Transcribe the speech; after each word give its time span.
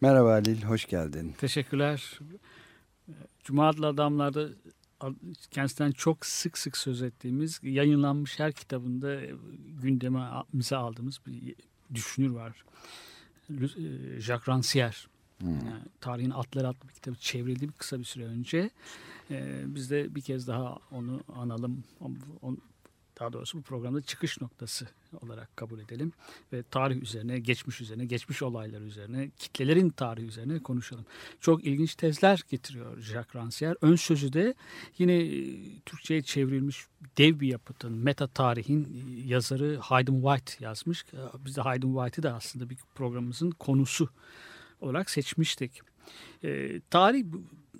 Merhaba 0.00 0.32
Halil, 0.32 0.62
hoş 0.62 0.84
geldin. 0.86 1.34
Teşekkürler. 1.38 2.18
Cuma 3.44 3.68
adlı 3.68 3.86
adamlarda 3.86 4.48
kendisinden 5.50 5.90
çok 5.90 6.26
sık 6.26 6.58
sık 6.58 6.76
söz 6.76 7.02
ettiğimiz 7.02 7.60
yayınlanmış 7.62 8.38
her 8.38 8.52
kitabında 8.52 9.20
gündemimize 9.82 10.76
aldığımız 10.76 11.20
bir 11.26 11.54
düşünür 11.94 12.30
var. 12.30 12.64
E, 13.50 14.20
Jacques 14.20 14.48
Rancière. 14.48 15.06
Yani 15.42 15.82
tarihin 16.00 16.30
Atları 16.30 16.68
adlı 16.68 16.88
bir 16.88 16.94
kitabı 16.94 17.16
çevrildi 17.16 17.68
bir 17.68 17.72
kısa 17.72 17.98
bir 17.98 18.04
süre 18.04 18.24
önce. 18.24 18.70
Ee, 19.30 19.62
biz 19.66 19.90
de 19.90 20.14
bir 20.14 20.20
kez 20.20 20.48
daha 20.48 20.78
onu 20.90 21.20
analım. 21.36 21.84
On- 22.42 22.58
daha 23.20 23.32
doğrusu 23.32 23.58
bu 23.58 23.62
programda 23.62 24.02
çıkış 24.02 24.40
noktası 24.40 24.86
olarak 25.20 25.56
kabul 25.56 25.78
edelim. 25.78 26.12
Ve 26.52 26.62
tarih 26.62 27.02
üzerine, 27.02 27.38
geçmiş 27.38 27.80
üzerine, 27.80 28.04
geçmiş 28.04 28.42
olaylar 28.42 28.80
üzerine, 28.80 29.30
kitlelerin 29.38 29.90
tarihi 29.90 30.26
üzerine 30.26 30.58
konuşalım. 30.58 31.06
Çok 31.40 31.64
ilginç 31.64 31.94
tezler 31.94 32.42
getiriyor 32.50 33.00
Jacques 33.00 33.34
Rancière. 33.34 33.76
Ön 33.82 33.96
sözü 33.96 34.32
de 34.32 34.54
yine 34.98 35.14
e, 35.14 35.80
Türkçe'ye 35.80 36.22
çevrilmiş 36.22 36.86
dev 37.18 37.40
bir 37.40 37.48
yapıtın, 37.48 37.92
meta 37.92 38.26
tarihin 38.26 38.84
e, 38.84 39.28
yazarı 39.28 39.78
Hayden 39.80 40.22
White 40.22 40.64
yazmış. 40.64 41.04
E, 41.04 41.18
Biz 41.44 41.56
de 41.56 41.60
Hayden 41.60 41.94
White'ı 41.94 42.22
da 42.22 42.34
aslında 42.34 42.70
bir 42.70 42.78
programımızın 42.94 43.50
konusu 43.50 44.08
olarak 44.80 45.10
seçmiştik. 45.10 45.80
E, 46.44 46.80
tarih 46.90 47.24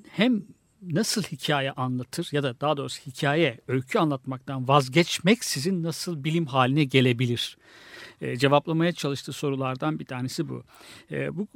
hem 0.09 0.43
nasıl 0.83 1.23
hikaye 1.23 1.73
anlatır 1.73 2.29
ya 2.33 2.43
da 2.43 2.61
daha 2.61 2.77
doğrusu 2.77 3.01
hikaye, 3.07 3.61
öykü 3.69 3.99
anlatmaktan 3.99 4.69
vazgeçmeksizin 4.69 5.83
nasıl 5.83 6.25
bilim 6.25 6.47
haline 6.47 6.85
gelebilir? 6.85 7.59
E, 8.21 8.37
cevaplamaya 8.37 8.93
çalıştığı 8.93 9.33
sorulardan 9.33 9.99
bir 9.99 10.05
tanesi 10.05 10.49
bu. 10.49 10.65
E, 11.11 11.37
bu 11.37 11.49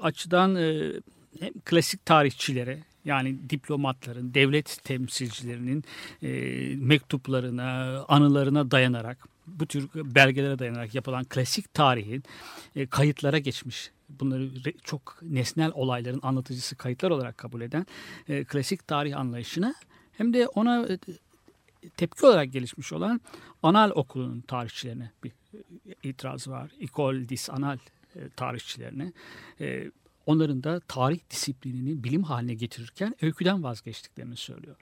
açıdan 0.00 0.56
e, 0.56 0.92
hem 1.40 1.52
klasik 1.64 2.06
tarihçilere 2.06 2.78
yani 3.04 3.50
diplomatların, 3.50 4.34
devlet 4.34 4.84
temsilcilerinin 4.84 5.84
e, 6.22 6.30
mektuplarına, 6.76 8.00
anılarına 8.08 8.70
dayanarak 8.70 9.28
bu 9.46 9.66
tür 9.66 9.88
belgelere 9.94 10.58
dayanarak 10.58 10.94
yapılan 10.94 11.24
klasik 11.24 11.74
tarihin 11.74 12.22
e, 12.76 12.86
kayıtlara 12.86 13.38
geçmiş. 13.38 13.90
Bunları 14.08 14.50
çok 14.84 15.18
nesnel 15.22 15.70
olayların 15.74 16.20
anlatıcısı 16.22 16.76
kayıtlar 16.76 17.10
olarak 17.10 17.38
kabul 17.38 17.60
eden 17.60 17.86
e, 18.28 18.44
klasik 18.44 18.86
tarih 18.86 19.18
anlayışına 19.18 19.74
hem 20.12 20.34
de 20.34 20.46
ona 20.46 20.86
e, 20.86 20.98
tepki 21.96 22.26
olarak 22.26 22.52
gelişmiş 22.52 22.92
olan 22.92 23.20
anal 23.62 23.90
okulunun 23.90 24.40
tarihçilerine 24.40 25.10
bir 25.24 25.30
e, 25.30 25.58
itiraz 26.02 26.48
var. 26.48 26.70
École 26.80 27.28
des 27.28 27.50
Annales 27.50 27.80
e, 28.16 28.28
tarihçilerine. 28.28 29.12
Onların 30.26 30.62
da 30.62 30.80
tarih 30.80 31.18
disiplinini 31.30 32.04
bilim 32.04 32.22
haline 32.22 32.54
getirirken 32.54 33.14
öyküden 33.22 33.62
vazgeçtiklerini 33.62 34.36
söylüyor. 34.36 34.76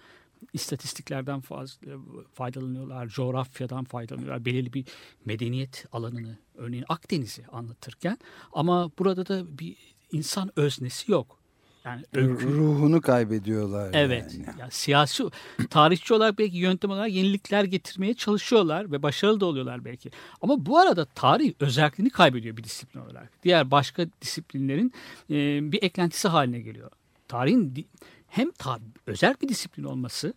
İstatistiklerden 0.53 1.41
fazla 1.41 1.91
faydalanıyorlar, 2.35 3.09
coğrafyadan 3.09 3.85
faydalanıyorlar, 3.85 4.45
belirli 4.45 4.73
bir 4.73 4.85
medeniyet 5.25 5.87
alanını, 5.93 6.39
örneğin 6.55 6.85
Akdeniz'i 6.89 7.47
anlatırken 7.47 8.19
ama 8.53 8.91
burada 8.99 9.27
da 9.27 9.59
bir 9.59 9.77
insan 10.13 10.51
öznesi 10.57 11.13
yok. 11.13 11.39
Yani 11.85 12.03
öykü, 12.15 12.47
Ruhunu 12.47 13.01
kaybediyorlar. 13.01 13.91
Evet. 13.93 14.35
yani. 14.35 14.61
Yani 14.61 14.71
siyasi 14.71 15.25
tarihçi 15.71 16.15
olarak 16.15 16.39
belki 16.39 16.57
yöntem 16.57 16.91
olarak 16.91 17.13
yenilikler 17.13 17.65
getirmeye 17.65 18.15
çalışıyorlar 18.15 18.93
ve 18.93 19.03
başarılı 19.03 19.41
da 19.41 19.47
oluyorlar 19.47 19.85
belki. 19.85 20.11
Ama 20.43 20.67
bu 20.67 20.79
arada 20.79 21.05
tarih 21.05 21.55
özelliğini 21.61 22.11
kaybediyor 22.11 22.57
bir 22.57 22.65
disiplin 22.65 23.01
olarak. 23.01 23.31
Diğer 23.43 23.71
başka 23.71 24.07
disiplinlerin 24.23 24.93
e, 25.31 25.73
bir 25.73 25.83
eklentisi 25.83 26.29
haline 26.29 26.61
geliyor. 26.61 26.91
Tarihin 27.29 27.87
hem 28.35 28.51
ta- 28.51 28.81
özel 29.07 29.35
bir 29.43 29.49
disiplin 29.49 29.85
olması 29.85 30.35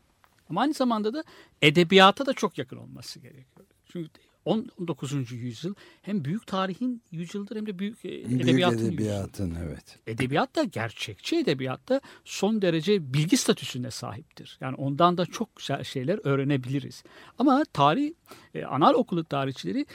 ama 0.50 0.62
aynı 0.62 0.74
zamanda 0.74 1.14
da 1.14 1.24
edebiyata 1.62 2.26
da 2.26 2.34
çok 2.34 2.58
yakın 2.58 2.78
olması 2.78 3.20
gerekiyor. 3.20 3.68
Çünkü 3.86 4.10
19. 4.46 5.32
yüzyıl 5.32 5.76
hem 6.02 6.26
büyük 6.26 6.48
tarihin 6.48 7.02
yüzyıldır 7.12 7.56
hem 7.56 7.66
de 7.66 7.80
büyük 7.80 8.06
e, 8.06 8.10
Büyük 8.10 8.42
edebiyatın 8.42 8.86
edebiyatın 8.88 9.58
evet. 9.66 10.00
edebiyat 10.08 10.56
da 10.56 10.64
gerçekçi 10.64 11.36
edebiyat 11.38 11.90
da 11.90 12.02
son 12.26 12.62
derece 12.62 13.14
bilgi 13.14 13.38
statüsüne 13.38 13.92
sahiptir. 13.92 14.58
Yani 14.62 14.76
ondan 14.76 15.18
da 15.18 15.26
çok 15.26 15.56
güzel 15.56 15.84
şeyler 15.84 16.20
öğrenebiliriz. 16.24 17.04
Ama 17.40 17.64
tarih, 17.74 18.14
e, 18.56 18.66
anal 18.66 18.94
okulu 18.94 19.24
tarihçileri 19.24 19.86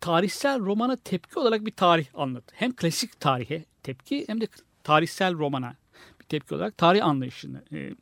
tarihsel 0.00 0.60
romana 0.60 0.96
tepki 0.96 1.38
olarak 1.38 1.66
bir 1.66 1.72
tarih 1.72 2.06
anlatır. 2.14 2.56
Hem 2.56 2.76
klasik 2.76 3.20
tarihe 3.20 3.64
tepki 3.82 4.24
hem 4.28 4.40
de 4.40 4.48
tarihsel 4.84 5.34
romana 5.34 5.76
tepki 6.28 6.54
olarak 6.54 6.78
tarih 6.78 7.06
anlayışını 7.06 7.64
e, 7.72 7.78
e, 7.78 7.94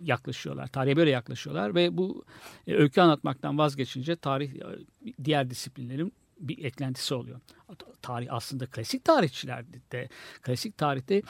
yaklaşıyorlar. 0.00 0.66
Tarihe 0.66 0.96
böyle 0.96 1.10
yaklaşıyorlar 1.10 1.74
ve 1.74 1.96
bu 1.96 2.24
e, 2.66 2.74
öykü 2.74 3.00
anlatmaktan 3.00 3.58
vazgeçince 3.58 4.16
tarih 4.16 4.52
diğer 5.24 5.50
disiplinlerin 5.50 6.12
bir 6.40 6.64
eklentisi 6.64 7.14
oluyor. 7.14 7.40
Tarih 8.02 8.28
aslında 8.30 8.66
klasik 8.66 9.04
tarihçilerde 9.04 9.76
de 9.92 10.08
klasik 10.42 10.78
tarihte 10.78 11.22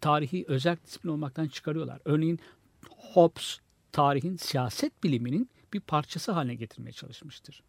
tarihi 0.00 0.44
özel 0.48 0.76
disiplin 0.86 1.10
olmaktan 1.10 1.48
çıkarıyorlar. 1.48 2.00
Örneğin 2.04 2.40
Hobbes 2.88 3.58
tarihin 3.92 4.36
siyaset 4.36 5.04
biliminin 5.04 5.50
bir 5.72 5.80
parçası 5.80 6.32
haline 6.32 6.54
getirmeye 6.54 6.92
çalışmıştır. 6.92 7.62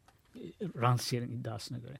Rancière'in 0.61 1.31
iddiasına 1.31 1.77
göre. 1.77 1.97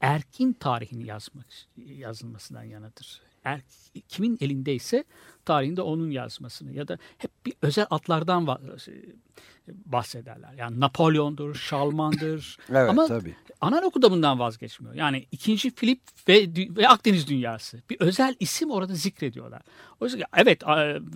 Erkin 0.00 0.52
tarihini 0.52 1.06
yazmak 1.06 1.46
yazılmasından 1.76 2.62
yanadır. 2.62 3.22
Er, 3.44 3.60
kimin 4.08 4.38
elindeyse 4.40 5.04
tarihinde 5.44 5.82
onun 5.82 6.10
yazmasını 6.10 6.72
ya 6.72 6.88
da 6.88 6.98
hep 7.18 7.30
bir 7.46 7.54
özel 7.62 7.86
atlardan 7.90 8.46
e, 8.46 8.92
bahsederler. 9.68 10.52
Yani 10.56 10.80
Napolyon'dur, 10.80 11.54
Şalman'dır. 11.54 12.56
Evet 12.70 12.90
Ama 12.90 13.06
tabii. 13.06 13.36
Analogu 13.60 14.02
da 14.02 14.10
bundan 14.10 14.38
vazgeçmiyor. 14.38 14.94
Yani 14.94 15.26
ikinci 15.32 15.70
Filip 15.74 16.00
ve, 16.28 16.48
ve 16.76 16.88
Akdeniz 16.88 17.28
dünyası. 17.28 17.82
Bir 17.90 18.00
özel 18.00 18.34
isim 18.40 18.70
orada 18.70 18.94
zikrediyorlar. 18.94 19.62
Oysa 20.00 20.18
ki 20.18 20.24
evet 20.36 20.62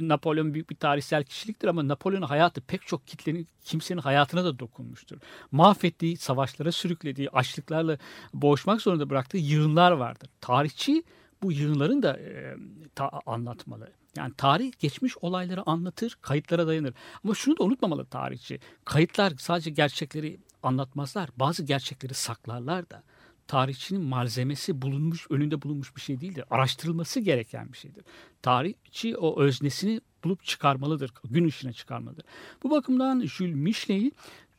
Napolyon 0.00 0.54
büyük 0.54 0.70
bir 0.70 0.76
tarihsel 0.76 1.24
kişiliktir 1.24 1.68
ama 1.68 1.88
Napolyon'un 1.88 2.26
hayatı 2.26 2.60
pek 2.60 2.86
çok 2.86 3.06
kitlenin 3.06 3.48
kimsenin 3.64 4.00
hayatına 4.00 4.44
da 4.44 4.58
dokunmuştur. 4.58 5.18
Mahvettiği, 5.50 6.16
savaşlara 6.16 6.72
sürüklediği, 6.72 7.30
açlıklarla 7.30 7.98
boğuşmak 8.34 8.82
zorunda 8.82 9.10
bıraktığı 9.10 9.38
yığınlar 9.38 9.92
vardır. 9.92 10.30
Tarihçi 10.40 11.02
bu 11.44 11.52
yığınların 11.52 12.02
da 12.02 12.16
e, 12.16 12.56
ta- 12.94 13.20
anlatmalı. 13.26 13.90
Yani 14.16 14.34
tarih 14.36 14.72
geçmiş 14.78 15.16
olayları 15.18 15.62
anlatır, 15.66 16.18
kayıtlara 16.22 16.66
dayanır. 16.66 16.94
Ama 17.24 17.34
şunu 17.34 17.58
da 17.58 17.64
unutmamalı 17.64 18.06
tarihçi. 18.06 18.60
Kayıtlar 18.84 19.32
sadece 19.38 19.70
gerçekleri 19.70 20.40
anlatmazlar. 20.62 21.30
Bazı 21.36 21.62
gerçekleri 21.62 22.14
saklarlar 22.14 22.90
da. 22.90 23.02
Tarihçinin 23.46 24.02
malzemesi 24.02 24.82
bulunmuş, 24.82 25.26
önünde 25.30 25.62
bulunmuş 25.62 25.96
bir 25.96 26.00
şey 26.00 26.20
değildir. 26.20 26.44
Araştırılması 26.50 27.20
gereken 27.20 27.72
bir 27.72 27.78
şeydir. 27.78 28.04
Tarihçi 28.42 29.16
o 29.16 29.40
öznesini 29.40 30.00
bulup 30.24 30.44
çıkarmalıdır, 30.44 31.12
gün 31.30 31.48
ışığına 31.48 31.72
çıkarmalıdır. 31.72 32.24
Bu 32.62 32.70
bakımdan 32.70 33.20
Jules 33.26 33.54
Michelet'i 33.54 34.12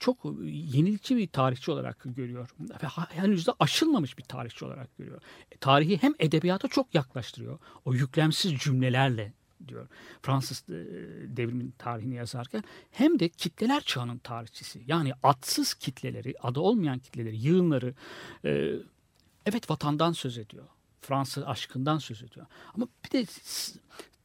çok 0.06 0.26
yenilikçi 0.46 1.18
bir 1.18 1.28
tarihçi 1.28 1.72
olarak 1.72 1.98
görüyor. 2.06 2.50
Ve 2.60 2.88
henüz 3.10 3.48
de 3.48 3.52
aşılmamış 3.60 4.18
bir 4.18 4.24
tarihçi 4.24 4.66
olarak 4.66 4.98
görüyor. 4.98 5.22
E, 5.52 5.58
tarihi 5.58 5.98
hem 6.02 6.14
edebiyata 6.20 6.68
çok 6.68 6.96
yaklaştırıyor. 6.96 7.60
O 7.86 7.94
yüklemsiz 7.94 8.54
cümlelerle 8.58 9.34
diyor. 9.68 9.88
Fransız 10.22 10.64
e, 10.70 10.74
devrimin 11.38 11.74
tarihini 11.78 12.16
yazarken 12.16 12.64
hem 12.92 13.20
de 13.20 13.30
kitleler 13.30 13.82
çağının 13.82 14.18
tarihçisi. 14.18 14.84
Yani 14.88 15.12
adsız 15.24 15.74
kitleleri, 15.74 16.36
adı 16.42 16.60
olmayan 16.60 17.00
kitleleri, 17.00 17.38
yığınları 17.38 17.94
e, 18.46 18.72
evet 19.46 19.70
vatandan 19.70 20.12
söz 20.12 20.38
ediyor. 20.38 20.66
Fransız 21.02 21.44
aşkından 21.44 21.98
söz 21.98 22.24
ediyor. 22.24 22.46
Ama 22.74 22.88
bir 23.06 23.12
de 23.12 23.26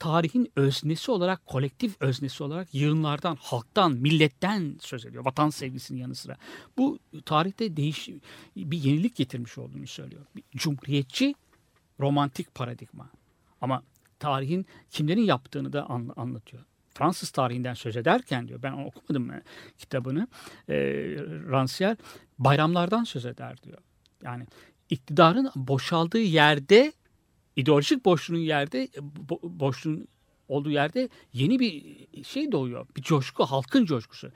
tarihin 0.01 0.53
öznesi 0.57 1.11
olarak, 1.11 1.47
kolektif 1.47 1.97
öznesi 2.01 2.43
olarak 2.43 2.75
yığınlardan, 2.75 3.37
halktan, 3.41 3.93
milletten 3.93 4.77
söz 4.81 5.07
ediyor. 5.07 5.25
Vatan 5.25 5.51
sevgisinin 5.51 5.99
yanı 5.99 6.15
sıra. 6.15 6.37
Bu 6.79 6.99
tarihte 7.25 7.77
değiş 7.77 8.09
bir 8.57 8.79
yenilik 8.79 9.17
getirmiş 9.17 9.59
olduğunu 9.59 9.87
söylüyor. 9.87 10.23
Bir 10.37 10.43
cumhuriyetçi 10.57 11.35
romantik 12.01 12.55
paradigma. 12.55 13.11
Ama 13.61 13.83
tarihin 14.19 14.67
kimlerin 14.91 15.25
yaptığını 15.25 15.73
da 15.73 15.91
an- 15.91 16.13
anlatıyor. 16.17 16.63
Fransız 16.95 17.31
tarihinden 17.31 17.75
söz 17.75 17.97
ederken 17.97 18.49
diyor 18.49 18.63
ben 18.63 18.73
okumadım 18.73 19.31
e, 19.31 19.43
kitabını 19.79 20.29
e, 20.69 20.75
Rancière 21.51 21.97
bayramlardan 22.39 23.05
söz 23.05 23.27
eder 23.27 23.63
diyor. 23.63 23.79
Yani 24.23 24.47
iktidarın 24.91 25.51
boşaldığı 25.57 26.21
yerde 26.21 26.93
ideolojik 27.61 28.05
boşluğun 28.05 28.39
yerde 28.39 28.85
bo- 29.29 29.61
boşluğun 29.61 30.09
olduğu 30.49 30.71
yerde 30.71 31.09
yeni 31.33 31.59
bir 31.61 31.97
şey 32.25 32.53
doğuyor. 32.53 32.87
Bir 32.97 33.03
coşku, 33.03 33.45
halkın 33.45 33.85
coşkusu. 33.85 34.31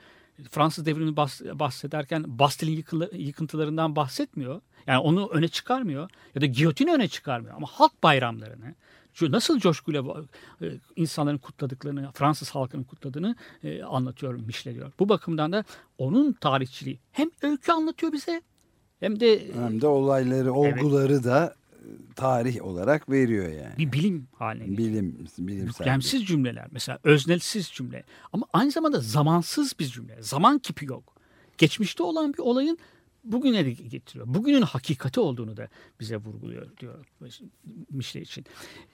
Fransız 0.49 0.85
devrimini 0.85 1.15
bahs- 1.15 1.59
bahsederken 1.59 2.23
Bastille'in 2.27 2.77
yıkılı- 2.77 3.15
yıkıntılarından 3.15 3.95
bahsetmiyor. 3.95 4.61
Yani 4.87 4.99
onu 4.99 5.29
öne 5.29 5.47
çıkarmıyor 5.47 6.09
ya 6.35 6.41
da 6.41 6.45
giyotini 6.45 6.93
öne 6.93 7.07
çıkarmıyor 7.07 7.55
ama 7.55 7.67
halk 7.67 8.03
bayramlarını 8.03 8.75
nasıl 9.21 9.59
coşkuyla 9.59 10.03
e, 10.61 10.65
insanların 10.95 11.37
kutladıklarını, 11.37 12.11
Fransız 12.13 12.49
halkının 12.49 12.83
kutladığını 12.83 13.35
e, 13.63 13.83
anlatıyor, 13.83 14.33
mişleniyor. 14.33 14.91
Bu 14.99 15.09
bakımdan 15.09 15.51
da 15.51 15.63
onun 15.97 16.33
tarihçiliği 16.33 16.99
hem 17.11 17.29
öykü 17.41 17.71
anlatıyor 17.71 18.11
bize 18.11 18.41
hem 18.99 19.19
de 19.19 19.53
Hem 19.53 19.81
de 19.81 19.87
olayları, 19.87 20.53
olguları 20.53 21.23
da 21.23 21.45
e, 21.45 21.64
tarih 22.15 22.63
olarak 22.63 23.09
veriyor 23.09 23.49
yani. 23.49 23.77
bir 23.77 23.91
bilim 23.91 24.27
haline. 24.33 24.77
Bilim, 24.77 25.27
bilimsel. 25.39 25.67
Yüklemsiz 25.67 26.25
cümleler 26.25 26.67
mesela 26.71 26.99
öznelsiz 27.03 27.67
cümle 27.67 28.03
ama 28.33 28.45
aynı 28.53 28.71
zamanda 28.71 28.99
zamansız 28.99 29.79
bir 29.79 29.85
cümle. 29.85 30.17
Zaman 30.21 30.59
kipi 30.59 30.85
yok. 30.85 31.15
Geçmişte 31.57 32.03
olan 32.03 32.33
bir 32.33 32.39
olayın 32.39 32.77
bugüne 33.25 33.65
de 33.65 33.71
getiriyor. 33.71 34.25
Bugünün 34.29 34.61
hakikati 34.61 35.19
olduğunu 35.19 35.57
da 35.57 35.67
bize 35.99 36.17
vurguluyor 36.17 36.77
diyor 36.77 37.05
Mişle 37.91 38.21
için. 38.21 38.45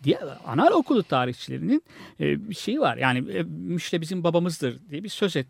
Diğer 0.04 0.24
anaokulu 0.46 1.04
tarihçilerinin 1.04 1.84
e, 2.20 2.50
bir 2.50 2.56
şeyi 2.56 2.80
var. 2.80 2.98
Yani 2.98 3.32
e, 3.32 3.44
Mişle 3.44 4.02
bizim 4.02 4.24
babamızdır 4.24 4.80
diye 4.90 5.04
bir 5.04 5.10
söz 5.10 5.36
et, 5.36 5.48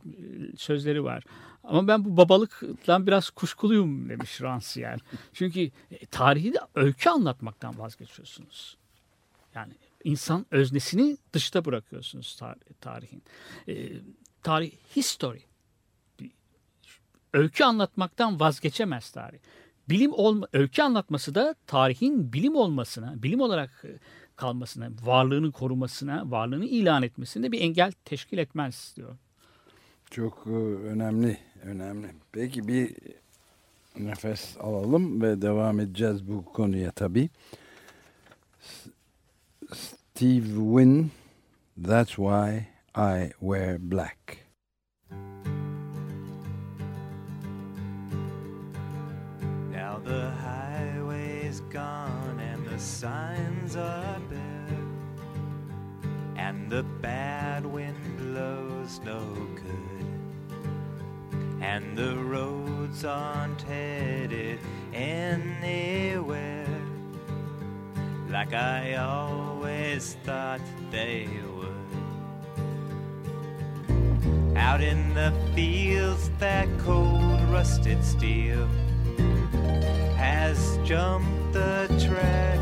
sözleri 0.58 1.04
var. 1.04 1.24
Ama 1.63 1.88
ben 1.88 2.06
bu 2.06 2.18
babalıktan 2.18 3.08
biraz 3.08 3.30
kuşkuluyum 3.30 4.10
demiş 4.10 4.42
Rancière. 4.42 5.00
Çünkü 5.34 5.72
e, 5.92 6.06
tarihi 6.06 6.54
de 6.54 6.60
öykü 6.75 7.10
anlatmaktan 7.10 7.80
vazgeçiyorsunuz. 7.80 8.78
Yani 9.56 9.74
insan 10.04 10.46
öznesini 10.52 11.18
dışta 11.34 11.66
bırakıyorsunuz 11.66 12.38
tar- 12.40 12.74
tarihin. 12.81 13.24
E, 13.68 13.92
tarih, 14.44 14.72
history. 14.96 15.40
Öykü 17.34 17.64
anlatmaktan 17.64 18.40
vazgeçemez 18.40 19.12
tarih. 19.12 19.40
Bilim 19.90 20.14
olma, 20.14 20.48
öykü 20.54 20.81
anlatması 20.81 21.36
da 21.36 21.56
tarihin 21.68 22.34
bilim 22.34 22.56
olmasına, 22.56 23.24
bilim 23.24 23.42
olarak 23.42 23.81
e, 23.84 24.00
kalmasına, 24.36 24.90
varlığını 25.02 25.52
korumasına, 25.52 26.31
varlığını 26.31 26.66
ilan 26.66 27.04
etmesine 27.04 27.52
bir 27.52 27.62
engel 27.62 27.92
teşkil 28.06 28.38
etmez 28.38 28.94
diyor. 28.96 29.18
Çok 30.12 30.48
e, 30.48 30.50
önemli, 30.88 31.38
önemli. 31.63 32.08
Peki 32.31 32.68
bir 32.68 32.96
nefes 34.00 34.58
alalım 34.60 35.22
ve 35.22 35.42
devam 35.42 35.80
edeceğiz 35.80 36.28
bu 36.28 36.46
konuya 36.46 36.92
tabii. 36.92 37.30
Steve 39.74 40.46
Wynn, 40.46 41.12
That's 41.84 42.16
Why 42.16 42.68
I 42.96 43.31
Wear 43.40 43.92
Black. 43.92 44.18
Now 49.72 50.00
the 50.06 50.30
highway's 50.30 51.62
gone 51.62 52.40
and 52.54 52.66
the 52.69 52.80
signs 52.80 53.75
are 53.75 54.19
bare, 54.30 54.78
and 56.38 56.72
the 56.72 56.84
bad 57.04 57.64
wind 57.66 58.18
blows 58.18 59.00
no 59.06 59.19
good, 59.56 59.91
and 61.62 61.98
the 61.98 62.16
roads 62.18 63.06
aren't 63.06 63.62
headed 63.62 64.60
anywhere 64.94 66.68
like 68.30 68.54
I 68.54 68.96
always 68.96 70.16
thought 70.24 70.62
they 70.90 71.28
would. 71.56 71.68
Out 74.58 74.81
in 74.81 75.13
the 75.13 75.34
fields, 75.54 76.31
that 76.40 76.68
cold 76.80 77.42
rusted 77.50 78.04
steel 78.04 78.68
has 80.16 80.78
jumped 80.86 81.54
the 81.54 81.88
track, 82.07 82.60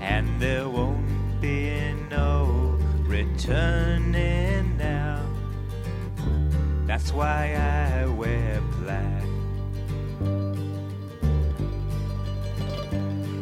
and 0.00 0.40
there 0.40 0.68
won't 0.68 1.40
be 1.40 1.92
no 2.08 2.78
returning. 3.06 4.43
That's 6.94 7.12
why 7.12 7.54
I 7.56 8.06
wear 8.06 8.60
black. 8.78 9.24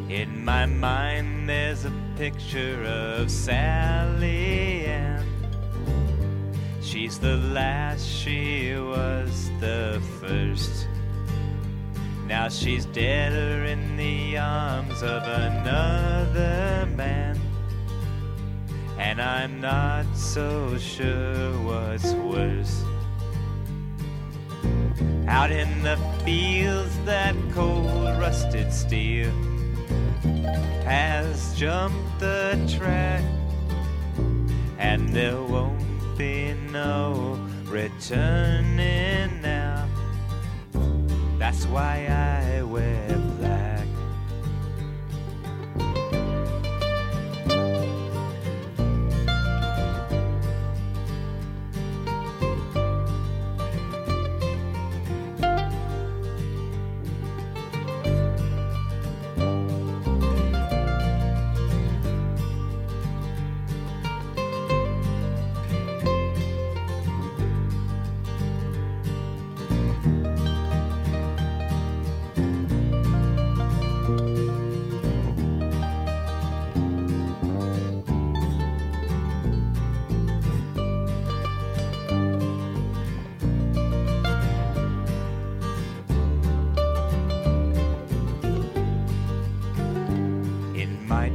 In 0.08 0.43
my 0.43 0.64
mind, 0.64 1.50
there's 1.50 1.84
a 1.84 1.93
picture 2.16 2.82
of 2.84 3.31
Sally 3.31 4.87
Ann. 4.87 5.26
She's 6.81 7.19
the 7.19 7.37
last, 7.37 8.08
she 8.08 8.75
was 8.75 9.50
the 9.60 10.00
first. 10.19 10.88
Now 12.26 12.48
she's 12.48 12.87
deader 12.87 13.64
in 13.64 13.98
the 13.98 14.38
arms 14.38 15.02
of 15.02 15.25
another 15.25 16.87
man. 16.96 17.38
And 18.96 19.20
I'm 19.20 19.60
not 19.60 20.06
so 20.16 20.78
sure 20.78 21.52
what's 21.58 22.14
worse. 22.14 22.82
Out 25.28 25.50
in 25.50 25.82
the 25.82 25.96
fields, 26.25 26.99
that 27.04 27.34
cold 27.52 28.19
rusted 28.19 28.72
steel 28.72 29.31
has 30.84 31.54
jumped 31.54 32.19
the 32.19 32.58
track, 32.76 33.22
and 34.78 35.08
there 35.10 35.40
won't 35.40 36.19
be 36.19 36.54
no 36.70 37.38
returning 37.66 39.40
now. 39.40 39.88
That's 41.38 41.66
why 41.66 42.06
I 42.06 42.62
wear 42.62 43.21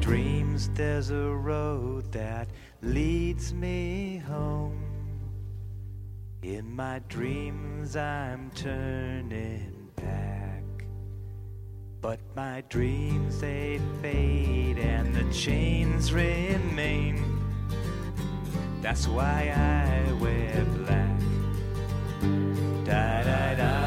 dreams, 0.08 0.70
there's 0.74 1.10
a 1.10 1.30
road 1.36 2.10
that 2.14 2.48
leads 2.82 3.54
me 3.54 4.24
home. 4.26 4.82
In 6.42 6.74
my 6.74 7.02
dreams, 7.10 7.98
I'm 7.98 8.50
turning 8.52 9.90
back. 9.98 10.64
But 12.00 12.22
my 12.38 12.64
dreams, 12.70 13.42
they 13.42 13.82
fade 14.02 14.80
and 14.80 15.14
the 15.14 15.30
chains 15.34 16.14
remain. 16.14 17.22
That's 18.82 19.10
why 19.10 19.52
I 19.54 20.14
wear 20.22 20.66
black. 20.86 21.20
Da 22.86 23.24
da 23.24 23.56
da 23.56 23.87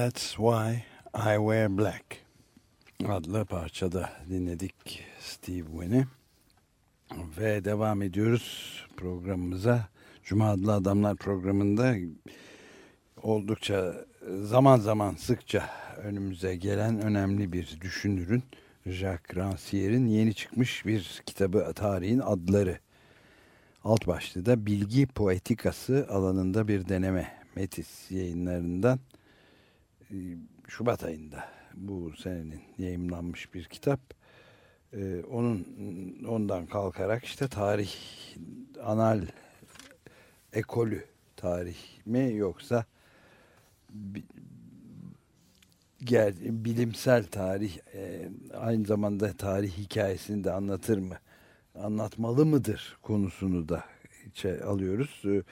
That's 0.00 0.36
Why 0.36 0.84
I 1.14 1.36
Wear 1.36 1.78
Black 1.78 2.04
adlı 3.08 3.44
parçada 3.44 4.10
dinledik 4.30 5.04
Steve 5.20 5.66
Winn'i. 5.66 6.06
Ve 7.38 7.64
devam 7.64 8.02
ediyoruz 8.02 8.86
programımıza. 8.96 9.88
Cuma 10.24 10.50
adlı 10.50 10.74
adamlar 10.74 11.16
programında 11.16 11.94
oldukça 13.22 13.94
zaman 14.42 14.78
zaman 14.78 15.14
sıkça 15.14 15.70
önümüze 15.96 16.56
gelen 16.56 17.00
önemli 17.00 17.52
bir 17.52 17.78
düşünürün 17.80 18.42
Jacques 18.86 19.38
Rancière'in 19.38 20.06
yeni 20.06 20.34
çıkmış 20.34 20.86
bir 20.86 21.22
kitabı 21.26 21.72
Tarihin 21.74 22.18
Adları. 22.18 22.78
Alt 23.84 24.06
başlığı 24.06 24.46
da 24.46 24.66
Bilgi 24.66 25.06
Poetikası 25.06 26.06
alanında 26.10 26.68
bir 26.68 26.88
deneme. 26.88 27.40
Metis 27.56 28.10
yayınlarından 28.10 29.00
Şubat 30.68 31.04
ayında 31.04 31.44
bu 31.74 32.12
senenin 32.16 32.60
yayımlanmış 32.78 33.54
bir 33.54 33.64
kitap. 33.64 34.00
Ee, 34.92 35.22
onun 35.30 35.66
ondan 36.28 36.66
kalkarak 36.66 37.24
işte 37.24 37.48
tarih 37.48 37.90
anal 38.84 39.22
ekolü 40.52 41.04
tarih 41.36 41.76
mi 42.06 42.32
yoksa 42.34 42.84
bilimsel 46.40 47.24
tarih 47.24 47.78
e, 47.94 48.28
aynı 48.54 48.84
zamanda 48.84 49.32
tarih 49.32 49.72
hikayesini 49.78 50.44
de 50.44 50.52
anlatır 50.52 50.98
mı 50.98 51.18
anlatmalı 51.74 52.46
mıdır 52.46 52.98
konusunu 53.02 53.68
da 53.68 53.84
içe 54.26 54.64
alıyoruz. 54.64 55.22
Ee, 55.24 55.42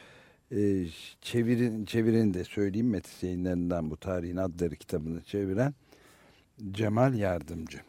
e, 0.53 0.87
çevirin 1.23 1.85
çevirin 1.85 2.35
de 2.35 2.45
söyleyeyim 2.45 2.91
Metis 2.91 3.23
yayınlarından 3.23 3.91
bu 3.91 3.97
tarihin 3.97 4.37
adları 4.37 4.77
kitabını 4.77 5.23
çeviren 5.23 5.75
Cemal 6.71 7.15
Yardımcı. 7.15 7.81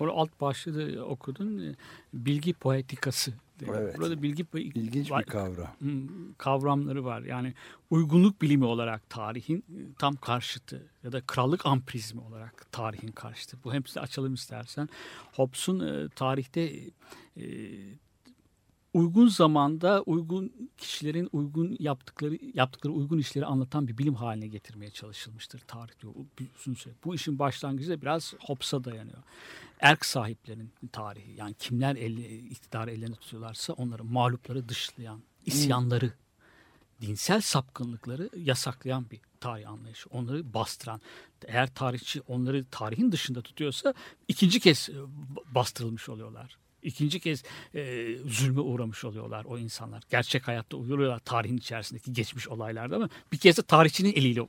Orada 0.00 0.14
alt 0.14 0.40
başlığı 0.40 0.96
da 0.96 1.04
okudun. 1.04 1.58
e, 1.58 1.74
Bilgi 2.14 2.54
poetikası. 2.54 3.32
Evet. 3.68 3.98
Burada 3.98 4.22
bilgi 4.22 4.46
İlginç 4.54 5.10
var- 5.10 5.22
bir 5.26 5.30
kavram. 5.30 5.68
Kavramları 6.38 7.04
var. 7.04 7.22
Yani 7.22 7.54
uygunluk 7.90 8.42
bilimi 8.42 8.64
olarak 8.64 9.10
tarihin 9.10 9.58
e, 9.58 9.78
tam 9.98 10.16
karşıtı 10.16 10.86
ya 11.04 11.12
da 11.12 11.20
krallık 11.20 11.66
amprizmi 11.66 12.20
olarak 12.20 12.72
tarihin 12.72 13.08
karşıtı. 13.08 13.56
Bu 13.64 13.74
hepsini 13.74 14.02
açalım 14.02 14.34
istersen. 14.34 14.88
Hobbes'un 15.32 15.80
e, 15.80 16.08
tarihte 16.08 16.72
uygun 18.94 19.28
zamanda 19.28 20.02
uygun 20.02 20.70
kişilerin 20.78 21.28
uygun 21.32 21.76
yaptıkları 21.78 22.38
yaptıkları 22.54 22.92
uygun 22.92 23.18
işleri 23.18 23.46
anlatan 23.46 23.88
bir 23.88 23.98
bilim 23.98 24.14
haline 24.14 24.46
getirmeye 24.46 24.90
çalışılmıştır 24.90 25.58
tarih 25.58 26.00
diyor. 26.02 26.14
Uzun 26.58 26.74
süre. 26.74 26.94
Bu 27.04 27.14
işin 27.14 27.38
başlangıcı 27.38 27.90
da 27.90 28.02
biraz 28.02 28.34
Hobbes'a 28.40 28.84
dayanıyor. 28.84 29.18
Erk 29.80 30.06
sahiplerinin 30.06 30.72
tarihi 30.92 31.34
yani 31.36 31.54
kimler 31.54 31.96
elle, 31.96 32.38
iktidarı 32.38 32.90
ellerine 32.90 33.14
tutuyorlarsa 33.14 33.72
onları 33.72 34.04
mağlupları 34.04 34.68
dışlayan, 34.68 35.20
isyanları, 35.46 36.12
dinsel 37.00 37.40
sapkınlıkları 37.40 38.30
yasaklayan 38.36 39.10
bir 39.10 39.20
tarih 39.40 39.70
anlayışı. 39.70 40.08
Onları 40.10 40.54
bastıran. 40.54 41.00
Eğer 41.46 41.74
tarihçi 41.74 42.20
onları 42.20 42.64
tarihin 42.70 43.12
dışında 43.12 43.42
tutuyorsa 43.42 43.94
ikinci 44.28 44.60
kez 44.60 44.88
e, 44.90 44.94
bastırılmış 45.54 46.08
oluyorlar. 46.08 46.63
İkinci 46.84 47.20
kez 47.20 47.42
e, 47.74 48.06
zulme 48.26 48.60
uğramış 48.60 49.04
oluyorlar 49.04 49.44
o 49.44 49.58
insanlar. 49.58 50.02
Gerçek 50.10 50.48
hayatta 50.48 50.76
uyuyorlar 50.76 51.18
tarihin 51.18 51.56
içerisindeki 51.56 52.12
geçmiş 52.12 52.48
olaylarda 52.48 52.96
ama 52.96 53.08
bir 53.32 53.38
kez 53.38 53.58
de 53.58 53.62
tarihçinin 53.62 54.12
eliyle 54.12 54.48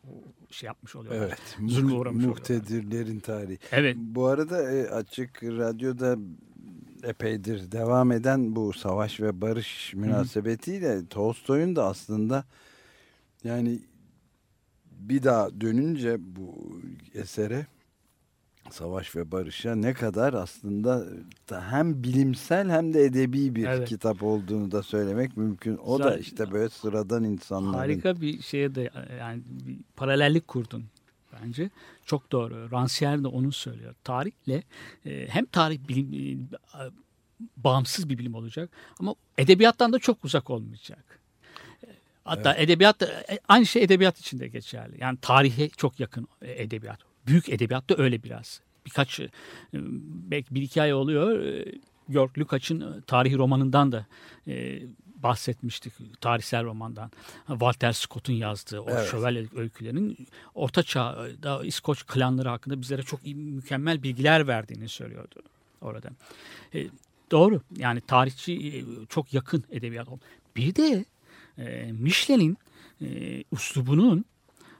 şey 0.51 0.67
yapmış 0.67 0.95
oluyorlar. 0.95 1.27
Evet. 1.27 1.71
Zulme 1.71 1.93
uğramış 1.93 2.25
oluyorlar. 2.25 2.39
Muhtedirlerin 2.39 3.19
tarihi. 3.19 3.59
Evet. 3.71 3.97
Bu 3.99 4.25
arada 4.25 4.71
e, 4.71 4.89
açık 4.89 5.43
radyoda 5.43 6.17
epeydir 7.03 7.71
devam 7.71 8.11
eden 8.11 8.55
bu 8.55 8.73
savaş 8.73 9.19
ve 9.19 9.41
barış 9.41 9.93
münasebetiyle 9.93 11.05
Tolstoy'un 11.05 11.75
da 11.75 11.85
aslında 11.85 12.45
yani 13.43 13.79
bir 14.91 15.23
daha 15.23 15.61
dönünce 15.61 16.17
bu 16.19 16.79
esere 17.13 17.65
Savaş 18.71 19.15
ve 19.15 19.31
Barış'a 19.31 19.75
ne 19.75 19.93
kadar 19.93 20.33
aslında 20.33 21.05
da 21.49 21.71
hem 21.71 22.03
bilimsel 22.03 22.69
hem 22.69 22.93
de 22.93 23.03
edebi 23.03 23.55
bir 23.55 23.65
Evet. 23.65 23.89
kitap 23.89 24.23
olduğunu 24.23 24.71
da 24.71 24.83
söylemek 24.83 25.37
mümkün. 25.37 25.77
O 25.77 25.99
da 25.99 26.03
Zaten- 26.03 26.19
işte 26.21 26.51
böyle 26.51 26.69
sıradan 26.69 27.23
insanların 27.23 27.73
Harika 27.73 28.21
bir 28.21 28.41
şeye 28.41 28.75
de 28.75 28.89
yani 29.19 29.41
bir 29.47 29.77
paralellik 29.95 30.47
kurdun 30.47 30.83
bence. 31.41 31.69
Çok 32.05 32.31
doğru. 32.31 32.53
Rancière 32.71 33.23
de 33.23 33.27
onu 33.27 33.51
söylüyor. 33.51 33.95
Tarihle 34.03 34.63
e, 35.05 35.27
hem 35.29 35.45
tarih 35.45 35.79
bilim 35.87 36.49
e, 36.73 36.79
bağımsız 37.57 38.09
bir 38.09 38.17
bilim 38.17 38.35
olacak 38.35 38.69
ama 38.99 39.15
edebiyattan 39.37 39.93
da 39.93 39.99
çok 39.99 40.25
uzak 40.25 40.49
olmayacak. 40.49 41.19
E, 41.83 41.89
Hatta 42.23 42.55
edebiyat 42.55 42.99
da- 42.99 43.05
e, 43.11 43.39
aynı 43.47 43.65
şey 43.65 43.83
edebiyat 43.83 44.19
için 44.19 44.39
de 44.39 44.47
geçerli. 44.47 44.95
Yani 45.01 45.17
tarihe 45.21 45.69
çok 45.69 45.99
yakın 45.99 46.27
e, 46.41 46.63
edebiyat. 46.63 46.99
Büyük 47.27 47.49
edebiyat 47.49 47.89
da 47.89 47.95
öyle 47.97 48.23
biraz. 48.23 48.61
Birkaç 48.85 49.19
e, 49.19 49.29
belki 50.31 50.55
bir 50.55 50.61
hikaye 50.61 50.95
oluyor. 50.95 51.39
E, 51.39 51.65
Georg 52.09 52.37
Lukács'ın 52.37 52.81
e, 52.81 53.01
tarihi 53.01 53.37
romanından 53.37 53.91
da 53.91 54.05
e, 54.47 54.81
bahsetmiştik. 55.23 55.93
Tarihsel 56.21 56.63
romandan. 56.63 57.11
Walter 57.47 57.91
Scott'un 57.91 58.33
yazdığı 58.33 58.79
o 58.79 58.89
Evet. 58.89 59.11
şövalyelik 59.11 59.53
öykülerinin 59.53 60.27
Orta 60.55 60.83
Çağ'da 60.83 61.65
İskoç 61.65 62.05
klanları 62.07 62.49
hakkında 62.49 62.81
bizlere 62.81 63.03
çok 63.03 63.25
iyi, 63.25 63.35
mükemmel 63.35 64.03
bilgiler 64.03 64.47
verdiğini 64.47 64.89
söylüyordu 64.89 65.41
orada. 65.81 66.09
E, 66.73 66.87
doğru. 67.31 67.61
Yani 67.77 68.01
tarihçi 68.01 68.53
e, 68.53 68.83
çok 69.09 69.33
yakın 69.33 69.63
edebiyat. 69.71 70.07
Bir 70.55 70.75
de 70.75 71.05
e, 71.57 71.91
Michelin'in 71.91 72.57
e, 73.01 73.43
üslubunun 73.51 74.25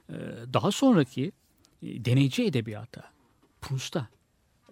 e, 0.08 0.14
daha 0.52 0.70
sonraki 0.72 1.32
deneyci 2.04 2.46
edebiyata, 2.46 3.12
Proust'a, 3.60 4.08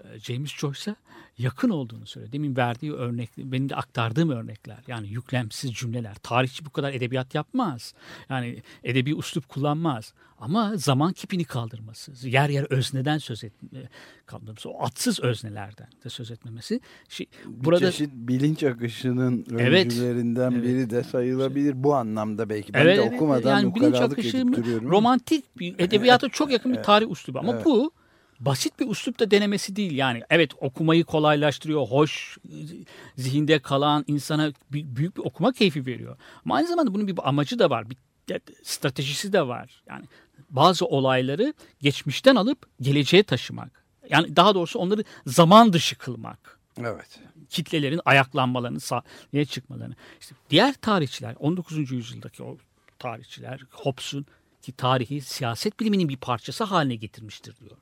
e, 0.05 0.19
James 0.21 0.53
Joyce'a 0.61 0.97
yakın 1.39 1.71
olduğunu 1.71 2.07
söylüyor. 2.07 2.33
Demin 2.33 2.57
verdiği 2.57 2.93
örnek, 2.93 3.31
benim 3.39 3.69
de 3.69 3.77
aktardığım 3.77 4.31
örnekler. 4.31 4.79
Yani 4.87 5.09
yüklemsiz 5.09 5.75
cümleler. 5.75 6.15
Tarihçi 6.15 6.67
bu 6.67 6.71
kadar 6.71 6.93
edebiyat 6.93 7.35
yapmaz. 7.35 7.95
Yani 8.29 8.63
edebi 8.85 9.19
üslup 9.19 9.49
kullanmaz. 9.49 10.13
Ama 10.39 10.77
zaman 10.77 11.13
kipini 11.13 11.45
kaldırması, 11.45 12.29
yer 12.29 12.49
yer 12.49 12.67
özneden 12.71 13.19
söz 13.19 13.45
etme, 13.45 13.69
kaldırması, 14.27 14.71
o 14.71 14.83
atsız 14.83 15.21
öznelerden 15.21 15.89
de 16.05 16.09
söz 16.09 16.31
etmemesi. 16.31 16.81
Şey, 17.09 17.27
bir 17.47 17.65
burada 17.65 17.91
çeşit 17.91 18.11
bilinç 18.15 18.63
akışının 18.63 19.47
Evet. 19.59 19.85
öncülerinden 19.87 20.53
Evet. 20.53 20.65
biri 20.65 20.91
de 20.91 21.03
sayılabilir 21.03 21.85
bu 21.85 21.95
anlamda 21.95 22.49
belki. 22.49 22.75
Ben 22.75 22.81
Evet, 22.81 22.99
de 22.99 23.03
evet. 23.03 23.13
okumadan 23.15 23.61
yani 23.61 23.75
bilinç 23.75 23.95
akışı 23.95 24.53
duruyorum. 24.53 24.91
romantik 24.91 25.59
bir 25.59 25.75
edebiyata 25.79 26.29
çok 26.29 26.51
yakın 26.51 26.73
bir 26.73 26.83
tarih 26.83 27.11
üslubu 27.11 27.39
ama 27.39 27.53
Evet. 27.53 27.65
bu 27.65 27.93
basit 28.47 28.81
bir 28.81 28.89
üslup 28.89 29.19
da 29.19 29.31
denemesi 29.31 29.77
değil 29.77 29.93
yani. 29.93 30.23
Evet 30.31 30.51
okumayı 30.61 31.05
kolaylaştırıyor, 31.05 31.87
hoş 31.87 32.39
zihinde 33.17 33.59
kalan 33.59 34.05
insana 34.07 34.53
büyük 34.73 35.17
bir 35.17 35.23
okuma 35.23 35.53
keyfi 35.53 35.87
veriyor. 35.87 36.17
Ama 36.45 36.55
aynı 36.55 36.69
zamanda 36.69 36.95
bunun 36.95 37.07
bir 37.09 37.29
amacı 37.29 37.59
da 37.59 37.71
var, 37.71 37.91
bir 37.91 37.97
stratejisi 38.63 39.33
de 39.33 39.47
var. 39.47 39.83
Yani 39.89 40.05
bazı 40.51 40.87
olayları 40.87 41.55
geçmişten 41.81 42.37
alıp 42.37 42.67
geleceğe 42.81 43.23
taşımak. 43.23 43.85
Yani 44.11 44.37
daha 44.37 44.55
doğrusu 44.55 44.79
onları 44.79 45.05
zaman 45.27 45.73
dışı 45.73 45.99
kılmak 45.99 46.59
Evet. 46.81 47.19
kitlelerin 47.51 48.01
ayaklanmalarını, 48.05 48.81
sahneye 48.81 49.45
çıkmalarını. 49.45 49.95
İşte 50.21 50.35
diğer 50.51 50.75
tarihçiler, 50.75 51.37
19. 51.39 51.91
yüzyıldaki 51.91 52.43
o 52.43 52.57
tarihçiler, 52.99 53.61
Hobbes'un 53.71 54.27
ki 54.63 54.73
tarihi 54.73 55.21
siyaset 55.21 55.81
biliminin 55.81 56.09
bir 56.09 56.17
parçası 56.17 56.65
haline 56.65 56.95
getirmiştir 56.97 57.57
diyor. 57.57 57.77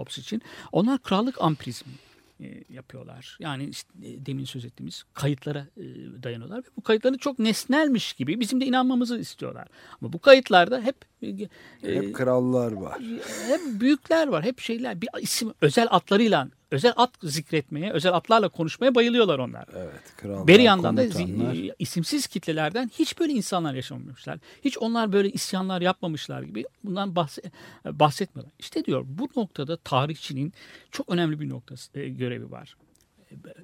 Hobbes 0.00 0.18
için. 0.18 0.42
Onlar 0.72 0.98
krallık 0.98 1.40
amprizmi 1.42 1.92
e, 2.40 2.64
yapıyorlar. 2.70 3.36
Yani 3.40 3.64
işte, 3.64 3.88
e, 4.02 4.26
demin 4.26 4.44
söz 4.44 4.64
ettiğimiz 4.64 5.04
kayıtlara 5.14 5.66
e, 5.76 5.82
dayanıyorlar 6.22 6.58
ve 6.58 6.68
bu 6.76 6.82
kayıtları 6.82 7.18
çok 7.18 7.38
nesnelmiş 7.38 8.12
gibi 8.12 8.40
bizim 8.40 8.60
de 8.60 8.66
inanmamızı 8.66 9.18
istiyorlar. 9.18 9.68
Ama 10.00 10.12
bu 10.12 10.18
kayıtlarda 10.18 10.80
hep 10.80 10.96
e, 11.22 11.48
Hep 11.82 12.14
krallar 12.14 12.72
var. 12.72 12.98
hep 13.46 13.60
büyükler 13.80 14.28
var, 14.28 14.44
hep 14.44 14.60
şeyler. 14.60 15.00
Bir 15.00 15.08
isim 15.20 15.52
özel 15.60 15.86
atlarıyla, 15.90 16.48
özel 16.70 16.92
at 16.96 17.10
zikretmeye, 17.22 17.92
özel 17.92 18.12
atlarla 18.14 18.48
konuşmaya 18.48 18.94
bayılıyorlar 18.94 19.38
onlar. 19.38 19.64
Evet. 19.76 20.16
Krallar, 20.16 20.46
Bir 20.46 20.58
yandan 20.60 20.96
da 20.96 21.04
zi- 21.06 21.74
isimsiz 21.78 22.26
kitlelerden 22.26 22.90
hiç 22.98 23.18
böyle 23.20 23.32
insanlar 23.32 23.74
yaşamamışlar. 23.74 24.38
Hiç 24.64 24.78
onlar 24.78 25.12
böyle 25.12 25.30
isyanlar 25.30 25.80
yapmamışlar 25.80 26.42
gibi 26.42 26.64
bundan 26.84 27.14
bahse- 27.16 27.50
bahsetmiyorlar. 27.84 28.54
İşte 28.58 28.84
diyor 28.84 29.04
bu 29.08 29.28
noktada 29.36 29.76
tarihçinin 29.76 30.52
çok 30.90 31.08
önemli 31.08 31.40
bir 31.40 31.48
noktası 31.48 31.98
e, 32.00 32.08
görevi 32.08 32.50
var. 32.50 32.76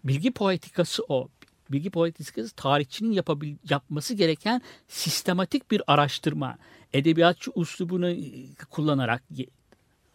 Bilgi 0.04 0.30
poetikası 0.32 1.02
o. 1.08 1.28
Bilgi 1.72 1.90
poetikası 1.90 2.54
tarihçinin 2.56 3.12
yapabil, 3.12 3.56
yapması 3.70 4.14
gereken 4.14 4.62
sistematik 4.88 5.70
bir 5.70 5.82
araştırma. 5.86 6.58
edebiyatçı 6.92 7.50
uslubunu 7.54 8.08
e, 8.10 8.54
kullanarak 8.70 9.22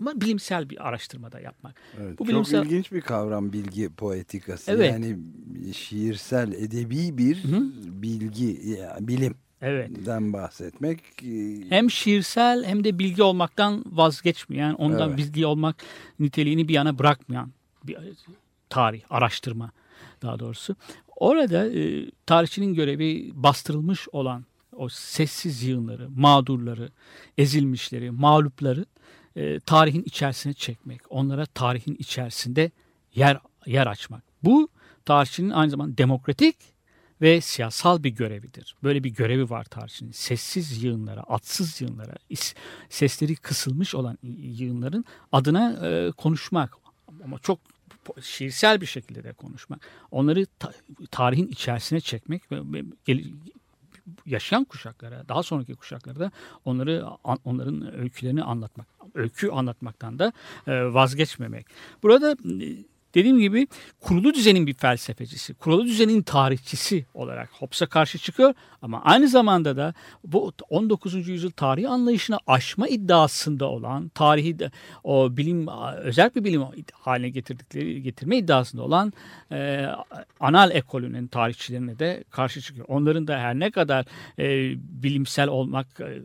ama 0.02 0.22
bilimsel 0.22 0.70
bir 0.70 0.88
araştırmada 0.88 1.40
yapmak. 1.40 1.76
Evet, 2.00 2.20
Bu 2.20 2.26
çok 2.26 2.28
bilimsel- 2.28 2.66
ilginç 2.66 2.92
bir 2.92 3.02
kavram 3.02 3.54
bilgi 3.54 3.90
poetikası. 3.90 4.72
Evet. 4.72 4.92
Yani 4.92 5.18
şiirsel, 5.74 6.52
edebi 6.54 7.18
bir 7.18 7.44
bilgi, 8.02 8.62
yani 8.80 9.08
bilimden 9.08 9.36
Evet. 9.62 9.90
bahsetmek. 10.34 11.00
e, 11.24 11.70
Hem 11.70 11.92
şiirsel 11.92 12.64
hem 12.66 12.84
de 12.84 13.00
bilgi 13.00 13.24
olmaktan 13.24 13.84
vazgeçmeyen, 13.92 14.74
ondan 14.74 15.10
Evet. 15.10 15.18
bilgi 15.18 15.46
olmak 15.46 15.76
niteliğini 16.20 16.68
bir 16.68 16.74
yana 16.74 17.00
bırakmayan 17.00 17.52
bir 17.84 17.98
tarih, 18.70 19.02
araştırma 19.10 19.72
daha 20.22 20.40
doğrusu. 20.40 20.76
Orada 21.16 21.70
e, 21.74 22.06
tarihçinin 22.26 22.74
görevi 22.74 23.32
bastırılmış 23.34 24.08
olan 24.12 24.46
o 24.76 24.90
sessiz 24.90 25.64
yığınları, 25.64 26.10
mağdurları, 26.10 26.90
ezilmişleri, 27.38 28.12
mağlupları 28.12 28.86
e, 29.36 29.60
tarihin 29.60 30.04
içerisine 30.04 30.54
çekmek. 30.54 31.02
Onlara 31.10 31.46
tarihin 31.46 31.96
içerisinde 32.00 32.72
yer 33.16 33.40
yer 33.66 33.88
açmak. 33.88 34.24
Bu 34.44 34.70
tarihçinin 35.06 35.50
aynı 35.50 35.72
zamanda 35.72 35.98
demokratik 35.98 36.56
ve 37.22 37.42
siyasal 37.42 38.04
bir 38.04 38.10
görevidir. 38.10 38.76
Böyle 38.84 39.04
bir 39.04 39.10
görevi 39.10 39.50
var 39.50 39.64
tarihçinin. 39.64 40.12
Sessiz 40.12 40.84
yığınlara, 40.84 41.22
atsız 41.22 41.82
yığınlara, 41.82 42.16
sesleri 42.90 43.36
kısılmış 43.36 43.96
olan 43.96 44.18
yığınların 44.42 45.06
adına 45.32 45.88
e, 45.88 46.12
konuşmak. 46.12 46.78
Ama 47.24 47.40
çok 47.40 47.60
şiirsel 48.22 48.82
bir 48.82 48.86
şekilde 48.86 49.24
de 49.24 49.34
konuşmak. 49.34 49.88
Onları 50.12 50.46
ta- 50.60 50.74
tarihin 51.12 51.48
içerisine 51.48 52.00
çekmek 52.00 52.52
ve, 52.52 52.58
ve 52.64 52.84
yaşayan 54.26 54.64
kuşaklara, 54.64 55.28
daha 55.28 55.44
sonraki 55.44 55.76
kuşaklara 55.76 56.20
da 56.20 56.32
onları 56.66 57.06
onların 57.46 58.00
öykülerini 58.00 58.44
anlatmak, 58.44 58.88
öykü 59.16 59.50
anlatmaktan 59.50 60.20
da 60.20 60.34
e, 60.68 60.94
vazgeçmemek. 60.94 61.66
Burada 62.04 62.32
e, 62.32 62.38
dediğim 63.16 63.40
gibi 63.40 63.68
kurulu 64.00 64.34
düzenin 64.34 64.68
bir 64.68 64.74
felsefecisi, 64.74 65.54
kurulu 65.54 65.86
düzenin 65.86 66.22
tarihçisi 66.22 67.06
olarak 67.14 67.50
Hobbes'a 67.60 67.86
karşı 67.86 68.18
çıkıyor 68.18 68.54
ama 68.82 69.02
aynı 69.04 69.28
zamanda 69.28 69.78
da 69.78 69.94
bu 70.24 70.54
19. 70.70 71.28
yüzyıl 71.28 71.52
tarihi 71.52 71.88
anlayışına 71.88 72.40
aşma 72.48 72.88
iddiasında 72.88 73.66
olan, 73.66 74.10
tarihi 74.10 74.58
o 75.04 75.38
bilim 75.38 75.68
özel 75.98 76.32
bir 76.36 76.44
bilim 76.44 76.64
haline 76.94 77.30
getirdikleri 77.30 78.02
getirme 78.02 78.38
iddiasında 78.38 78.84
olan 78.84 79.14
e, 79.52 79.86
anal 80.40 80.72
ekolünün 80.72 81.28
tarihçilerine 81.28 82.00
de 82.00 82.24
karşı 82.30 82.62
çıkıyor. 82.62 82.86
Onların 82.90 83.28
da 83.28 83.40
her 83.40 83.60
ne 83.60 83.72
kadar 83.72 84.06
e, 84.40 84.74
bilimsel 85.04 85.48
olmak 85.48 85.88
e, 86.00 86.22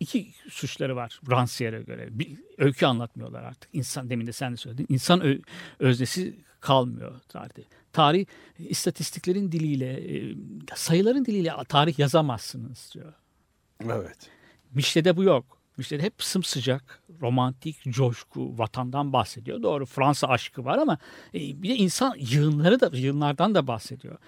iki 0.00 0.32
suçları 0.48 0.96
var 0.96 1.20
Rancière'e 1.26 1.82
göre. 1.82 2.08
Bir, 2.10 2.38
öykü 2.58 2.86
anlatmıyorlar 2.86 3.42
artık. 3.42 3.70
İnsan 3.72 4.10
demin 4.10 4.26
de 4.26 4.32
sen 4.32 4.52
de 4.52 4.56
söyledin. 4.56 4.86
İnsan 4.88 5.20
ö- 5.20 5.40
öznesi 5.78 6.36
kalmıyor 6.60 7.20
tarihte. 7.28 7.62
Tarih 7.92 8.26
istatistiklerin 8.58 9.52
diliyle, 9.52 10.16
e, 10.16 10.34
sayıların 10.74 11.24
diliyle 11.24 11.52
tarih 11.68 11.98
yazamazsınız 11.98 12.90
diyor. 12.94 13.12
Evet. 13.84 14.30
Mişle'de 14.74 15.16
bu 15.16 15.22
yok. 15.22 15.58
Mişle'de 15.76 16.02
hep 16.02 16.22
sımsıcak, 16.22 17.02
romantik, 17.20 17.82
coşku, 17.82 18.58
vatandan 18.58 19.12
bahsediyor. 19.12 19.62
Doğru 19.62 19.86
Fransa 19.86 20.28
aşkı 20.28 20.64
var 20.64 20.78
ama 20.78 20.98
e, 21.34 21.38
bir 21.62 21.68
de 21.68 21.76
insan 21.76 22.14
yığınları 22.18 22.80
da 22.80 22.90
yığınlardan 22.92 23.54
da 23.54 23.66
bahsediyor. 23.66 24.18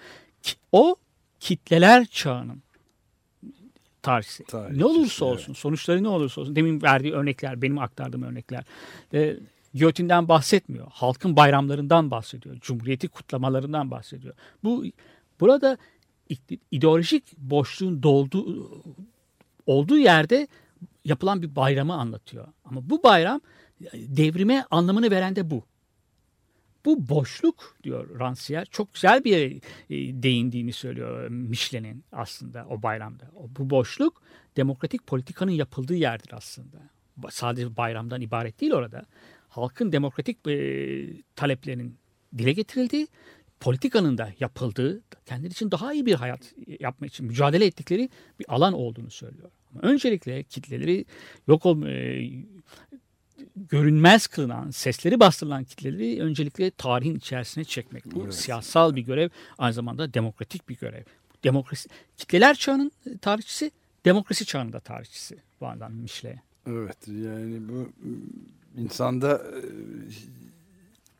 O 0.71 0.95
kitleler 1.39 2.05
çağının 2.05 2.63
tarihçisi. 4.09 4.43
Tarihçisi, 4.43 4.79
ne 4.79 4.85
olursa 4.85 5.25
evet. 5.25 5.33
olsun, 5.33 5.53
sonuçları 5.53 6.03
ne 6.03 6.07
olursa 6.07 6.41
olsun. 6.41 6.55
Demin 6.55 6.81
verdiği 6.81 7.13
örnekler, 7.13 7.61
benim 7.61 7.79
aktardığım 7.79 8.23
örnekler. 8.23 8.63
E, 9.13 9.35
Giyotinden 9.73 10.27
bahsetmiyor. 10.27 10.87
Halkın 10.91 11.35
bayramlarından 11.35 12.11
bahsediyor. 12.11 12.57
Cumhuriyeti 12.61 13.07
kutlamalarından 13.07 13.91
bahsediyor. 13.91 14.33
Bu 14.63 14.85
burada 15.39 15.77
ideolojik 16.71 17.37
boşluğun 17.37 18.03
dolduğu 18.03 18.83
olduğu 19.65 19.97
yerde 19.97 20.47
yapılan 21.05 21.41
bir 21.41 21.55
bayramı 21.55 21.93
anlatıyor. 21.93 22.47
Ama 22.65 22.89
bu 22.89 23.03
bayram 23.03 23.41
devrime 23.93 24.65
anlamını 24.71 25.11
veren 25.11 25.35
de 25.35 25.51
bu. 25.51 25.63
Bu 26.85 27.09
boşluk 27.09 27.77
diyor 27.83 28.19
Rancière 28.19 28.65
çok 28.71 28.93
güzel 28.93 29.23
bir 29.23 29.55
e, 29.89 30.23
değindiğini 30.23 30.73
söylüyor 30.73 31.27
Michelin'in 31.29 32.03
aslında 32.11 32.65
o 32.69 32.83
bayramda. 32.83 33.31
Bu 33.59 33.69
boşluk 33.69 34.21
demokratik 34.57 35.07
politikanın 35.07 35.51
yapıldığı 35.51 35.95
yerdir 35.95 36.29
aslında. 36.33 36.77
Sadece 37.29 37.77
bayramdan 37.77 38.21
ibaret 38.21 38.61
değil 38.61 38.71
orada. 38.71 39.05
Halkın 39.49 39.91
demokratik 39.91 40.47
e, 40.47 40.55
taleplerinin 41.35 41.97
dile 42.37 42.53
getirildiği, 42.53 43.07
politikanın 43.59 44.17
da 44.17 44.33
yapıldığı, 44.39 45.01
kendileri 45.25 45.51
için 45.51 45.71
daha 45.71 45.93
iyi 45.93 46.05
bir 46.05 46.13
hayat 46.13 46.53
yapma 46.79 47.07
için 47.07 47.25
mücadele 47.25 47.65
ettikleri 47.65 48.09
bir 48.39 48.45
alan 48.53 48.73
olduğunu 48.73 49.11
söylüyor. 49.11 49.49
Öncelikle 49.81 50.43
kitleleri 50.43 51.05
yok 51.47 51.65
olma, 51.65 51.89
e, 51.89 52.29
görünmez 53.69 54.27
kılınan, 54.27 54.71
sesleri 54.71 55.19
bastırılan 55.19 55.63
kitleleri 55.63 56.21
öncelikle 56.21 56.71
tarihin 56.71 57.15
içerisine 57.15 57.63
çekmek. 57.63 58.05
Bu 58.15 58.23
Evet. 58.23 58.35
siyasal 58.35 58.95
bir 58.95 59.01
görev, 59.01 59.29
aynı 59.57 59.73
zamanda 59.73 60.13
demokratik 60.13 60.69
bir 60.69 60.77
görev. 60.77 61.03
Demokrasi, 61.43 61.89
kitleler 62.17 62.55
çağının 62.55 62.91
tarihçisi, 63.21 63.71
demokrasi 64.05 64.45
çağının 64.45 64.73
da 64.73 64.79
tarihçisi 64.79 65.37
anlamda 65.61 65.89
Michelet. 65.89 66.39
Evet 66.67 67.07
yani 67.07 67.69
bu 67.69 67.73
m, 67.73 68.15
insanda 68.77 69.35
e, 69.37 69.59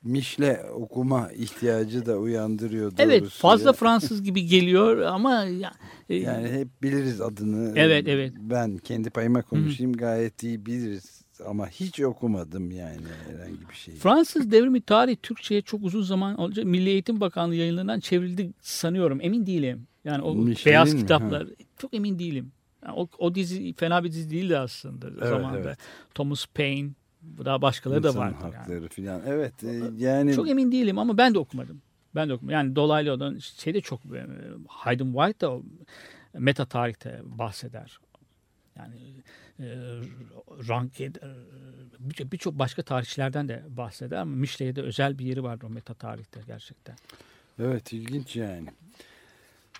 Mişle 0.04 0.64
okuma 0.74 1.32
ihtiyacı 1.32 2.06
da 2.06 2.18
uyandırıyor 2.18 2.92
doğrusu. 2.92 3.04
Evet 3.04 3.30
fazla 3.30 3.70
ya. 3.70 3.74
Fransız 3.74 4.24
gibi 4.24 4.46
geliyor 4.46 5.02
ama 5.02 5.44
ya, 5.44 5.74
e, 6.10 6.16
Yani 6.16 6.50
hep 6.50 6.68
biliriz 6.84 7.22
adını. 7.22 7.74
Evet, 7.76 8.08
evet. 8.08 8.34
Ben 8.40 8.78
kendi 8.78 9.10
payıma 9.10 9.42
konuşayım 9.42 9.94
gayet 9.94 10.44
iyi 10.44 10.66
biliriz. 10.66 11.19
Ama 11.48 11.68
hiç 11.68 12.00
okumadım 12.02 12.72
yani 12.72 13.02
herhangi 13.32 13.70
bir 13.70 13.76
şey. 13.76 13.96
Fransız 13.96 14.52
devrimi 14.52 14.82
tarih 14.82 15.16
Türkçe'ye 15.24 15.62
çok 15.62 15.84
uzun 15.84 16.02
zaman 16.02 16.38
olacak. 16.38 16.66
Milli 16.66 16.90
Eğitim 16.90 17.20
Bakanlığı 17.22 17.56
yayınlarından 17.56 18.00
çevrildi 18.00 18.54
sanıyorum. 18.62 19.20
Emin 19.22 19.46
değilim. 19.46 19.88
Yani 20.04 20.22
o 20.22 20.36
Michelin 20.36 20.66
beyaz 20.66 20.94
mi? 20.94 21.00
kitaplar 21.00 21.48
çok 21.78 21.94
emin 21.94 22.20
değilim. 22.20 22.52
Yani 22.86 22.94
o, 22.96 23.08
o 23.18 23.36
dizi 23.36 23.74
fena 23.74 24.04
bir 24.04 24.12
dizi 24.12 24.30
değildi 24.30 24.58
aslında 24.58 25.08
Evet, 25.08 25.30
zamanında. 25.30 25.60
evet. 25.60 25.78
Thomas 26.16 26.46
Paine 26.46 26.90
daha 27.46 27.62
başkaları 27.62 28.04
da 28.04 28.08
İnsan 28.08 28.22
vardı. 28.22 28.36
Yani. 28.44 28.56
hakları 28.56 28.88
filan. 28.88 29.22
Evet 29.28 29.64
e, 29.64 29.82
yani 29.98 30.34
Çok 30.34 30.50
emin 30.50 30.72
değilim 30.72 30.98
ama 31.00 31.18
ben 31.18 31.34
de 31.34 31.40
okumadım. 31.40 31.82
Ben 32.16 32.30
de 32.30 32.34
okumadım. 32.34 32.54
Yani 32.54 32.76
dolaylı 32.76 33.14
olan 33.14 33.38
şeyde 33.38 33.82
çok 33.82 34.06
e, 34.06 34.26
Hayden 34.68 35.14
White 35.14 35.40
da 35.48 35.58
meta 36.34 36.66
tarihte 36.66 37.22
bahseder. 37.24 38.00
Yani 38.80 38.96
e, 39.60 39.68
rank 40.68 41.02
e, 41.02 41.12
birçok 42.32 42.60
başka 42.60 42.82
tarihçilerden 42.82 43.48
de 43.48 43.64
bahseder 43.70 44.18
ama 44.18 44.36
Michelet'e 44.36 44.82
özel 44.82 45.20
bir 45.20 45.26
yeri 45.26 45.44
vardır 45.44 45.68
o 45.68 45.70
meta 45.70 45.94
tarihte 45.94 46.42
gerçekten. 46.48 46.96
Evet 47.60 47.94
ilginç 47.94 48.36
yani. 48.36 48.70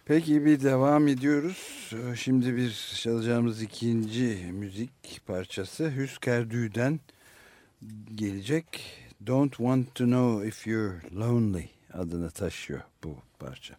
Peki 0.06 0.46
bir 0.46 0.64
devam 0.64 1.08
ediyoruz. 1.08 1.92
Ee, 1.94 2.16
Şimdi 2.16 2.56
bir 2.56 2.96
çalacağımız 2.96 3.62
ikinci 3.62 4.50
müzik 4.54 5.22
parçası 5.28 5.92
Hüskerdü'den 5.92 7.00
gelecek. 8.16 8.66
Don't 9.28 9.52
Want 9.52 9.96
to 9.96 10.04
Know 10.04 10.48
If 10.48 10.68
You're 10.68 11.02
Lonely 11.16 11.68
adını 11.94 12.32
taşıyor 12.32 12.82
bu 13.04 13.18
parça. 13.40 13.76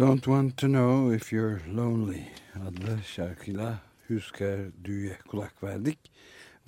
Don't 0.00 0.24
Want 0.24 0.56
to 0.56 0.66
Know 0.66 1.16
If 1.16 1.32
You're 1.32 1.60
Lonely 1.76 2.22
adlı 2.68 2.98
şarkıyla 3.04 3.78
Hüsker 4.08 4.60
Düğü'ye 4.84 5.18
kulak 5.28 5.62
verdik. 5.62 5.98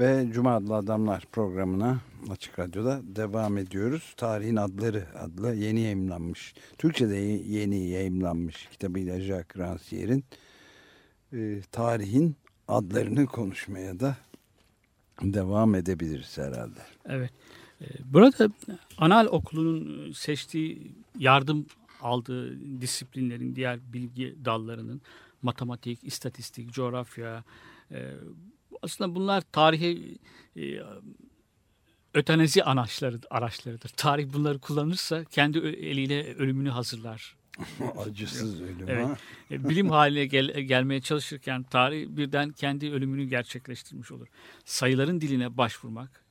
Ve 0.01 0.27
Cuma 0.33 0.57
adlı 0.57 0.77
adamlar 0.77 1.25
programına 1.33 2.01
Açık 2.31 2.59
Radyo'da 2.59 3.01
devam 3.03 3.59
ediyoruz. 3.59 4.15
Tarihin 4.17 4.57
Adları 4.57 5.07
adlı 5.19 5.55
yeni 5.55 5.81
yayımlanmış, 5.81 6.55
Türkçe'de 6.79 7.17
yeni 7.17 7.89
yayımlanmış 7.89 8.69
kitabıyla 8.73 9.21
Jacques 9.21 9.57
Rancière'in 9.57 10.25
e, 11.33 11.61
tarihin 11.73 12.37
adlarını 12.69 13.27
konuşmaya 13.27 14.01
da 14.01 14.17
devam 15.23 15.75
edebiliriz 15.75 16.39
herhalde. 16.39 16.81
Evet. 17.07 17.31
Ee, 17.81 17.87
Burada 18.05 18.49
Anal 18.99 19.27
Okulu'nun 19.27 20.13
seçtiği 20.13 20.93
yardım 21.19 21.67
aldığı 22.03 22.61
disiplinlerin 22.81 23.57
diğer 23.57 23.93
bilgi 23.93 24.37
dallarının 24.45 25.03
matematik, 25.43 26.05
istatistik, 26.05 26.73
coğrafya 26.73 27.45
e, 27.91 28.13
aslında 28.83 29.15
bunlar 29.15 29.41
tarihe 29.53 29.99
e, 30.57 30.83
ötenezi 32.15 32.65
araçları, 32.65 33.21
araçlarıdır. 33.31 33.89
Tarih 33.89 34.33
bunları 34.33 34.59
kullanırsa 34.59 35.25
kendi 35.25 35.59
eliyle 35.59 36.35
ölümünü 36.35 36.69
hazırlar. 36.71 37.37
Acısız 38.07 38.61
ölüm 38.63 38.89
Evet. 38.89 39.07
ha. 39.07 39.17
E, 39.51 39.69
Bilim 39.69 39.91
haline 39.91 40.27
gel- 40.27 40.61
gelmeye 40.61 41.01
çalışırken 41.01 41.63
tarih 41.63 42.09
birden 42.09 42.51
kendi 42.53 42.91
ölümünü 42.93 43.25
gerçekleştirmiş 43.25 44.13
olur. 44.13 44.27
Sayıların 44.65 45.21
diline 45.21 45.57
başvurmak, 45.57 46.22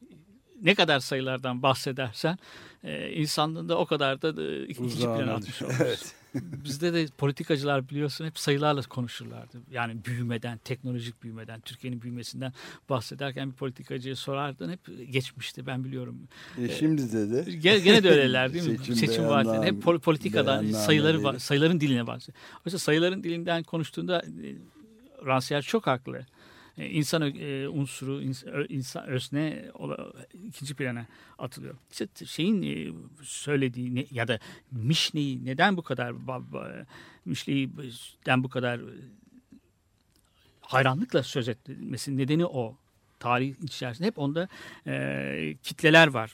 ne 0.62 0.76
kadar 0.76 1.00
sayılardan 1.00 1.64
bahsedersen 1.64 2.38
e, 2.84 3.12
insanlığında 3.12 3.78
o 3.78 3.86
kadar 3.86 4.22
da 4.22 4.44
e, 4.44 4.66
ikinci 4.66 4.98
plana 4.98 5.34
atmış 5.34 5.62
olursun. 5.62 5.84
Evet. 5.86 6.16
Bizde 6.36 6.94
de 6.94 7.08
politikacılar 7.18 7.90
biliyorsun 7.90 8.26
hep 8.26 8.40
sayılarla 8.40 8.82
konuşurlardı. 8.82 9.58
Yani 9.72 10.06
büyümeden, 10.06 10.58
teknolojik 10.58 11.24
büyümeden, 11.24 11.62
Türkiye'nin 11.62 12.02
büyümesinden 12.02 12.54
bahsederken 12.90 13.52
bir 13.52 13.56
politikacıya 13.56 14.16
sorardın 14.16 14.72
hep 14.72 14.80
geçmişti 15.12 15.68
ben 15.68 15.84
biliyorum. 15.84 16.18
E, 16.62 16.70
şimdi 16.70 17.12
de 17.12 17.32
de 17.32 17.52
Gene, 17.52 17.80
gene 17.80 18.04
de 18.04 18.10
öyleler 18.10 18.54
değil 18.54 18.70
mi? 18.70 18.78
Seçim 18.78 18.96
Seçim, 18.96 19.28
vaatleri. 19.28 19.66
Hep 19.66 19.84
pol- 19.84 20.00
politikadan 20.00 20.72
sayıları 20.72 21.40
sayıların 21.40 21.80
diline 21.80 22.08
bahsediyor. 22.08 22.38
Oysa 22.66 22.80
sayıların 22.80 23.24
dilinden 23.24 23.64
konuştuğunda 23.64 24.20
e, 24.20 24.56
Rancière 25.26 25.62
çok 25.62 25.88
haklı. 25.88 26.26
E, 26.78 26.90
İnsan 26.90 27.22
e, 27.22 27.68
unsuru, 27.68 28.22
insan 28.70 29.08
özne 29.08 29.66
ikinci 30.48 30.74
plana 30.74 31.06
atılıyor. 31.40 31.76
İşte 31.92 32.26
şeyin 32.26 32.64
e, 32.64 32.94
söylediği 33.24 34.08
ya 34.12 34.28
da 34.28 34.40
Mişne'yi 34.72 35.46
neden 35.46 35.78
bu 35.78 35.82
kadar 35.82 36.14
Mişne'den 37.26 38.44
bu 38.44 38.50
kadar 38.50 38.82
hayranlıkla 40.62 41.24
söz 41.24 41.50
etmesinin 41.50 42.18
nedeni 42.18 42.46
o. 42.46 42.78
Tarih 43.20 43.56
içerisinde 43.64 44.08
hep 44.08 44.20
onda 44.20 44.48
e, 44.88 45.56
kitleler 45.64 46.08
var 46.08 46.32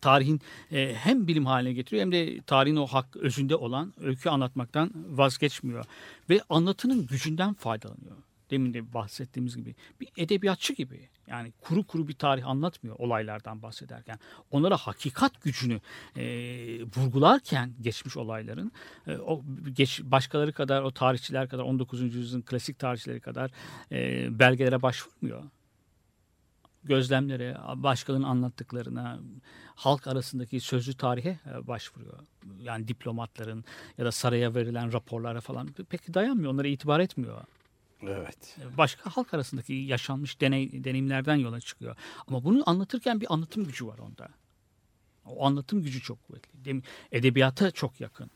tarihin 0.00 0.40
e, 0.72 0.94
hem 0.94 1.26
bilim 1.26 1.46
haline 1.46 1.72
getiriyor 1.72 2.02
hem 2.02 2.12
de 2.12 2.40
tarihin 2.40 2.76
o 2.76 2.86
hak 2.86 3.16
özünde 3.16 3.56
olan 3.56 3.94
öykü 4.00 4.28
anlatmaktan 4.28 4.90
vazgeçmiyor. 4.94 5.84
Ve 6.30 6.40
anlatının 6.48 7.06
gücünden 7.06 7.54
faydalanıyor. 7.54 8.16
Demin 8.54 8.74
de 8.74 8.94
bahsettiğimiz 8.94 9.56
gibi 9.56 9.74
bir 10.00 10.08
edebiyatçı 10.16 10.72
gibi. 10.72 11.08
Yani 11.26 11.52
kuru 11.60 11.86
kuru 11.86 12.08
bir 12.08 12.12
tarih 12.12 12.46
anlatmıyor 12.46 12.96
olaylardan 12.98 13.62
bahsederken. 13.62 14.18
Onlara 14.50 14.76
hakikat 14.76 15.42
gücünü 15.42 15.80
e, 16.16 16.24
vurgularken 16.96 17.74
geçmiş 17.80 18.16
olayların 18.16 18.72
e, 19.06 19.16
o 19.16 19.42
geç, 19.72 20.00
başkaları 20.04 20.52
kadar 20.52 20.82
o 20.82 20.90
tarihçiler 20.90 21.48
kadar 21.48 21.62
19. 21.62 22.14
yüzyılın 22.14 22.42
klasik 22.42 22.78
tarihçileri 22.78 23.20
kadar 23.20 23.50
e, 23.92 24.28
belgelere 24.38 24.82
başvurmuyor 24.82 25.42
gözlemlere, 26.84 27.56
başkalarının 27.76 28.26
anlattıklarına, 28.26 29.18
halk 29.74 30.06
arasındaki 30.06 30.60
sözlü 30.60 30.94
tarihe 30.94 31.38
e, 31.46 31.66
başvuruyor. 31.66 32.18
Yani 32.58 32.88
diplomatların 32.88 33.64
ya 33.98 34.04
da 34.04 34.12
saraya 34.12 34.54
verilen 34.54 34.92
raporlara 34.92 35.40
falan 35.40 35.66
pek 35.66 36.14
dayanmıyor. 36.14 36.52
Onlara 36.52 36.68
itibar 36.68 37.00
etmiyor. 37.00 37.44
Evet. 38.08 38.56
Başka 38.78 39.10
halk 39.10 39.34
arasındaki 39.34 39.72
yaşanmış 39.72 40.40
deney, 40.40 40.84
deneyimlerden 40.84 41.36
yola 41.36 41.60
çıkıyor. 41.60 41.96
Ama 42.26 42.44
bunu 42.44 42.62
anlatırken 42.66 43.20
bir 43.20 43.32
anlatım 43.32 43.64
gücü 43.64 43.86
var 43.86 43.98
onda. 43.98 44.28
O 45.26 45.46
anlatım 45.46 45.82
gücü 45.82 46.00
çok 46.00 46.26
kuvvetli. 46.26 46.82
Edebiyata 47.12 47.70
çok 47.70 48.00
yakın. 48.00 48.30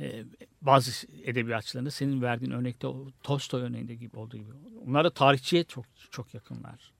Ee, 0.00 0.24
bazı 0.62 1.06
edebiyatçıların 1.24 1.86
da 1.86 1.90
senin 1.90 2.22
verdiğin 2.22 2.50
örnekte 2.50 2.88
Tolstoy 3.22 3.62
örneğinde 3.62 3.94
gibi 3.94 4.16
olduğu 4.16 4.36
gibi. 4.36 4.50
Onlar 4.86 5.04
da 5.04 5.10
tarihçiye 5.10 5.64
çok 5.64 5.84
çok 6.10 6.34
yakınlar. 6.34 6.92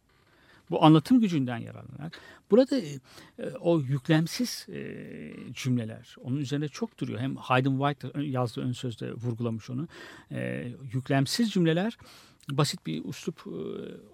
Bu 0.70 0.85
anlatım 0.85 1.20
gücünden 1.20 1.59
yararlanarak 1.59 2.20
burada 2.50 2.78
e, 2.78 3.00
o 3.61 3.80
yüklemsiz 3.80 4.66
e, 4.72 5.02
cümleler 5.52 6.16
onun 6.20 6.37
üzerine 6.37 6.68
çok 6.68 6.98
duruyor. 6.98 7.20
Hem 7.20 7.37
Hayden 7.37 7.78
White 7.78 8.22
yazdığı 8.22 8.61
ön 8.61 8.72
sözde 8.72 9.12
vurgulamış 9.12 9.70
onu. 9.70 9.88
E, 10.30 10.68
yüklemsiz 10.92 11.52
cümleler 11.52 11.98
basit 12.50 12.87
bir 12.87 13.04
uslup 13.04 13.40
e, 13.46 13.50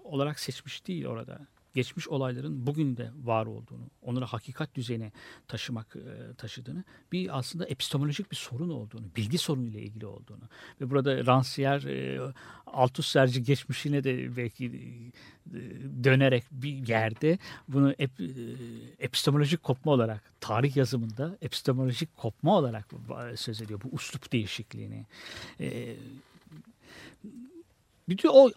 olarak 0.03 0.39
seçmiş 0.39 0.87
değil 0.87 1.05
orada. 1.05 1.39
Geçmiş 1.77 2.07
olayların 2.07 2.67
bugün 2.67 2.97
de 2.97 3.11
var 3.23 3.45
olduğunu, 3.45 3.89
onları 4.01 4.25
hakikat 4.25 4.75
düzeyine 4.75 5.11
taşımak 5.47 5.95
e, 5.95 6.33
taşıdığını, 6.33 6.83
bir 7.11 7.37
aslında 7.37 7.65
epistemolojik 7.65 8.31
bir 8.31 8.35
sorun 8.35 8.69
olduğunu, 8.69 9.05
bilgi 9.15 9.37
sorunuyla 9.37 9.79
ilgili 9.79 10.05
olduğunu 10.05 10.43
ve 10.81 10.89
burada 10.89 11.19
Rancière 11.19 11.91
e, 11.91 12.33
Althusser'ci 12.65 13.43
geçmişine 13.43 14.03
de 14.03 14.37
belki 14.37 14.65
e, 14.65 15.59
dönerek 16.03 16.43
bir 16.51 16.87
yerde 16.87 17.37
bunu 17.67 17.95
ep, 17.99 18.11
epistemolojik 18.99 19.63
kopma 19.63 19.91
olarak 19.91 20.23
tarih 20.39 20.75
yazımında 20.75 21.37
epistemolojik 21.41 22.17
kopma 22.17 22.57
olarak 22.57 22.85
söz 23.35 23.61
ediyor 23.61 23.81
bu 23.83 23.89
uslup 23.91 24.31
değişikliğini. 24.31 25.05
Bütün 28.09 28.29
o 28.29 28.51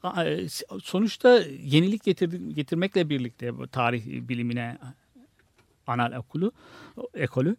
sonuçta 0.83 1.39
yenilik 1.63 2.05
getirdi, 2.05 2.55
getirmekle 2.55 3.09
birlikte 3.09 3.53
tarih 3.73 4.29
bilimine 4.29 4.79
anal 5.87 6.13
okulu 6.13 6.53
ekolü 7.15 7.57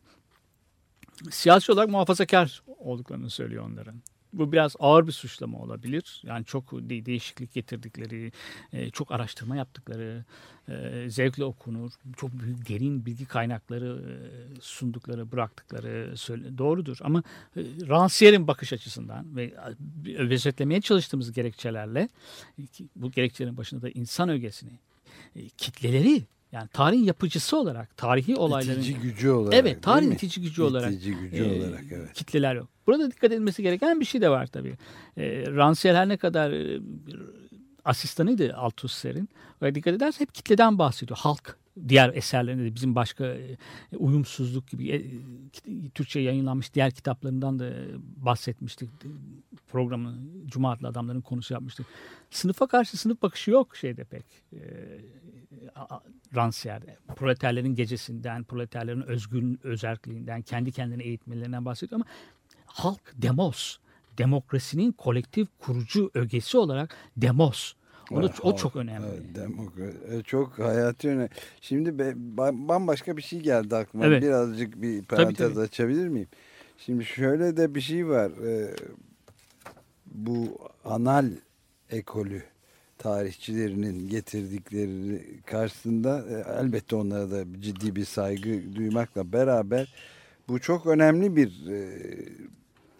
siyasi 1.29 1.71
olarak 1.71 1.89
muhafazakar 1.89 2.63
olduklarını 2.77 3.29
söylüyor 3.29 3.65
onların. 3.65 4.01
Bu 4.33 4.51
biraz 4.51 4.75
ağır 4.79 5.07
bir 5.07 5.11
suçlama 5.11 5.59
olabilir. 5.59 6.21
Yani 6.25 6.45
çok 6.45 6.71
de- 6.71 7.05
değişiklik 7.05 7.53
getirdikleri, 7.53 8.31
e, 8.73 8.89
çok 8.89 9.11
araştırma 9.11 9.55
yaptıkları, 9.55 10.25
e, 10.69 11.05
zevkle 11.09 11.43
okunur, 11.43 11.91
çok 12.17 12.31
büyük 12.33 12.69
derin 12.69 13.05
bilgi 13.05 13.25
kaynakları 13.25 14.01
e, 14.07 14.13
sundukları, 14.61 15.31
bıraktıkları 15.31 16.13
doğrudur. 16.57 16.97
Ama 17.01 17.23
Rancière'in 17.81 18.47
bakış 18.47 18.73
açısından 18.73 19.35
ve 19.35 19.53
özetlemeye 20.17 20.81
çalıştığımız 20.81 21.31
gerekçelerle 21.31 22.09
bu 22.95 23.11
gerekçelerin 23.11 23.57
başında 23.57 23.81
da 23.81 23.89
insan 23.89 24.29
ögesini, 24.29 24.71
kitleleri 25.57 26.23
yani 26.51 26.67
tarihin 26.67 27.03
yapıcısı 27.03 27.57
olarak 27.57 27.97
tarihi 27.97 28.35
olayların 28.35 28.79
İtici 28.79 28.99
gücü 28.99 29.29
olarak. 29.29 29.53
Evet, 29.53 29.83
tarihin 29.83 30.11
itici 30.11 30.41
gücü 30.41 30.61
olarak. 30.61 30.91
İtici 30.91 31.15
gücü 31.15 31.43
e, 31.43 31.59
olarak 31.59 31.83
evet. 31.91 32.13
Kitleler 32.13 32.55
yok. 32.55 32.69
Burada 32.87 33.11
dikkat 33.11 33.31
edilmesi 33.31 33.63
gereken 33.63 33.99
bir 33.99 34.05
şey 34.05 34.21
de 34.21 34.29
var 34.29 34.47
tabii. 34.47 34.77
E, 35.17 35.43
Rancière 35.43 35.95
her 35.95 36.09
ne 36.09 36.17
kadar 36.17 36.51
e, 36.51 36.81
asistanıydı 37.85 38.53
Althusser'in. 38.55 39.29
Ve 39.61 39.75
dikkat 39.75 39.93
edersen 39.93 40.19
hep 40.19 40.35
kitleden 40.35 40.79
bahsediyor. 40.79 41.17
Halk 41.17 41.57
diğer 41.87 42.13
eserlerinde 42.13 42.63
de 42.63 42.75
bizim 42.75 42.95
başka 42.95 43.25
e, 43.25 43.57
uyumsuzluk 43.97 44.67
gibi 44.67 44.89
e, 44.89 45.89
Türkçe 45.89 46.19
yayınlanmış 46.19 46.73
diğer 46.73 46.91
kitaplarından 46.91 47.59
da 47.59 47.73
bahsetmiştik. 48.17 48.89
Programı 49.67 50.15
Cuma 50.45 50.71
adlı 50.71 50.87
adamların 50.87 51.21
konusu 51.21 51.53
yapmıştık. 51.53 51.85
Sınıfa 52.29 52.67
karşı 52.67 52.97
sınıf 52.97 53.21
bakışı 53.21 53.51
yok 53.51 53.75
şeyde 53.75 54.03
pek. 54.03 54.25
E. 54.53 54.59
Proleterlerin 57.15 57.75
gecesinden, 57.75 58.43
proleterlerin 58.43 59.01
özgün 59.01 59.59
özerkliğinden, 59.63 60.41
kendi 60.41 60.71
kendine 60.71 61.03
eğitmelerinden 61.03 61.65
bahsediyor 61.65 62.01
ama 62.01 62.05
halk 62.65 63.13
demos, 63.15 63.77
demokrasinin 64.17 64.91
kolektif 64.91 65.47
kurucu 65.59 66.11
ögesi 66.13 66.57
olarak 66.57 66.95
demos. 67.17 67.73
O, 68.17 68.23
da- 68.23 68.33
o 68.43 68.55
çok 68.55 68.75
önemli. 68.75 69.05
Evet, 69.07 69.35
demokra- 69.35 70.15
e, 70.15 70.23
çok 70.23 70.59
hayati 70.59 71.09
önemli. 71.09 71.29
Şimdi 71.61 71.99
be- 71.99 72.15
ba- 72.37 72.67
bambaşka 72.67 73.17
bir 73.17 73.21
şey 73.21 73.39
geldi 73.39 73.75
aklıma. 73.75 74.05
Evet. 74.05 74.23
Birazcık 74.23 74.81
bir 74.81 75.03
parantez 75.03 75.53
tabii. 75.53 75.59
açabilir 75.63 76.07
miyim? 76.07 76.27
Şimdi 76.77 77.05
şöyle 77.05 77.57
de 77.57 77.75
bir 77.75 77.81
şey 77.81 78.07
var. 78.07 78.31
E, 78.47 78.75
bu 80.05 80.57
anal 80.85 81.25
ekolü 81.89 82.43
tarihçilerinin 82.97 84.09
getirdikleri 84.09 85.21
karşısında 85.45 86.25
e, 86.29 86.59
elbette 86.61 86.95
onlara 86.95 87.31
da 87.31 87.43
ciddi 87.61 87.95
bir 87.95 88.05
saygı 88.05 88.75
duymakla 88.75 89.31
beraber 89.33 89.93
bu 90.47 90.59
çok 90.59 90.85
önemli 90.87 91.35
bir 91.35 91.67
e, 91.71 91.99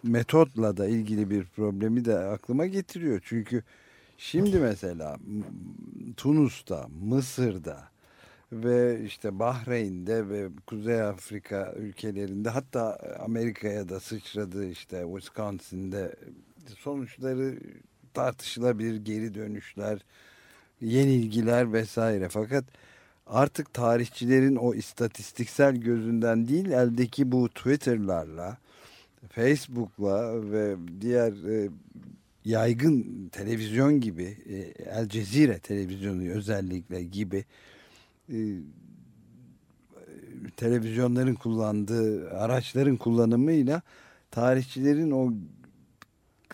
metotla 0.02 0.76
da 0.76 0.86
ilgili 0.88 1.30
bir 1.30 1.44
problemi 1.44 2.04
de 2.04 2.18
aklıma 2.18 2.66
getiriyor. 2.66 3.20
Çünkü 3.24 3.62
şimdi 4.18 4.58
mesela 4.58 5.16
Tunus'ta, 6.16 6.88
Mısır'da 7.02 7.92
ve 8.52 9.04
işte 9.04 9.38
Bahreyn'de 9.38 10.28
ve 10.28 10.48
Kuzey 10.66 11.02
Afrika 11.02 11.72
ülkelerinde 11.76 12.48
hatta 12.48 12.98
Amerika'ya 13.24 13.88
da 13.88 14.00
sıçradı 14.00 14.66
işte 14.66 15.04
Wisconsin'de 15.14 16.16
sonuçları 16.78 17.58
tartışılabilir 18.14 18.96
geri 18.96 19.34
dönüşler, 19.34 19.98
yenilgiler 20.80 21.72
vesaire. 21.72 22.28
Fakat 22.28 22.64
artık 23.26 23.74
tarihçilerin 23.74 24.56
o 24.56 24.74
istatistiksel 24.74 25.76
gözünden 25.76 26.48
değil 26.48 26.70
eldeki 26.70 27.32
bu 27.32 27.48
Twitter'larla, 27.48 28.58
Facebook'la 29.28 30.50
ve 30.52 30.76
diğer 31.00 31.32
e, 31.32 31.70
yaygın 32.44 33.28
televizyon 33.32 34.00
gibi 34.00 34.36
e, 34.48 34.56
El 34.90 35.08
Cezire 35.08 35.58
televizyonu 35.58 36.28
özellikle 36.28 37.02
gibi 37.02 37.44
e, 38.32 38.36
televizyonların 40.56 41.34
kullandığı 41.34 42.30
araçların 42.30 42.96
kullanımıyla 42.96 43.82
tarihçilerin 44.30 45.10
o 45.10 45.32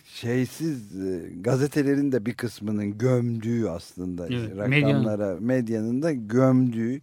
şeysiz 0.04 1.00
e, 1.00 1.28
gazetelerin 1.40 2.12
de 2.12 2.26
bir 2.26 2.34
kısmının 2.34 2.98
gömdüğü 2.98 3.68
aslında 3.68 4.26
Evet, 4.26 4.56
rakamlara 4.56 5.36
medyanın 5.40 6.02
da 6.02 6.12
gömdüğü 6.12 7.00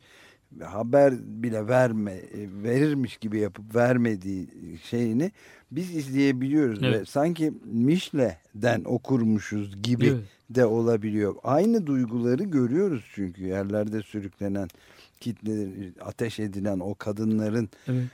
haber 0.63 1.13
bile 1.19 1.67
verme 1.67 2.11
e, 2.11 2.63
verirmiş 2.63 3.17
gibi 3.17 3.39
yapıp 3.39 3.75
vermediği 3.75 4.47
şeyini 4.83 5.31
biz 5.71 5.95
izleyebiliyoruz 5.95 6.81
ve 6.81 6.87
Evet. 6.87 7.09
sanki 7.09 7.53
Mişle'den 7.65 8.83
okurmuşuz 8.85 9.83
gibi 9.83 10.07
Evet. 10.07 10.23
de 10.49 10.65
olabiliyor. 10.65 11.35
Aynı 11.43 11.87
duyguları 11.87 12.43
görüyoruz 12.43 13.05
çünkü 13.15 13.43
yerlerde 13.45 14.01
sürüklenen 14.01 14.67
kitleleri 15.19 15.93
ateş 16.01 16.39
edilen 16.39 16.79
o 16.79 16.95
kadınların 16.95 17.69
Evet. 17.87 18.05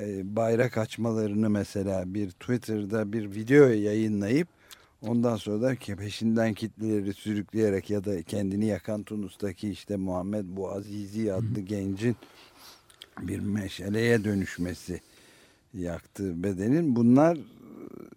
e, 0.00 0.36
bayrak 0.36 0.78
açmalarını 0.78 1.50
mesela 1.50 2.14
bir 2.14 2.30
Twitter'da 2.30 3.12
bir 3.12 3.34
video 3.34 3.66
yayınlayıp 3.68 4.48
ondan 5.08 5.36
sonra 5.36 5.62
da 5.62 5.96
peşinden 5.96 6.54
kitleleri 6.54 7.14
sürükleyerek 7.14 7.90
ya 7.90 8.04
da 8.04 8.22
kendini 8.22 8.66
yakan 8.66 9.02
Tunus'taki 9.02 9.70
işte 9.70 9.96
Muhammed 9.96 10.44
Bouazizi 10.48 11.32
adlı 11.32 11.60
gencin 11.60 12.16
bir 13.22 13.38
meşaleye 13.38 14.24
dönüşmesi 14.24 15.00
yaktı 15.74 16.42
bedenin. 16.42 16.96
Bunlar 16.96 17.38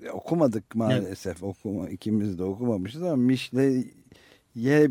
e, 0.05 0.09
okumadık 0.09 0.75
maalesef. 0.75 1.43
Okuma, 1.43 1.89
ikimiz 1.89 2.39
de 2.39 2.43
okumamışız 2.43 3.03
ama 3.03 3.15
Mişle'ye 3.15 4.89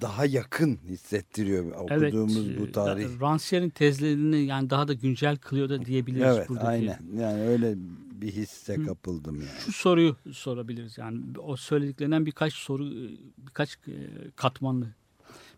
daha 0.00 0.26
yakın 0.26 0.78
hissettiriyor 0.88 1.64
okuduğumuz 1.72 2.58
bu 2.58 2.66
e, 2.66 2.72
tarih. 2.72 3.06
Rancière'in 3.20 3.70
tezlerini 3.70 4.44
yani 4.44 4.70
daha 4.70 4.88
da 4.88 4.92
güncel 4.92 5.36
kılıyor 5.36 5.68
da 5.68 5.84
diyebiliriz 5.84 6.36
Evet 6.36 6.48
buradaki. 6.48 6.66
aynen. 6.66 6.98
Yani 7.18 7.42
öyle 7.42 7.76
bir 8.22 8.32
hisse 8.32 8.82
kapıldım 8.84 9.36
yani. 9.40 9.60
Şu 9.64 9.72
soruyu 9.72 10.16
sorabiliriz 10.32 10.98
yani 10.98 11.20
o 11.38 11.56
söylediklerinden 11.56 12.26
birkaç 12.26 12.52
soru 12.54 12.86
e, 12.88 13.08
birkaç 13.38 13.74
e, 13.88 13.92
katmanlı. 14.36 14.86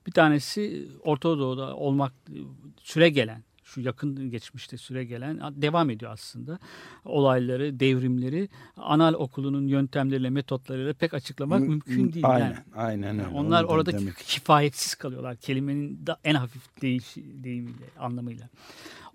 Bir 0.06 0.12
tanesi 0.12 0.88
Orta 1.02 1.38
Doğu'da 1.38 1.76
olmak 1.76 2.12
e, 2.28 2.36
süre 2.82 3.08
gelen 3.08 3.42
şu 3.64 3.80
yakın 3.80 4.30
geçmişte 4.30 4.76
süre 4.76 5.04
gelen 5.04 5.40
devam 5.62 5.90
ediyor 5.90 6.12
aslında. 6.12 6.58
Olayları, 7.04 7.80
devrimleri 7.80 8.48
anal 8.76 9.14
okulunun 9.14 9.66
yöntemleriyle, 9.66 10.30
metotlarıyla 10.30 10.92
pek 10.92 11.14
açıklamak 11.14 11.60
Mü- 11.60 11.68
mümkün 11.68 12.12
değil. 12.12 12.26
Aynen, 12.28 12.44
Yani 12.46 12.56
aynen 12.74 13.18
öyle. 13.18 13.28
onlar 13.28 13.64
orada 13.64 13.92
demek- 13.92 14.16
kifayetsiz 14.16 14.94
kalıyorlar. 14.94 15.36
Kelimenin 15.36 16.00
en 16.24 16.34
hafif 16.34 16.82
değiş, 16.82 17.16
deyimiyle, 17.16 17.84
anlamıyla. 17.98 18.48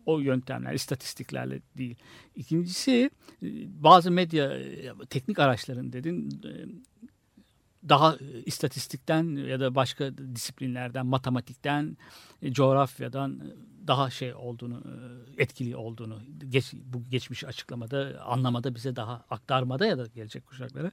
O 0.05 0.19
yöntemler, 0.19 0.73
istatistiklerle 0.73 1.62
değil. 1.77 1.95
İkincisi 2.35 3.09
e, 3.43 3.47
bazı 3.83 4.12
medya 4.12 4.57
e, 4.57 4.91
teknik 5.09 5.39
araçların 5.39 5.93
dedin 5.93 6.41
e, 6.45 6.51
daha 7.89 8.15
e, 8.15 8.44
istatistikten 8.46 9.36
ya 9.36 9.60
da 9.60 9.76
başka 9.76 10.18
disiplinlerden, 10.18 11.06
matematikten, 11.06 11.98
e, 12.42 12.54
coğrafyadan 12.54 13.39
e, 13.39 13.88
daha 13.88 14.10
şey 14.10 14.34
olduğunu, 14.34 14.84
etkili 15.38 15.76
olduğunu 15.76 16.22
geç, 16.50 16.74
bu 16.74 17.10
geçmiş 17.10 17.44
açıklamada, 17.44 18.24
anlamada 18.26 18.76
bize 18.76 18.96
daha 18.96 19.26
aktarmada 19.30 19.86
ya 19.86 19.98
da 19.98 20.06
gelecek 20.08 20.46
kuşaklara 20.46 20.92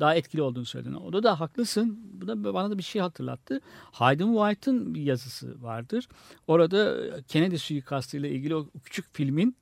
daha 0.00 0.14
etkili 0.14 0.42
olduğunu 0.42 0.64
söyledin. 0.64 0.94
Orada 0.94 1.22
da 1.22 1.40
haklısın. 1.40 2.00
Bu 2.12 2.28
da 2.28 2.54
bana 2.54 2.70
da 2.70 2.78
bir 2.78 2.82
şey 2.82 3.02
hatırlattı. 3.02 3.60
Hayden 3.92 4.34
White'ın 4.34 4.94
bir 4.94 5.02
yazısı 5.02 5.62
vardır. 5.62 6.08
Orada 6.46 6.98
Kennedy 7.28 7.56
suikastı 7.56 8.16
ile 8.16 8.30
ilgili 8.30 8.56
o 8.56 8.68
küçük 8.84 9.14
filmin 9.16 9.56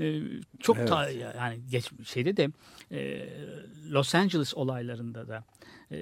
e, 0.00 0.20
çok 0.60 0.78
Evet. 0.78 0.88
ta, 0.88 1.10
yani 1.10 1.60
geç 1.70 1.90
şeyde 2.04 2.36
de 2.36 2.48
e, 2.92 3.28
Los 3.90 4.14
Angeles 4.14 4.54
olaylarında 4.54 5.28
da 5.28 5.44
e, 5.92 5.96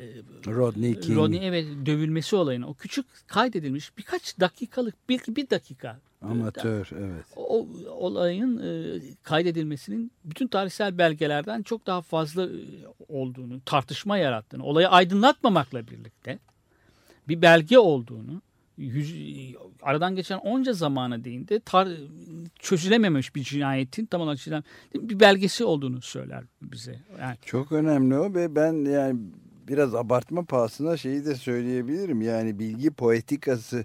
Rodney 0.46 1.00
King. 1.00 1.18
Rodney 1.18 1.48
evet 1.48 1.66
dövülmesi 1.86 2.36
olayını 2.36 2.68
o 2.68 2.74
küçük 2.74 3.06
kaydedilmiş 3.26 3.98
birkaç 3.98 4.40
dakikalık 4.40 5.08
bir, 5.08 5.20
bir 5.28 5.50
dakika 5.50 6.00
Amatör 6.22 6.90
evet. 6.98 7.24
o 7.36 7.66
olayın 7.90 8.58
e, 8.58 9.00
kaydedilmesinin 9.22 10.12
bütün 10.24 10.46
tarihsel 10.46 10.98
belgelerden 10.98 11.62
çok 11.62 11.86
daha 11.86 12.02
fazla 12.02 12.44
e, 12.44 12.48
olduğunu, 13.08 13.60
tartışma 13.60 14.18
yarattığını, 14.18 14.64
olayı 14.64 14.88
aydınlatmamakla 14.88 15.86
birlikte 15.86 16.38
bir 17.28 17.42
belge 17.42 17.78
olduğunu, 17.78 18.42
yüz, 18.80 19.14
aradan 19.82 20.16
geçen 20.16 20.38
onca 20.38 20.72
zamana 20.72 21.24
değinde 21.24 21.56
tar- 21.56 22.08
çözülememiş 22.58 23.34
bir 23.34 23.42
cinayetin 23.42 24.06
tam 24.06 24.20
olarak 24.20 24.38
çözülen 24.38 24.64
bir 24.94 25.20
belgesi 25.20 25.64
olduğunu 25.64 26.00
söyler 26.02 26.44
bize. 26.62 27.00
Yani 27.20 27.36
Çok 27.44 27.72
önemli 27.72 28.18
o 28.18 28.34
ve 28.34 28.54
ben 28.54 28.84
yani 28.90 29.20
biraz 29.68 29.94
abartma 29.94 30.44
pahasına 30.44 30.96
şeyi 30.96 31.24
de 31.24 31.34
söyleyebilirim. 31.34 32.22
Yani 32.22 32.58
bilgi 32.58 32.90
poetikası 32.90 33.84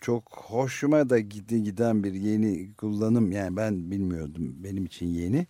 çok 0.00 0.22
hoşuma 0.32 1.10
da 1.10 1.18
giden 1.18 2.04
bir 2.04 2.12
yeni 2.12 2.74
kullanım. 2.74 3.32
Yani 3.32 3.56
ben 3.56 3.90
bilmiyordum. 3.90 4.56
Benim 4.64 4.84
için 4.84 5.06
yeni. 5.06 5.46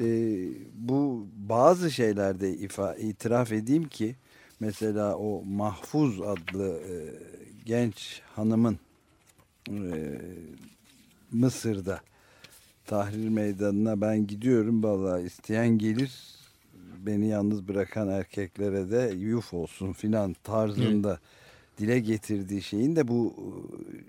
Ee, 0.00 0.48
bu 0.74 1.26
bazı 1.36 1.90
şeylerde 1.90 2.56
ifa, 2.56 2.94
itiraf 2.94 3.52
edeyim 3.52 3.84
ki 3.84 4.16
mesela 4.60 5.16
o 5.16 5.44
Mahfuz 5.44 6.20
adlı 6.20 6.80
e, 6.90 6.94
genç 7.64 8.20
hanımın 8.36 8.78
e, 9.70 9.74
Mısır'da 11.32 12.00
Tahrir 12.86 13.28
Meydanı'na 13.28 14.00
ben 14.00 14.26
gidiyorum. 14.26 14.82
Vallahi 14.82 15.22
isteyen 15.22 15.78
gelir 15.78 16.12
beni 17.06 17.28
yalnız 17.28 17.68
bırakan 17.68 18.08
erkeklere 18.08 18.90
de 18.90 19.14
yuf 19.16 19.54
olsun 19.54 19.92
filan 19.92 20.36
tarzında 20.44 21.18
dile 21.78 22.00
getirdiği 22.00 22.62
şeyin 22.62 22.96
de 22.96 23.08
bu 23.08 23.34
e, 23.38 23.50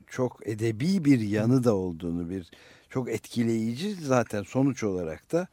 çok 0.08 0.48
edebi 0.48 1.06
bir 1.06 1.20
yanı 1.20 1.64
da 1.64 1.76
olduğunu 1.76 2.30
bir 2.30 2.52
çok 2.90 3.10
etkileyici 3.10 3.96
zaten 3.96 4.44
sonuç 4.44 4.84
olarak 4.84 5.32
da 5.32 5.48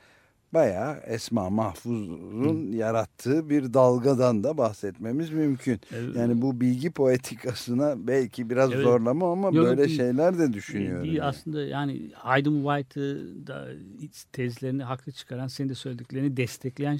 bayağı 0.54 0.96
Esma 1.06 1.50
Mahfuz'un 1.50 2.72
yarattığı 2.72 3.50
bir 3.50 3.74
dalgadan 3.74 4.44
da 4.44 4.58
bahsetmemiz 4.58 5.30
mümkün. 5.30 5.80
Evet. 5.94 6.16
Yani 6.16 6.42
bu 6.42 6.60
bilgi 6.60 6.90
poetikasına 6.90 8.06
belki 8.06 8.50
biraz 8.50 8.72
Evet. 8.72 8.84
zorlama 8.84 9.32
ama 9.32 9.46
Yok, 9.46 9.66
böyle 9.66 9.84
değil. 9.84 9.96
şeyler 9.96 10.38
de 10.38 10.52
düşünüyorum. 10.52 11.04
Bir 11.04 11.12
yani. 11.12 11.28
aslında 11.28 11.62
yani 11.62 12.10
Aydın 12.22 12.62
White'ı 12.64 13.46
da 13.46 13.68
tezlerini 14.32 14.82
haklı 14.82 15.12
çıkaran 15.12 15.46
senin 15.46 15.68
de 15.68 15.74
söylediklerini 15.74 16.36
destekleyen 16.36 16.98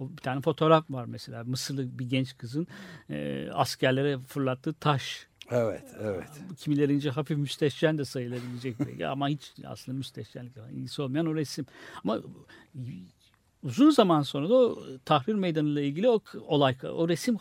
o 0.00 0.08
bir 0.10 0.16
tane 0.22 0.40
fotoğraf 0.40 0.90
var 0.90 1.04
mesela 1.04 1.44
Mısırlı 1.44 1.98
bir 1.98 2.08
genç 2.08 2.38
kızın 2.38 2.66
e, 3.10 3.48
askerlere 3.52 4.18
fırlattığı 4.18 4.72
taş. 4.72 5.29
Evet, 5.50 5.84
evet. 6.02 6.28
Kimilerince 6.58 7.10
hafif 7.10 7.38
müstehcen 7.38 7.98
de 7.98 8.04
sayılabilecek 8.04 8.80
belki 8.80 9.06
ama 9.06 9.28
hiç 9.28 9.52
aslında 9.66 9.98
müstehcenlikle 9.98 10.60
ilgisi 10.72 11.02
olmayan 11.02 11.26
o 11.26 11.34
resim. 11.34 11.66
Ama 12.04 12.18
uzun 13.62 13.90
zaman 13.90 14.22
sonra 14.22 14.48
da 14.48 14.54
o 14.54 14.78
tahrir 15.04 15.34
meydanıyla 15.34 15.82
ilgili 15.82 16.08
o 16.08 16.20
olay, 16.46 16.76
o 16.92 17.08
resim 17.08 17.36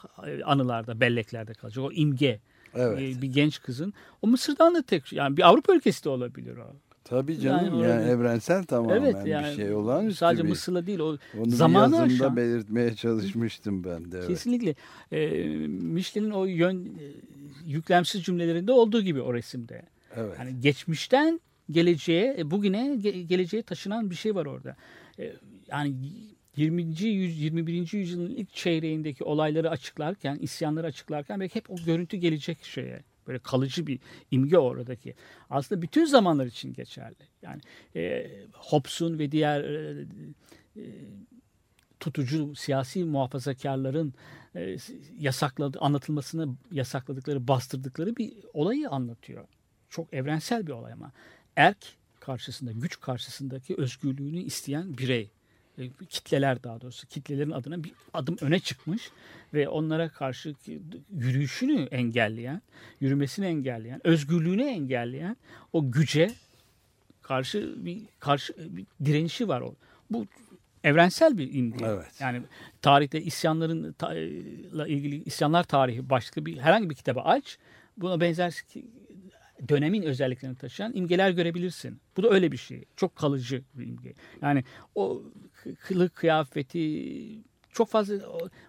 anılarda, 0.46 1.00
belleklerde 1.00 1.54
kalacak. 1.54 1.86
O 1.86 1.92
imge. 1.92 2.40
Evet. 2.76 3.18
e, 3.18 3.22
Bir 3.22 3.28
genç 3.28 3.62
kızın. 3.62 3.94
O 4.22 4.28
Mısır'dan 4.28 4.76
da 4.76 4.82
tek 4.82 5.14
yani 5.14 5.38
bir 5.38 5.48
Avrupa 5.48 5.76
ülkesi 5.76 6.04
de 6.04 6.10
olabilir 6.10 6.58
o. 6.58 6.76
Tabii 7.10 7.40
canım 7.40 7.66
Yani 7.66 7.84
yani, 7.90 8.02
öyle- 8.02 8.12
evrensel 8.12 8.64
tamamen 8.64 9.02
evet 9.02 9.28
yani 9.28 9.48
bir 9.52 9.56
şey 9.56 9.74
olağanüstü 9.74 10.18
sadece 10.18 10.44
bir. 10.44 10.50
Mısır'la 10.50 10.86
değil 10.88 11.00
o 11.00 11.18
Onu 11.40 11.50
zamanı 11.50 11.92
bir 11.94 11.98
yazımda 11.98 12.24
aşan- 12.26 12.38
belirtmeye 12.38 12.96
çalışmıştım 12.96 13.84
ben 13.84 14.12
de. 14.12 14.18
Evet. 14.18 14.28
kesinlikle 14.28 14.76
e, 15.12 15.48
Michelin'in 15.68 16.32
o 16.32 16.46
yön 16.46 16.86
e, 16.86 16.90
yüklemsiz 17.66 18.24
cümlelerinde 18.24 18.72
olduğu 18.72 19.02
gibi 19.02 19.22
o 19.22 19.34
resimde. 19.34 19.82
evet. 20.16 20.36
Yani 20.40 20.62
geçmişten 20.62 21.40
geleceğe, 21.72 22.36
e, 22.38 22.52
bugüne, 22.52 22.80
ge- 22.88 23.22
geleceğe 23.22 23.64
taşınan 23.64 24.10
bir 24.10 24.16
şey 24.16 24.36
var 24.36 24.46
orada. 24.46 24.76
E, 25.20 25.34
Yani 25.72 25.94
20. 26.56 26.82
yüz 27.04 27.42
21. 27.42 27.98
yüzyılın 27.98 28.36
ilk 28.36 28.54
çeyreğindeki 28.54 29.24
olayları 29.24 29.70
açıklarken, 29.70 30.38
isyanları 30.42 30.88
açıklarken 30.88 31.40
belki 31.40 31.56
hep 31.56 31.70
o 31.70 31.76
görüntü 31.86 32.18
gelecek 32.18 32.64
şeye. 32.64 33.04
Böyle 33.30 33.40
kalıcı 33.40 33.88
bir 33.88 34.00
imge 34.32 34.58
oradaki. 34.58 35.16
Aslında 35.50 35.82
bütün 35.82 36.06
zamanlar 36.06 36.46
için 36.46 36.74
geçerli. 36.74 37.16
Yani 37.42 37.62
e, 37.96 38.32
Hobbes'un 38.54 39.20
ve 39.20 39.32
diğer 39.32 39.64
e, 39.64 40.06
e, 40.78 40.84
tutucu 42.00 42.56
siyasi 42.56 43.04
muhafazakarların 43.04 44.14
e, 44.56 44.78
yasakladı, 45.20 45.80
anlatılmasını 45.80 46.56
yasakladıkları, 46.72 47.48
bastırdıkları 47.48 48.16
bir 48.16 48.34
olayı 48.54 48.90
anlatıyor. 48.90 49.48
Çok 49.90 50.14
evrensel 50.14 50.68
bir 50.68 50.72
olay 50.72 50.94
ama. 50.94 51.12
Erk 51.56 51.86
karşısında, 52.20 52.72
güç 52.72 53.00
karşısındaki 53.00 53.76
özgürlüğünü 53.76 54.40
isteyen 54.40 54.98
birey, 54.98 55.32
e, 55.80 55.90
kitleler 56.10 56.64
daha 56.64 56.82
doğrusu, 56.82 57.08
kitlelerin 57.08 57.52
adına 57.52 57.84
bir 57.84 57.92
adım 58.14 58.38
öne 58.42 58.60
çıkmış 58.60 59.12
ve 59.54 59.70
onlara 59.70 60.10
karşı 60.10 60.54
yürüyüşünü 61.18 61.82
engelleyen, 61.84 62.62
yürümesini 63.02 63.46
engelleyen, 63.46 64.08
özgürlüğünü 64.08 64.64
engelleyen 64.64 65.38
o 65.74 65.92
güce 65.92 66.32
karşı 67.22 67.86
bir 67.86 68.02
karşı 68.20 68.54
bir 68.78 68.86
direnişi 69.06 69.48
var 69.48 69.62
o. 69.62 69.76
Bu 70.12 70.26
evrensel 70.84 71.38
bir 71.38 71.54
imge. 71.54 71.86
Evet. 71.86 72.12
Yani 72.20 72.42
tarihte 72.82 73.22
isyanların 73.22 73.94
ta- 73.94 74.16
la 74.78 74.88
ilgili 74.88 75.24
isyanlar 75.24 75.64
tarihi 75.64 76.10
başka 76.10 76.46
bir 76.46 76.58
herhangi 76.58 76.90
bir 76.90 76.96
kitaba 76.96 77.22
aç. 77.22 77.58
Buna 77.98 78.22
benzer 78.22 78.54
dönemin 79.70 80.04
özelliklerini 80.04 80.58
taşıyan 80.58 80.92
imgeler 80.96 81.32
görebilirsin. 81.32 82.00
Bu 82.18 82.24
da 82.24 82.30
öyle 82.30 82.52
bir 82.52 82.58
şey. 82.58 82.86
Çok 82.96 83.16
kalıcı 83.16 83.64
bir 83.74 83.88
imge. 83.88 84.14
Yani 84.42 84.64
o 84.96 85.24
kı- 85.64 85.76
kılık 85.76 86.16
kıyafeti 86.16 87.40
çok 87.74 87.90
fazla 87.90 88.16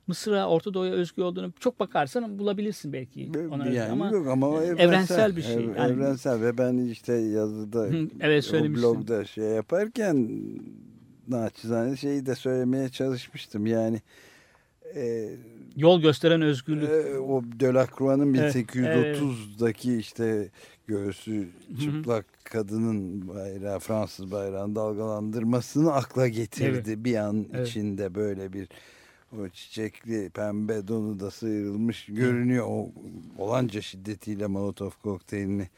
Mısır'a, 0.07 0.49
Orta 0.49 0.75
Doğu'ya 0.75 0.93
özgü 0.93 1.23
olduğunu 1.23 1.53
çok 1.61 1.81
bakarsan 1.81 2.39
bulabilirsin 2.39 2.93
belki. 2.93 3.31
Ona 3.51 3.67
yani 3.69 3.93
ama 3.93 4.11
yok 4.11 4.27
ama 4.27 4.49
o 4.49 4.63
evrensel, 4.63 4.85
evrensel 4.85 5.37
bir 5.37 5.43
şey. 5.43 5.55
Ev- 5.55 5.77
Yani- 5.77 5.93
evrensel 5.93 6.41
ve 6.43 6.59
ben 6.59 6.79
işte 6.79 7.13
yazıda 7.13 7.89
evet, 8.21 8.55
o 8.55 8.65
blogda 8.65 9.25
şey 9.25 9.45
yaparken 9.45 10.31
naçizane 11.29 11.97
şeyi 11.97 12.27
de 12.27 12.35
söylemeye 12.35 12.89
çalışmıştım. 12.89 13.67
Yani 13.67 14.01
e, 14.95 15.31
yol 15.77 16.01
gösteren 16.01 16.43
özgürlük. 16.43 16.91
e, 16.91 17.19
o 17.19 17.43
Delacroix'ın 17.61 18.35
Evet, 18.35 18.55
1830'daki 18.55 19.97
işte 19.97 20.49
göğsü 20.87 21.49
çıplak 21.81 22.27
kadının 22.45 23.29
bayrağı 23.29 23.79
Fransız 23.79 24.33
bayrağını 24.33 24.75
dalgalandırmasını 24.77 25.93
akla 25.93 26.29
getirdi. 26.29 27.05
Bir 27.05 27.17
an 27.17 27.47
Evet. 27.53 27.69
içinde 27.69 28.15
böyle 28.15 28.53
bir 28.53 28.69
o 29.39 29.49
çiçekli 29.49 30.31
pembe 30.31 30.89
donu 30.89 31.21
da 31.21 31.31
sıyrılmış 31.31 32.07
görünüyor. 32.07 32.67
O 32.69 32.93
olanca 33.39 33.81
şiddetiyle 33.81 34.47
Molotov 34.47 34.91
kokteylini 35.03 35.69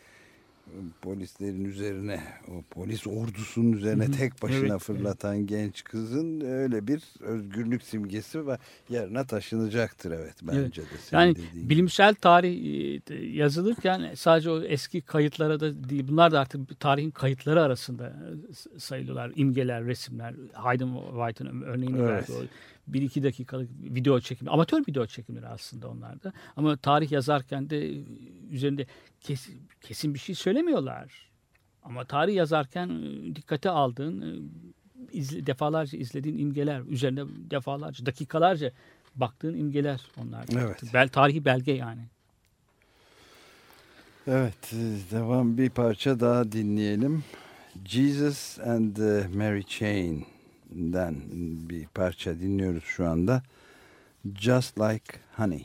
polislerin 1.03 1.65
üzerine, 1.65 2.21
o 2.49 2.63
polis 2.71 3.07
ordusunun 3.07 3.73
üzerine 3.73 4.11
tek 4.11 4.43
başına 4.43 4.67
Evet, 4.73 4.81
fırlatan 4.83 5.47
genç 5.47 5.85
kızın 5.85 6.41
öyle 6.41 6.87
bir 6.87 7.03
özgürlük 7.21 7.83
simgesi 7.83 8.47
ve 8.47 8.59
yerine 8.89 9.25
taşınacaktır 9.27 10.11
evet 10.11 10.35
bence 10.43 10.83
de 10.83 10.87
senin 11.05 11.21
Yani 11.21 11.37
dediğin. 11.37 11.71
bilimsel 11.71 12.15
tarih 12.15 13.01
e, 13.11 13.15
yazılırken 13.15 14.15
sadece 14.15 14.51
o 14.51 14.63
eski 14.63 15.01
kayıtlara 15.01 15.61
da 15.61 15.89
değil 15.89 16.05
bunlar 16.09 16.33
da 16.33 16.41
artık 16.41 16.81
tarihin 16.81 17.11
kayıtları 17.11 17.63
arasında 17.63 18.07
e, 18.77 18.79
sayılıyorlar. 18.79 19.33
İmgeler, 19.37 19.85
resimler. 19.85 20.35
Hayden 20.53 20.95
White'ın 21.15 21.63
örneğini 21.63 21.99
Evet. 21.99 22.31
verdi. 22.31 22.49
Bir 22.87 23.03
iki 23.03 23.23
dakikalık 23.23 23.71
video 23.81 24.21
çekimi. 24.21 24.51
Amatör 24.51 24.81
video 24.89 25.07
çekimleri 25.07 25.47
aslında 25.47 25.89
onlar 25.89 26.23
da. 26.23 26.33
Ama 26.57 26.77
tarih 26.77 27.13
yazarken 27.13 27.71
de 27.71 27.91
üzerinde 28.53 28.87
kesin, 29.21 29.63
kesin 29.81 30.15
bir 30.15 30.19
şey 30.19 30.35
söylemiyorlar. 30.35 31.31
Ama 31.83 32.05
tarih 32.05 32.35
yazarken 32.35 32.89
e, 32.89 33.37
dikkate 33.37 33.71
aldığın 33.71 34.21
e, 34.21 34.33
izle- 35.13 35.47
defalarca 35.47 35.99
izlediğin 35.99 36.39
imgeler, 36.39 36.81
üzerine 36.81 37.25
defalarca, 37.51 38.07
dakikalarca 38.07 38.73
baktığın 39.17 39.55
imgeler 39.55 40.01
onlar. 40.17 40.45
Evet. 40.57 40.95
Bel, 40.95 41.09
tarihi 41.09 41.45
belge 41.45 41.73
yani. 41.73 42.03
Evet, 44.27 44.73
e, 44.73 44.77
devam 45.11 45.59
bir 45.59 45.71
parça 45.71 46.21
daha 46.21 46.53
dinleyelim. 46.53 47.25
Jesus 47.85 48.59
and 48.59 48.97
Mary 49.35 49.63
Chain'den 49.63 51.15
bir 51.69 51.87
parça 51.87 52.41
dinliyoruz 52.41 52.85
şu 52.85 53.09
anda. 53.09 53.43
Just 54.35 54.81
Like 54.81 55.19
Honey. 55.37 55.65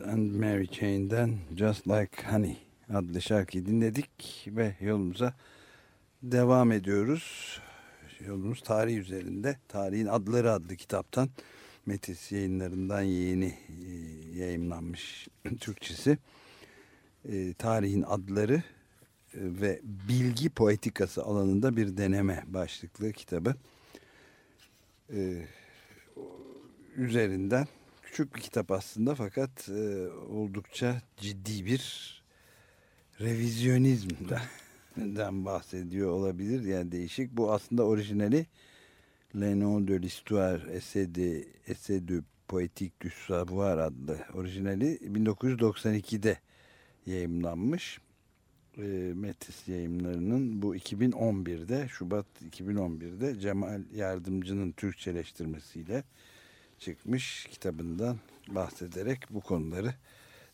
And 0.00 0.34
Mary 0.34 0.66
Chain'den 0.66 1.38
Just 1.56 1.88
Like 1.88 2.22
Honey 2.30 2.56
adlı 2.94 3.22
şarkıyı 3.22 3.66
dinledik 3.66 4.44
ve 4.46 4.76
yolumuza 4.80 5.34
devam 6.22 6.72
ediyoruz. 6.72 7.58
Yolumuz 8.26 8.60
tarih 8.62 8.98
üzerinde. 8.98 9.56
Tarihin 9.68 10.06
Adları 10.06 10.52
adlı 10.52 10.76
kitaptan 10.76 11.28
Metis 11.86 12.32
yayınlarından 12.32 13.02
yeni 13.02 13.54
e, 13.68 13.92
yayınlanmış 14.38 15.28
Türkçesi. 15.60 16.18
E, 17.28 17.54
tarihin 17.54 18.02
Adları 18.02 18.54
e, 18.54 18.62
ve 19.34 19.80
Bilgi 19.82 20.50
Poetikası 20.50 21.22
alanında 21.22 21.76
bir 21.76 21.96
deneme 21.96 22.44
başlıklı 22.46 23.12
kitabı. 23.12 23.54
E, 25.12 25.46
üzerinden 26.96 27.66
küçük 28.18 28.34
bir 28.34 28.40
kitap 28.40 28.70
aslında 28.70 29.14
fakat 29.14 29.68
e, 29.68 30.08
oldukça 30.08 31.02
ciddi 31.16 31.66
bir 31.66 32.14
revizyonizmden 33.20 34.40
bahsediyor 35.44 36.10
olabilir. 36.10 36.64
Yani 36.64 36.92
değişik. 36.92 37.32
Bu 37.32 37.52
aslında 37.52 37.84
orijinali 37.84 38.46
Le 39.40 39.60
Nom 39.60 39.88
de 39.88 40.02
l'Histoire, 40.02 40.72
Essai 40.72 41.46
Essai 41.66 42.08
de 42.08 42.22
Poétique 42.48 43.00
du 43.02 43.10
Savoir 43.10 43.78
adlı 43.78 44.18
orijinali 44.34 44.96
1992'de 44.96 46.38
yayımlanmış. 47.06 48.00
E, 48.78 48.82
Metis 49.14 49.68
yayımlarının 49.68 50.62
bu 50.62 50.76
2011'de 50.76 51.88
Şubat 51.88 52.26
2011'de 52.50 53.40
Cemal 53.40 53.82
Yardımcı'nın 53.94 54.72
Türkçeleştirmesiyle 54.72 56.04
çıkmış 56.78 57.46
kitabından 57.50 58.16
bahsederek 58.48 59.18
bu 59.30 59.40
konuları 59.40 59.94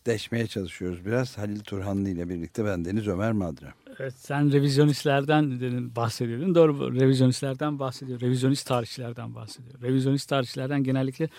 deşmeye 0.05 0.47
çalışıyoruz 0.47 1.05
biraz. 1.05 1.37
Halil 1.37 1.59
Turhanlı 1.59 2.09
ile 2.09 2.29
birlikte 2.29 2.65
ben 2.65 2.85
Deniz 2.85 3.07
Ömer 3.07 3.31
Madra. 3.31 3.73
Evet, 3.99 4.13
sen 4.17 4.51
revizyonistlerden 4.51 5.51
bahsediyordun. 5.95 6.55
Doğru 6.55 6.95
revizyonistlerden 6.99 7.79
bahsediyor. 7.79 8.21
Revizyonist 8.21 8.67
tarihçilerden 8.67 9.35
bahsediyor. 9.35 9.81
Revizyonist 9.81 10.29
tarihçilerden 10.29 10.83
genellikle 10.83 11.29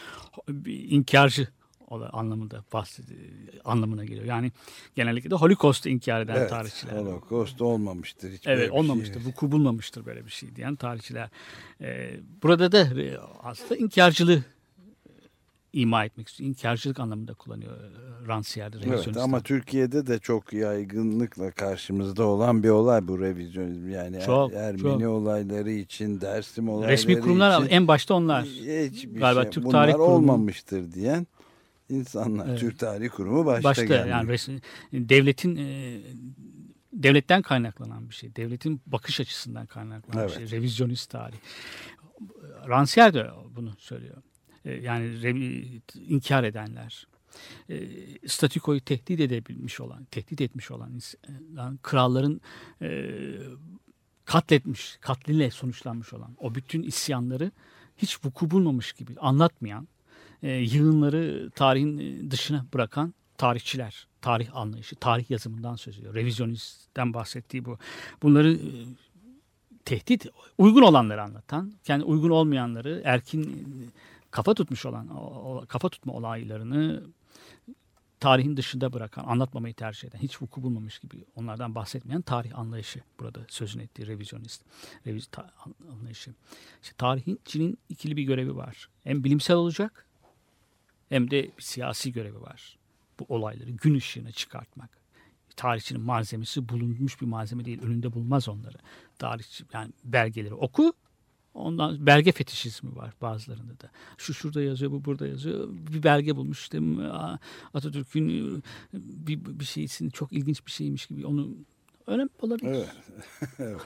inkarcı 0.66 1.49
anlamında 2.12 2.64
bahsediyor, 2.72 3.20
anlamına 3.64 4.05
geliyor. 4.05 4.24
Yani 4.24 4.53
genellikle 4.95 5.30
de 5.30 5.34
Holocaust'u 5.34 5.89
inkar 5.89 6.20
eden 6.20 6.37
Evet, 6.37 6.51
tarihçiler. 6.51 6.93
Holocaust 6.93 7.62
olmamıştır. 7.62 8.32
Hiç 8.32 8.47
Evet 8.47 8.70
şey. 8.70 8.78
olmamıştır. 8.78 9.24
Vuku 9.24 9.53
bulmamıştır 9.53 10.07
böyle 10.07 10.26
bir 10.26 10.30
şey 10.30 10.57
diyen 10.57 10.76
tarihçiler. 10.76 11.30
Ee, 11.80 12.20
burada 12.43 12.72
da 12.72 12.89
aslında 13.43 13.76
inkarcılığı 13.76 14.43
ima 15.72 16.04
etmek 16.04 16.28
istiyor. 16.28 16.50
İnkarcılık 16.50 17.00
anlamında 17.00 17.34
kullanıyor 17.34 17.72
e, 17.76 18.26
Rancière'de. 18.28 18.76
Evet 18.76 18.86
revizyonistler. 18.86 19.22
ama 19.22 19.40
Türkiye'de 19.40 20.06
de 20.06 20.18
çok 20.18 20.52
yaygınlıkla 20.52 21.50
karşımızda 21.50 22.24
olan 22.24 22.62
bir 22.62 22.68
olay 22.68 23.08
bu 23.08 23.20
revizyonizm. 23.20 23.88
Yani 23.88 24.20
Çok, 24.26 24.52
Er- 24.52 24.56
Ermeni 24.56 25.00
çok. 25.02 25.10
olayları 25.10 25.70
için, 25.70 26.20
Dersim 26.20 26.68
olayları 26.68 26.92
Resmi 26.92 27.20
kurumlar 27.20 27.60
için 27.62 27.70
en 27.74 27.88
başta 27.88 28.14
onlar. 28.14 28.44
hiçbir 28.44 29.20
Galiba 29.20 29.42
şey, 29.42 29.50
Türk 29.50 29.64
bunlar 29.64 29.72
Tarih 29.84 29.92
Kurumu- 29.94 30.02
olmamıştır 30.02 30.92
diyen 30.92 31.26
insanlar. 31.88 32.48
Evet. 32.48 32.58
Türk 32.60 32.78
Tarih 32.78 33.08
Kurumu 33.10 33.46
başta, 33.46 33.68
Başta 33.68 33.94
yani 33.94 34.28
resmi, 34.28 34.60
devletin 34.92 35.56
e, 35.56 35.98
devletten 36.92 37.42
kaynaklanan 37.42 38.08
bir 38.08 38.14
şey. 38.14 38.36
Devletin 38.36 38.80
bakış 38.86 39.20
açısından 39.20 39.66
kaynaklanan 39.66 40.28
Evet. 40.28 40.40
bir 40.40 40.48
şey. 40.48 40.58
Revizyonist 40.58 41.10
tarih. 41.10 41.36
Rancière 42.68 43.14
de 43.14 43.30
bunu 43.56 43.70
söylüyor. 43.78 44.16
E, 44.66 44.74
yani 44.74 45.80
inkar 46.08 46.44
edenler. 46.44 47.06
E, 47.70 47.88
statükoyu 48.26 48.80
tehdit 48.80 49.20
edebilmiş 49.20 49.80
olan, 49.80 50.04
tehdit 50.04 50.40
etmiş 50.40 50.70
olan 50.70 50.90
ins- 50.98 51.76
kralların 51.82 52.40
e, 52.82 53.10
katletmiş, 54.24 54.98
katliyle 55.00 55.50
sonuçlanmış 55.50 56.12
olan 56.12 56.36
o 56.38 56.54
bütün 56.54 56.82
isyanları 56.82 57.50
hiç 57.96 58.24
vuku 58.24 58.50
bulmamış 58.50 58.92
gibi 58.92 59.12
anlatmayan, 59.20 59.88
e, 60.42 60.50
yığınları 60.52 61.50
tarihin 61.54 61.98
e, 61.98 62.30
dışına 62.30 62.66
bırakan 62.74 63.14
tarihçiler, 63.38 64.06
tarih 64.20 64.56
anlayışı, 64.56 64.96
tarih 64.96 65.30
yazımından 65.30 65.76
söz 65.76 65.98
ediyor. 65.98 66.14
Revizyonistten 66.14 67.14
bahsettiği 67.14 67.64
bu. 67.64 67.78
Bunları 68.22 68.52
e, 68.52 68.70
tehdit, 69.84 70.26
uygun 70.58 70.82
olanları 70.82 71.22
anlatan, 71.22 71.72
kendi 71.84 72.04
uygun 72.04 72.30
olmayanları, 72.30 73.02
erkin 73.04 73.42
e, 73.44 73.56
kafa 74.37 74.55
tutmuş 74.55 74.87
olan, 74.87 75.09
o- 75.16 75.64
kafa 75.68 75.89
tutma 75.89 76.12
olaylarını 76.12 77.03
tarihin 78.20 78.57
dışında 78.57 78.93
bırakan, 78.93 79.24
anlatmamayı 79.24 79.74
tercih 79.74 80.09
eden, 80.09 80.18
hiç 80.18 80.43
vuku 80.43 80.62
bulmamış 80.62 80.99
gibi 80.99 81.24
onlardan 81.34 81.74
bahsetmeyen 81.74 82.22
tarih 82.22 82.59
anlayışı 82.59 83.01
burada 83.20 83.41
sözünü 83.49 83.82
ettiği 83.82 84.07
revizyonist 84.07 84.62
reviz, 85.07 85.26
ta- 85.26 85.51
anlayışı. 85.93 86.34
İşte 86.82 86.95
tarihçinin 86.99 87.78
ikili 87.89 88.16
bir 88.16 88.22
görevi 88.22 88.57
var. 88.57 88.89
Hem 89.05 89.24
bilimsel 89.24 89.57
olacak 89.57 90.07
hem 91.09 91.30
de 91.30 91.43
bir 91.59 91.62
siyasi 91.62 92.12
görevi 92.12 92.41
var. 92.41 92.78
Bu 93.20 93.24
olayları 93.28 93.70
gün 93.70 93.95
ışığına 93.95 94.32
çıkartmak. 94.32 94.91
Tarihçinin 95.57 96.01
malzemesi 96.03 96.68
bulunmuş 96.68 97.20
bir 97.20 97.26
malzeme 97.26 97.64
değil. 97.64 97.82
Önünde 97.82 98.12
bulmaz 98.12 98.49
onları. 98.49 98.78
Tarihçi 99.18 99.64
yani 99.72 99.93
belgeleri 100.05 100.55
oku. 100.55 100.93
Ondan 101.57 102.07
belge 102.07 102.32
fetişizmi 102.32 102.96
var 102.96 103.14
bazılarında 103.20 103.80
da. 103.80 103.90
Şu 104.18 104.34
şurada 104.34 104.62
yazıyor, 104.62 104.90
bu 104.92 105.04
burada 105.04 105.26
yazıyor. 105.26 105.68
Bir 105.70 106.02
belge 106.02 106.36
bulmuş 106.36 106.61
işte 106.61 106.80
Atatürk'ün 107.74 108.59
e, 108.59 108.62
bir, 108.92 109.44
bir 109.44 109.64
şeysini 109.64 110.11
çok 110.11 110.32
ilginç 110.32 110.66
bir 110.66 110.70
şeymiş 110.70 111.07
gibi 111.07 111.26
onu 111.26 111.48
önemli 112.07 112.30
olabilir. 112.42 112.70
Evet. 112.70 112.90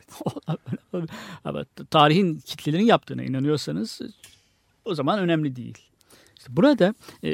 evet. 0.93 1.11
Ama 1.45 1.65
tarihin 1.91 2.39
kitlelerin 2.39 2.87
yaptığına 2.87 3.23
inanıyorsanız 3.23 4.01
o 4.85 4.95
zaman 4.95 5.19
önemli 5.19 5.57
değil. 5.57 5.79
İşte 6.39 6.57
burada 6.57 6.95
e, 7.25 7.31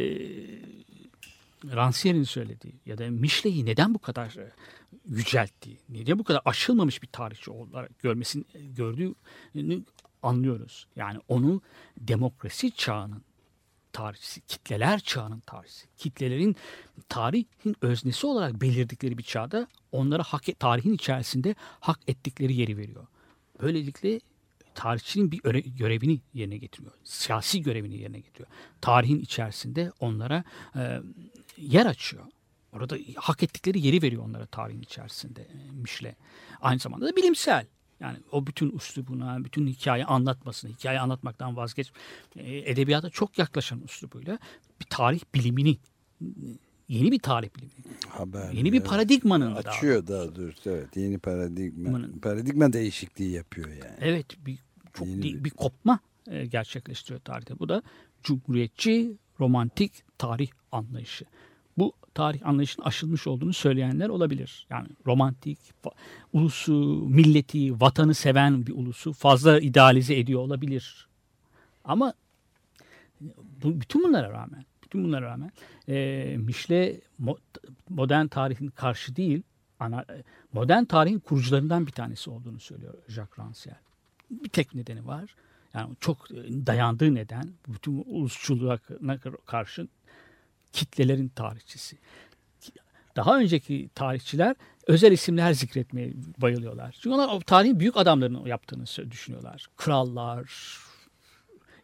Rancière'in 1.64 2.22
söylediği 2.22 2.74
ya 2.86 2.98
da 2.98 3.10
Michelet'i 3.10 3.66
neden 3.66 3.94
bu 3.94 3.98
kadar 3.98 4.36
e, 4.36 4.52
yücelttiği, 5.08 5.78
neden 5.88 6.18
bu 6.18 6.24
kadar 6.24 6.40
aşılmamış 6.44 7.02
bir 7.02 7.08
tarihçi 7.08 7.50
olarak 7.50 7.98
görmesini 7.98 8.44
gördüğünü 8.76 9.84
anlıyoruz. 10.26 10.86
Yani 10.96 11.18
onu 11.28 11.60
demokrasi 12.00 12.70
çağının 12.70 13.22
tarihçisi, 13.92 14.40
kitleler 14.40 15.00
çağının 15.00 15.40
tarihçisi, 15.40 15.86
kitlelerin 15.96 16.56
tarihin 17.08 17.76
öznesi 17.80 18.26
olarak 18.26 18.60
belirdikleri 18.60 19.18
bir 19.18 19.22
çağda 19.22 19.66
onlara 19.92 20.22
hak 20.22 20.48
et, 20.48 20.60
tarihin 20.60 20.92
içerisinde 20.92 21.54
hak 21.80 22.00
ettikleri 22.06 22.54
yeri 22.54 22.76
veriyor. 22.76 23.06
Böylelikle 23.62 24.20
tarihçinin 24.74 25.32
bir 25.32 25.38
öre- 25.38 25.78
görevini 25.78 26.20
yerine 26.34 26.56
getiriyor. 26.58 26.92
Siyasi 27.04 27.62
görevini 27.62 27.96
yerine 27.96 28.20
getiriyor. 28.20 28.48
Tarihin 28.80 29.20
içerisinde 29.20 29.92
onlara 30.00 30.44
e, 30.76 31.00
yer 31.56 31.86
açıyor. 31.86 32.24
Orada 32.72 32.96
hak 33.16 33.42
ettikleri 33.42 33.86
yeri 33.86 34.02
veriyor 34.02 34.24
onlara 34.24 34.46
tarihin 34.46 34.82
içerisinde 34.82 35.42
e, 35.42 35.70
Mişle. 35.70 36.16
Aynı 36.60 36.78
zamanda 36.78 37.06
da 37.06 37.16
bilimsel. 37.16 37.66
Yani 38.00 38.18
o 38.32 38.46
bütün 38.46 38.70
üslubuna, 38.70 39.44
bütün 39.44 39.66
hikaye 39.66 40.04
anlatmasını, 40.04 40.70
hikaye 40.70 41.00
anlatmaktan 41.00 41.56
vazgeç, 41.56 41.92
e, 42.36 42.56
edebiyata 42.70 43.10
çok 43.10 43.38
yaklaşan 43.38 43.80
üslubuyla 43.80 44.38
bir 44.80 44.86
tarih 44.90 45.20
bilimini, 45.34 45.76
yeni 46.88 47.12
bir 47.12 47.18
tarih 47.18 47.48
bilimini, 47.56 47.96
Haber. 48.08 48.52
yeni 48.52 48.72
bir 48.72 48.78
evet. 48.78 48.88
paradigmanın 48.88 49.54
Açıyor 49.54 50.06
daha 50.06 50.36
doğrusu 50.36 50.70
evet. 50.70 50.96
Yeni 50.96 51.18
paradigma. 51.18 51.92
Bunun- 51.92 52.18
Paradigma 52.18 52.72
değişikliği 52.72 53.30
yapıyor 53.30 53.68
yani. 53.68 53.96
Evet 54.00 54.26
bir 54.46 54.58
çok 54.94 55.08
Yeni 55.08 55.22
bir, 55.22 55.34
bir- 55.34 55.44
bir 55.44 55.50
kopma 55.50 55.98
e, 56.26 56.46
gerçekleştiriyor 56.46 57.20
tarihte. 57.20 57.58
Bu 57.58 57.68
da 57.68 57.82
cumhuriyetçi, 58.22 59.12
romantik 59.40 59.92
tarih 60.18 60.48
anlayışı. 60.72 61.24
Bu 61.78 61.92
tarih 62.14 62.46
anlayışının 62.46 62.86
aşılmış 62.86 63.26
olduğunu 63.26 63.52
söyleyenler 63.52 64.08
olabilir. 64.08 64.66
Yani 64.70 64.88
romantik, 65.06 65.58
ulusu, 66.32 66.72
milleti, 67.08 67.80
vatanı 67.80 68.14
seven 68.14 68.66
bir 68.66 68.72
ulusu 68.72 69.12
fazla 69.12 69.60
idealize 69.60 70.18
ediyor 70.18 70.40
olabilir. 70.40 71.08
Ama 71.84 72.14
bu, 73.62 73.80
bütün 73.80 74.02
bunlara 74.02 74.30
rağmen, 74.30 74.64
bütün 74.82 75.04
bunlara 75.04 75.26
rağmen 75.26 75.50
e, 75.88 76.36
Mişle 76.38 77.00
mo- 77.22 77.38
modern 77.88 78.26
tarihin 78.26 78.68
karşı 78.68 79.16
değil, 79.16 79.42
ana, 79.80 80.04
modern 80.52 80.84
tarihin 80.84 81.18
kurucularından 81.18 81.86
bir 81.86 81.92
tanesi 81.92 82.30
olduğunu 82.30 82.60
söylüyor 82.60 82.94
Jacques 83.08 83.38
Rancière. 83.38 83.76
Bir 84.30 84.48
tek 84.48 84.74
nedeni 84.74 85.06
var. 85.06 85.34
Yani 85.74 85.96
çok 86.00 86.30
dayandığı 86.66 87.14
neden 87.14 87.48
bütün 87.68 88.04
ulusçuluğa 88.06 88.78
karşı 89.46 89.88
kitlelerin 90.72 91.28
tarihçisi. 91.28 91.98
Daha 93.16 93.38
önceki 93.38 93.90
tarihçiler 93.94 94.56
özel 94.86 95.12
isimler 95.12 95.52
zikretmeye 95.52 96.12
bayılıyorlar. 96.38 96.92
Çünkü 96.92 97.14
onlar 97.14 97.28
o 97.28 97.40
tarihin 97.40 97.80
büyük 97.80 97.96
adamlarının 97.96 98.46
yaptığını 98.46 99.10
düşünüyorlar. 99.10 99.66
Krallar, 99.76 100.50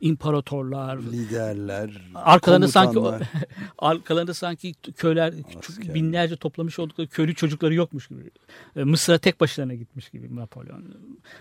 imparatorlar, 0.02 0.98
Liderler, 0.98 1.90
arkalarında 2.14 2.68
sanki 2.68 2.98
arkalarında 3.78 4.34
sanki 4.34 4.74
köyler 4.74 5.34
Asker. 5.58 5.94
binlerce 5.94 6.36
toplamış 6.36 6.78
oldukları 6.78 7.08
köylü 7.08 7.34
çocukları 7.34 7.74
yokmuş 7.74 8.08
gibi. 8.08 8.30
E, 8.76 8.84
Mısır'a 8.84 9.18
tek 9.18 9.40
başına 9.40 9.74
gitmiş 9.74 10.10
gibi 10.10 10.36
Napolyon. 10.36 10.94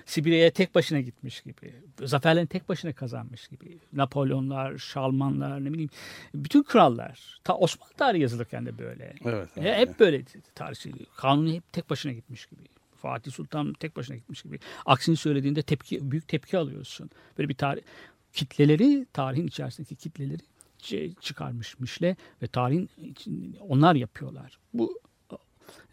Sibirya'ya 0.06 0.52
tek 0.52 0.76
başına 0.76 1.00
gitmiş 1.00 1.42
gibi. 1.42 1.74
Zaferlerini 2.04 2.48
tek 2.48 2.70
başına 2.70 2.94
kazanmış 2.94 3.48
gibi. 3.48 3.78
Napolyonlar, 3.94 4.78
Şalmanlar 4.78 5.66
ne 5.66 5.74
bileyim 5.74 5.90
bütün 6.36 6.64
krallar. 6.64 7.40
Ta 7.44 7.56
Osmanlı 7.58 7.94
tarihi 7.94 8.22
yazılırken 8.22 8.66
de 8.66 8.78
böyle. 8.78 9.14
Evet, 9.26 9.50
evet. 9.58 9.78
Hep 9.78 10.00
böyle 10.00 10.24
tarihçi. 10.56 10.92
Kanuni 11.18 11.56
hep 11.56 11.74
tek 11.74 11.90
başına 11.90 12.12
gitmiş 12.12 12.46
gibi. 12.46 12.62
Fatih 13.02 13.32
Sultan 13.32 13.74
tek 13.74 13.96
başına 13.96 14.16
gitmiş 14.16 14.42
gibi. 14.42 14.60
Aksini 14.86 15.18
söylediğinde 15.18 15.62
tepki 15.62 16.12
büyük 16.12 16.28
tepki 16.28 16.58
alıyorsun. 16.58 17.10
Böyle 17.38 17.50
bir 17.50 17.54
tarih 17.54 17.82
kitleleri 18.34 19.06
tarihin 19.14 19.48
içerisindeki 19.48 19.96
kitleleri 19.96 20.44
çı- 20.82 21.16
çıkarmış 21.22 21.80
Mişle 21.80 22.16
ve 22.42 22.48
tarihin 22.48 22.90
onlar 23.60 23.96
yapıyorlar. 23.96 24.60
Bu 24.74 25.00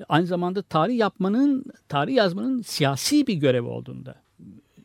aynı 0.08 0.26
zamanda 0.26 0.62
tarih 0.62 0.98
yapmanın, 0.98 1.64
tarih 1.88 2.14
yazmanın 2.14 2.62
siyasi 2.62 3.26
bir 3.26 3.34
görev 3.34 3.64
olduğunu 3.64 4.06
da 4.06 4.14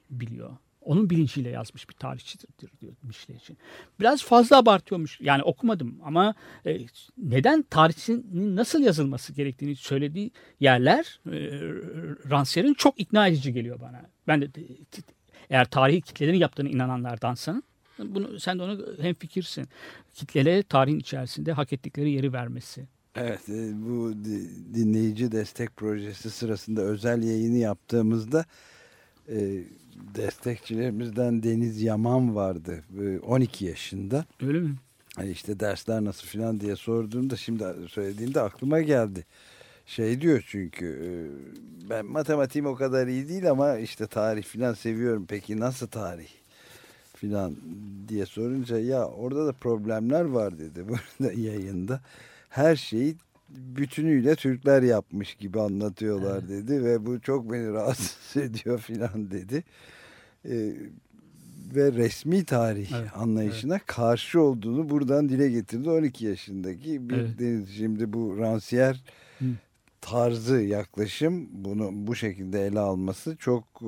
biliyor. 0.09 0.57
Onun 0.81 1.09
bilinciyle 1.09 1.49
yazmış 1.49 1.89
bir 1.89 1.93
tarihçidir 1.93 2.49
diyor 2.81 2.93
Mişle 3.03 3.35
için. 3.35 3.57
Biraz 3.99 4.23
fazla 4.23 4.57
abartıyormuş. 4.57 5.21
Yani 5.21 5.43
okumadım 5.43 5.99
ama 6.03 6.35
e, 6.65 6.79
neden 7.17 7.61
tarihçinin 7.61 8.55
nasıl 8.55 8.81
yazılması 8.81 9.33
gerektiğini 9.33 9.75
söylediği 9.75 10.31
yerler 10.59 11.19
e, 11.31 12.73
çok 12.73 12.99
ikna 12.99 13.27
edici 13.27 13.53
geliyor 13.53 13.79
bana. 13.79 14.01
Ben 14.27 14.41
de 14.41 14.47
eğer 15.49 15.65
tarihi 15.65 16.01
kitlelerin 16.01 16.37
yaptığını 16.37 16.69
inananlardansan 16.69 17.63
bunu 17.99 18.39
sen 18.39 18.59
de 18.59 18.63
ona 18.63 18.77
hem 19.01 19.13
fikirsin. 19.13 19.67
Kitlelere 20.13 20.63
tarihin 20.63 20.99
içerisinde 20.99 21.51
hak 21.53 21.73
ettikleri 21.73 22.11
yeri 22.11 22.33
vermesi. 22.33 22.87
Evet 23.15 23.49
e, 23.49 23.71
bu 23.85 24.13
di- 24.25 24.73
dinleyici 24.75 25.31
destek 25.31 25.77
projesi 25.77 26.29
sırasında 26.29 26.81
özel 26.81 27.23
yayını 27.23 27.57
yaptığımızda 27.57 28.45
e, 29.29 29.63
destekçilerimizden 30.15 31.43
Deniz 31.43 31.81
Yaman 31.81 32.35
vardı. 32.35 32.83
E, 33.01 33.19
12 33.19 33.65
yaşında. 33.65 34.25
Öyle 34.41 34.59
mi? 34.59 34.75
Hani 35.15 35.31
işte 35.31 35.59
dersler 35.59 36.03
nasıl 36.05 36.27
filan 36.27 36.59
diye 36.59 36.75
sorduğumda 36.75 37.35
şimdi 37.37 37.63
söylediğimde 37.89 38.41
aklıma 38.41 38.81
geldi. 38.81 39.25
Şey 39.85 40.21
diyor 40.21 40.43
çünkü 40.47 40.85
e, 40.85 41.09
ben 41.89 42.05
matematiğim 42.05 42.65
o 42.65 42.75
kadar 42.75 43.07
iyi 43.07 43.29
değil 43.29 43.49
ama 43.49 43.77
işte 43.77 44.07
tarih 44.07 44.43
filan 44.43 44.73
seviyorum. 44.73 45.25
Peki 45.27 45.59
nasıl 45.59 45.87
tarih 45.87 46.27
filan 47.15 47.55
diye 48.07 48.25
sorunca 48.25 48.79
ya 48.79 49.05
orada 49.07 49.47
da 49.47 49.53
problemler 49.53 50.21
var 50.21 50.59
dedi 50.59 50.85
burada 50.87 51.33
yayında. 51.39 52.01
Her 52.49 52.75
şeyi 52.75 53.15
bütünüyle 53.49 54.35
Türkler 54.35 54.81
yapmış 54.83 55.35
gibi 55.35 55.59
anlatıyorlar 55.59 56.49
dedi 56.49 56.83
ve 56.83 57.05
bu 57.05 57.19
çok 57.21 57.51
beni 57.51 57.73
rahatsız 57.73 58.37
ediyor 58.43 58.79
filan 58.79 59.31
dedi. 59.31 59.63
E, 60.45 60.73
ve 61.75 61.91
resmi 61.91 62.45
tarih 62.45 62.91
Evet, 62.95 63.09
anlayışına 63.15 63.79
karşı 63.85 64.41
olduğunu 64.41 64.89
buradan 64.89 65.29
dile 65.29 65.49
getirdi 65.49 65.89
12 65.89 66.25
yaşındaki 66.25 67.09
bir 67.09 67.15
Evet. 67.15 67.39
deniz. 67.39 67.69
Şimdi 67.69 68.13
bu 68.13 68.35
Rancière 68.37 68.93
Hı. 68.93 68.97
Tarzı 70.03 70.55
yaklaşım 70.61 71.47
bunu 71.51 71.89
bu 71.93 72.15
şekilde 72.15 72.65
ele 72.65 72.79
alması 72.79 73.35
çok 73.37 73.63
e, 73.81 73.85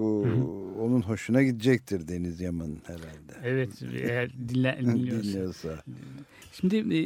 onun 0.79 1.01
hoşuna 1.01 1.43
gidecektir 1.43 2.07
Deniz 2.07 2.41
Yaman'ın 2.41 2.81
herhalde. 2.85 3.33
Evet 3.43 3.69
eğer 3.93 4.31
dinle, 4.49 4.77
dinliyorsa. 4.81 5.23
Dinliyorsa. 5.23 5.83
Şimdi 6.53 6.77
e, 6.77 7.01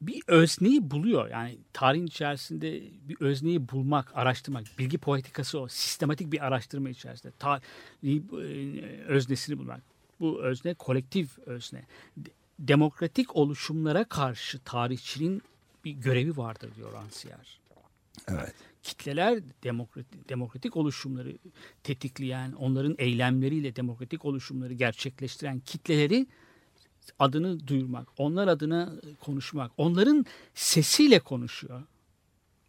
bir 0.00 0.22
özneyi 0.26 0.90
buluyor. 0.90 1.28
Yani 1.28 1.58
tarihin 1.72 2.06
içerisinde 2.06 2.82
bir 3.08 3.16
özneyi 3.20 3.68
bulmak, 3.68 4.12
araştırmak. 4.16 4.64
Bilgi 4.78 4.98
poetikası 4.98 5.60
o. 5.60 5.68
Sistematik 5.68 6.32
bir 6.32 6.46
araştırma 6.46 6.88
içerisinde. 6.90 7.32
Tarihi 7.38 8.22
e, 8.32 9.02
öznesini 9.02 9.58
bulmak. 9.58 9.80
Bu 10.20 10.42
özne 10.42 10.74
kolektif 10.74 11.38
özne. 11.38 11.82
De- 12.16 12.30
Demokratik 12.58 13.36
oluşumlara 13.36 14.04
karşı 14.04 14.58
tarihçinin 14.58 15.42
bir 15.84 15.90
görevi 15.92 16.36
vardır 16.36 16.70
diyor 16.76 16.92
Rancière. 16.92 17.65
Evet. 18.28 18.54
kitleler 18.82 19.40
demokratik, 19.64 20.28
demokratik 20.28 20.76
oluşumları 20.76 21.38
tetikleyen, 21.82 22.52
onların 22.52 22.94
eylemleriyle 22.98 23.76
demokratik 23.76 24.24
oluşumları 24.24 24.72
gerçekleştiren 24.72 25.60
kitleleri 25.60 26.26
adını 27.18 27.68
duyurmak, 27.68 28.08
onlar 28.18 28.48
adına 28.48 28.92
konuşmak, 29.20 29.72
onların 29.76 30.26
sesiyle 30.54 31.18
konuşuyor. 31.18 31.82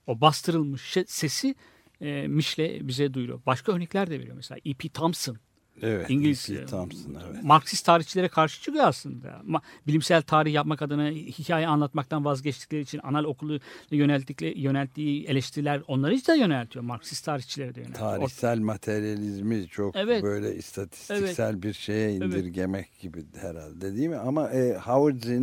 O 0.08 0.22
bastırılmış 0.22 0.98
sesi 1.08 1.56
e, 2.02 2.28
Mişle 2.28 2.88
bize 2.88 3.14
duyuruyor. 3.14 3.42
Başka 3.46 3.72
örnekler 3.72 4.10
de 4.10 4.20
veriyor. 4.20 4.36
Mesela 4.36 4.60
E.P. 4.66 4.90
Thompson 4.90 5.38
Evet. 5.82 6.10
İngiliz 6.10 6.50
e, 6.50 6.66
Thompson 6.66 7.18
evet. 7.32 7.44
Marksist 7.44 7.86
tarihçilere 7.86 8.28
karşı 8.28 8.62
çıkıyor 8.62 8.86
aslında. 8.86 9.42
Bilimsel 9.88 10.22
tarih 10.22 10.54
yapmak 10.54 10.82
adına 10.82 11.10
hikaye 11.10 11.68
anlatmaktan 11.68 12.26
vazgeçtikleri 12.26 12.82
için 12.82 13.00
anal 13.04 13.24
okulu 13.24 13.60
yönelttikleri 13.92 14.60
yönelttiği 14.60 15.26
eleştiriler 15.26 15.82
onları 15.88 16.28
da 16.28 16.36
yöneltiyor. 16.36 16.86
Marksist 16.86 17.26
tarihçilere 17.26 17.76
de 17.76 17.80
yöneltiyor. 17.80 18.10
Tarihsel 18.10 18.60
materyalizmi 18.60 19.68
çok 19.68 19.96
Evet. 19.96 20.24
böyle 20.24 20.56
istatistiksel 20.56 21.64
bir 21.64 21.74
şeye 21.74 22.14
indirgemek 22.14 23.00
gibi 23.00 23.26
herhalde 23.42 23.96
değil 23.96 24.10
mi? 24.10 24.18
Ama 24.18 24.50
e, 24.50 24.78
Howard 24.78 25.42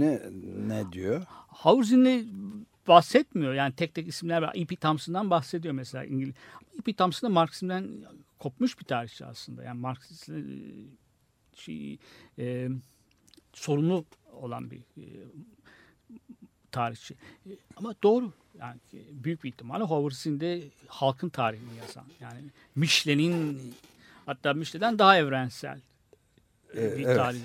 ne 0.68 0.92
diyor? 0.92 1.22
Hauser'le 1.46 2.24
bahsetmiyor. 2.88 3.54
Yani 3.54 3.74
tek 3.74 3.94
tek 3.94 4.08
isimler 4.08 4.42
var. 4.42 4.52
E.P. 4.54 4.76
Thompson'dan 4.76 5.30
bahsediyor 5.30 5.74
mesela 5.74 6.04
İngiliz. 6.04 6.34
E.P. 6.78 6.92
Thompson 6.92 7.30
da 7.30 7.32
Marksizm'den 7.34 7.88
kopmuş 8.38 8.78
bir 8.78 8.84
tarihçi 8.84 9.24
aslında. 9.24 9.62
Yani 9.62 9.80
Marksist 9.80 10.28
e, 10.28 10.42
şey, 11.54 11.98
e, 12.38 12.68
sorumlu 13.52 14.04
olan 14.32 14.70
bir 14.70 14.78
e, 14.78 15.06
tarihçi. 16.72 17.14
E, 17.46 17.50
ama 17.76 17.94
doğru. 18.02 18.32
Yani 18.58 18.80
e, 18.94 19.24
büyük 19.24 19.44
bir 19.44 19.48
ihtimalle 19.48 19.84
Howard'ın 19.84 20.40
de 20.40 20.62
halkın 20.86 21.28
tarihini 21.28 21.76
yazan. 21.76 22.04
Yani 22.20 22.40
Michelet'in 22.74 23.60
hatta 24.26 24.54
Michelet'den 24.54 24.98
daha 24.98 25.18
evrensel 25.18 25.80
e, 26.76 26.96
bir 26.98 27.04
evet. 27.04 27.16
tarih 27.16 27.40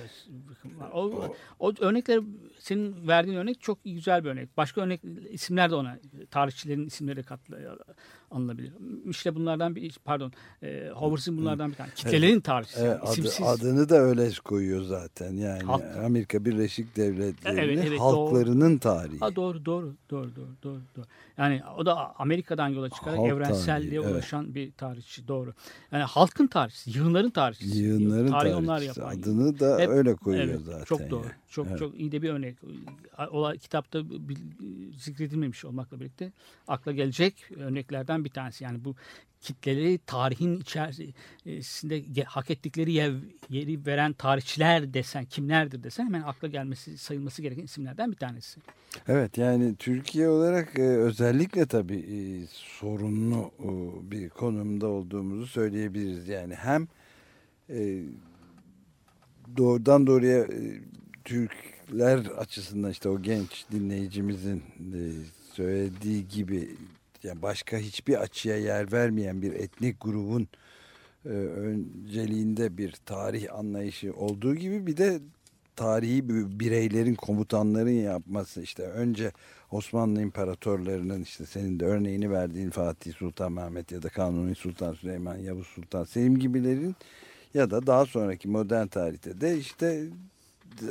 var. 0.66 0.90
O, 0.94 1.36
o 1.60 1.74
örnekler 1.80 2.22
senin 2.60 3.08
verdiğin 3.08 3.38
örnek 3.38 3.62
çok 3.62 3.84
güzel 3.84 4.24
bir 4.24 4.30
örnek. 4.30 4.58
Başka 4.58 4.82
örnek 4.82 5.02
isimler 5.30 5.72
de 5.72 5.76
ona 5.76 6.00
tarihçilerin 6.32 6.86
isimleri 6.86 7.16
de 7.16 7.24
katlı 7.24 7.80
anılabilir. 8.32 8.74
İşte 9.10 9.36
bunlardan 9.36 9.76
bir 9.76 9.98
pardon 10.06 10.32
e, 10.64 10.90
Howard'ın 10.96 11.38
bunlardan 11.38 11.70
bir 11.72 11.76
tane. 11.76 11.90
Kitlelerin 11.96 12.40
tarihçisi. 12.40 12.80
Evet, 12.82 13.00
adı- 13.04 13.12
isimsiz. 13.12 13.48
adını 13.48 13.90
da 13.90 13.96
öyle 13.98 14.30
koyuyor 14.46 14.82
zaten. 14.82 15.34
Yani 15.34 15.64
Halk. 15.64 15.84
Amerika 16.06 16.46
Birleşik 16.46 16.96
Devletleri 16.96 17.60
Evet, 17.60 17.86
evet, 17.88 18.00
halklarının 18.00 18.78
tarihi. 18.78 19.20
Ha, 19.20 19.36
doğru 19.36 19.66
doğru 19.66 19.94
doğru 20.12 20.36
doğru 20.36 20.50
doğru 20.64 20.82
doğru. 20.96 21.06
Yani 21.38 21.62
o 21.78 21.86
da 21.86 22.20
Amerika'dan 22.20 22.68
yola 22.68 22.90
çıkarak 22.90 23.18
Halk 23.20 23.28
evrenselliğe 23.32 23.90
tarihi, 23.92 24.06
evet. 24.06 24.16
ulaşan 24.16 24.56
bir 24.56 24.72
tarihçi 24.72 25.28
doğru. 25.28 25.54
Yani 25.92 26.04
halkın 26.04 26.48
tarihçisi, 26.48 26.98
yığınların 26.98 27.30
tarihçisi. 27.30 27.78
Yığınların 27.80 28.32
Tarih 28.32 28.56
onlar 28.58 28.66
tarihçisi. 28.78 29.00
yapar. 29.00 29.14
Adını 29.14 29.60
da 29.60 29.80
Hep- 29.80 29.90
öyle 29.90 30.16
koyuyor 30.16 30.44
evet, 30.46 30.62
zaten. 30.66 30.84
Çok 30.84 31.10
doğru. 31.10 31.24
yani. 31.24 31.34
Çok 31.50 31.68
Evet. 31.68 31.80
çok 31.80 32.00
iyi 32.00 32.12
de 32.12 32.22
bir 32.22 32.30
örnek. 32.30 32.58
O 33.32 33.52
kitapta 33.62 34.02
zikredilmemiş 34.98 35.66
olmakla 35.66 36.00
birlikte 36.00 36.32
akla 36.68 36.92
gelecek 36.92 37.52
örneklerden 37.58 38.19
bir 38.26 38.30
tanesi. 38.30 38.64
Yani 38.64 38.86
bu 38.86 38.96
kitleleri 39.42 39.98
tarihin 39.98 40.60
içerisinde 40.60 42.24
hak 42.24 42.52
ettikleri 42.52 42.92
yer, 42.92 43.14
yeri 43.50 43.86
veren 43.86 44.14
tarihçiler 44.14 44.94
desen 44.94 45.26
kimlerdir 45.26 45.84
desen 45.84 46.06
hemen 46.06 46.22
akla 46.22 46.48
gelmesi 46.48 46.98
sayılması 46.98 47.42
gereken 47.42 47.64
isimlerden 47.64 48.12
bir 48.12 48.18
tanesi. 48.18 48.60
Evet 49.08 49.38
yani 49.38 49.76
Türkiye 49.76 50.30
olarak 50.30 50.80
e, 50.80 50.82
özellikle 50.82 51.66
tabii 51.66 52.00
e, 52.00 52.48
sorunlu 52.52 53.52
e, 53.60 53.70
bir 54.12 54.30
konumda 54.30 54.88
olduğumuzu 54.88 55.48
söyleyebiliriz. 55.48 56.28
Yani 56.28 56.56
hem 56.56 56.88
doğrudan 59.58 60.08
doğruya 60.08 60.48
Türkler 61.26 62.18
açısından 62.18 62.92
işte 62.92 63.10
o 63.10 63.22
genç 63.22 63.66
dinleyicimizin 63.72 64.64
söylediği 65.54 66.28
gibi 66.28 66.70
yani 67.24 67.42
başka 67.42 67.78
hiçbir 67.78 68.22
açıya 68.22 68.58
yer 68.58 68.92
vermeyen 68.92 69.42
bir 69.42 69.54
etnik 69.54 70.02
grubun 70.02 70.48
e, 71.26 71.30
önceliğinde 71.30 72.78
bir 72.78 72.92
tarih 73.06 73.54
anlayışı 73.56 74.14
olduğu 74.14 74.56
gibi 74.56 74.88
bir 74.88 74.98
de 74.98 75.20
tarihi 75.76 76.30
bir- 76.30 76.60
bireylerin 76.60 77.16
komutanların 77.16 77.90
yapması 77.90 78.62
işte 78.62 78.84
önce 78.84 79.32
Osmanlı 79.72 80.22
imparatorlarının 80.22 81.22
işte 81.22 81.46
senin 81.46 81.80
de 81.80 81.86
örneğini 81.86 82.32
verdiğin 82.32 82.70
Fatih 82.70 83.14
Sultan 83.14 83.52
Mehmet 83.52 83.92
ya 83.92 84.02
da 84.04 84.10
Kanuni 84.10 84.56
Sultan 84.56 84.94
Süleyman 84.94 85.38
Yavuz 85.38 85.68
Sultan 85.68 86.04
Selim 86.04 86.40
gibilerin 86.40 86.96
ya 87.54 87.70
da 87.72 87.88
daha 87.88 88.06
sonraki 88.06 88.48
modern 88.48 88.88
tarihte 88.88 89.42
de 89.42 89.58
işte 89.58 90.06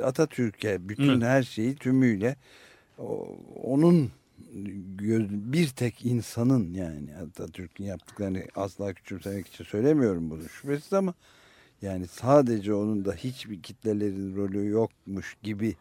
Atatürk'e 0.02 0.88
bütün 0.88 1.20
Hı. 1.20 1.24
her 1.26 1.42
şeyi 1.42 1.74
tümüyle 1.76 2.36
onun 3.62 4.10
bir 5.52 5.68
tek 5.68 6.06
insanın 6.06 6.74
yani 6.74 7.16
Atatürk'ün 7.16 7.84
yaptıklarını 7.84 8.42
asla 8.56 8.92
küçümsemek 8.92 9.46
için 9.46 9.64
söylemiyorum 9.64 10.30
bunu 10.30 10.48
şüphesiz 10.48 10.92
ama 10.92 11.14
yani 11.82 12.06
sadece 12.06 12.74
onun 12.74 13.04
da 13.04 13.12
hiçbir 13.12 13.62
kitlelerin 13.62 14.36
rolü 14.36 14.68
yokmuş 14.68 15.36
gibi 15.42 15.76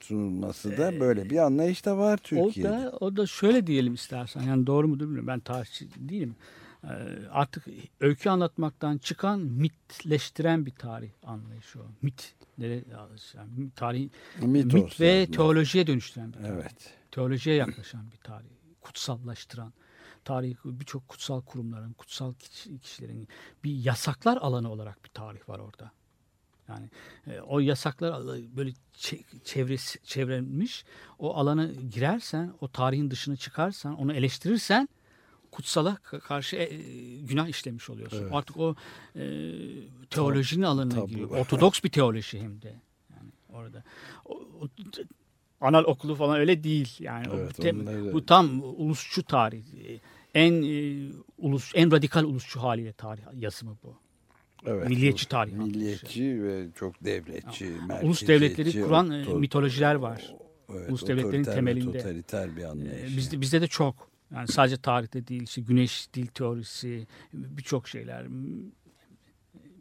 sunulması 0.00 0.76
da 0.76 1.00
böyle 1.00 1.30
bir 1.30 1.38
anlayış 1.38 1.84
da 1.84 1.98
var 1.98 2.18
O 2.18 2.22
Türkiye'de. 2.22 2.68
da, 2.70 2.92
o 3.00 3.16
da 3.16 3.26
şöyle 3.26 3.66
diyelim 3.66 3.94
istersen. 3.94 4.42
Yani 4.42 4.66
doğru 4.66 4.88
mudur 4.88 5.04
bilmiyorum. 5.04 5.26
Ben 5.26 5.40
tarihçi 5.40 5.88
değilim. 5.96 6.36
Ee, 6.90 7.28
artık 7.30 7.64
öykü 8.00 8.30
anlatmaktan 8.30 8.98
çıkan 8.98 9.40
mitleştiren 9.40 10.66
bir 10.66 10.70
tarih 10.70 11.10
anlayışı 11.22 11.80
o. 11.80 11.86
Mit. 12.02 12.34
Yani 12.58 12.84
tarih, 13.76 14.08
Mit 14.42 14.64
mit, 14.64 15.00
ve 15.00 15.22
aslında. 15.22 15.36
teolojiye 15.36 15.86
dönüştüren 15.86 16.32
bir 16.32 16.38
tarih. 16.38 16.48
Evet. 16.48 16.94
Teolojiye 17.10 17.56
yaklaşan 17.56 18.10
bir 18.12 18.16
tarih. 18.16 18.46
Kutsallaştıran. 18.80 19.72
Tarih 20.24 20.56
birçok 20.64 21.08
kutsal 21.08 21.40
kurumların, 21.42 21.92
kutsal 21.92 22.34
kişi- 22.34 22.78
kişilerin 22.78 23.28
bir 23.64 23.70
yasaklar 23.84 24.36
alanı 24.36 24.70
olarak 24.70 25.04
bir 25.04 25.08
tarih 25.10 25.48
var 25.48 25.58
orada. 25.58 25.90
Yani 26.68 26.90
e, 27.26 27.40
o 27.40 27.60
yasaklar 27.60 28.12
alı- 28.12 28.56
böyle 28.56 28.70
çe- 28.94 29.44
çevresi 29.44 29.98
çevrenmiş. 30.04 30.84
O 31.18 31.34
alana 31.36 31.66
girersen, 31.66 32.52
o 32.60 32.68
tarihin 32.68 33.10
dışına 33.10 33.36
çıkarsan, 33.36 33.96
onu 33.96 34.12
eleştirirsen 34.12 34.88
kutsala 35.56 35.98
ka- 36.10 36.20
karşı 36.20 36.56
e, 36.56 36.66
günah 37.20 37.48
işlemiş 37.48 37.90
oluyorsun. 37.90 38.22
Evet. 38.22 38.32
Artık 38.34 38.56
o 38.56 38.74
e, 39.16 39.22
teolojinin 40.10 40.62
alanına 40.62 40.94
tabu. 40.94 41.06
giriyor. 41.06 41.30
Ortodoks 41.30 41.82
bir 41.84 41.88
teoloji 41.88 42.40
hem 42.40 42.62
de. 42.62 42.74
Yani 43.10 43.30
orada. 43.48 43.84
O, 44.24 44.34
o- 44.34 44.68
anal 45.60 45.84
okulu 45.84 46.14
falan 46.14 46.38
öyle 46.40 46.64
değil. 46.64 46.96
Yani 47.00 47.28
o 47.30 47.36
Evet, 47.36 47.58
tem- 47.58 47.82
onları- 47.82 48.12
bu 48.12 48.26
tam 48.26 48.62
ulusçu 48.62 49.22
tarih. 49.22 49.64
E, 49.88 50.00
En 50.34 50.62
e, 50.62 51.08
ulus 51.38 51.72
en 51.74 51.92
radikal 51.92 52.24
ulusçu 52.24 52.62
haliyle 52.62 52.92
tarih 52.92 53.22
yazımı 53.34 53.76
bu. 53.82 53.96
Evet, 54.66 54.88
Milliyetçi 54.88 55.28
tarih 55.28 55.52
Milliyetçi 55.52 56.42
ve 56.42 56.66
çok 56.74 57.04
devletçi, 57.04 57.72
Ulus 58.02 58.26
devletleri 58.26 58.82
kuran 58.82 59.10
e, 59.10 59.24
mitolojiler 59.34 59.94
var. 59.94 60.34
Evet, 60.74 60.90
ulus 60.90 61.06
devletlerin 61.06 61.44
temelinde. 61.44 61.98
Totaliter 61.98 62.56
bir 62.56 62.64
anlayış. 62.64 63.12
Ee, 63.12 63.16
bizde 63.16 63.40
bizde 63.40 63.60
de 63.60 63.66
çok. 63.66 64.08
Yani 64.34 64.48
sadece 64.48 64.76
tarihte 64.76 65.26
değil, 65.26 65.42
işte 65.42 65.60
güneş 65.60 66.08
dil 66.14 66.26
teorisi, 66.26 67.06
birçok 67.32 67.88
şeyler 67.88 68.26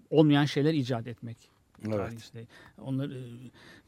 olmayan 0.10 0.46
şeyler 0.46 0.74
icat 0.74 1.08
etmek. 1.08 1.38
Evet. 1.84 1.98
Tarih 1.98 2.18
işte. 2.18 2.48
Onları 2.82 3.28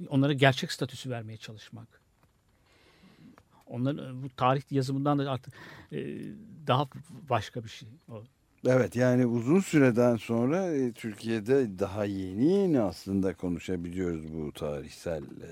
onlara 0.10 0.34
gerçek 0.34 0.72
statüsü 0.72 1.10
vermeye 1.10 1.38
çalışmak. 1.38 2.02
Onlar 3.66 4.24
bu 4.24 4.30
tarih 4.30 4.62
yazımından 4.72 5.20
da 5.20 5.32
artık 5.32 5.54
e, 5.92 5.98
daha 6.68 6.88
başka 7.30 7.64
bir 7.64 7.70
şey. 7.70 7.90
O. 8.12 8.24
Evet 8.68 8.96
yani 8.96 9.26
uzun 9.26 9.60
süreden 9.60 10.16
sonra 10.16 10.74
e, 10.74 10.92
Türkiye'de 10.92 11.80
daha 11.80 12.06
yeni 12.06 12.54
yeni 12.54 12.82
aslında 12.82 13.34
konuşabiliyoruz 13.34 14.34
bu 14.34 14.52
tarihsel 14.52 15.24
e, 15.24 15.52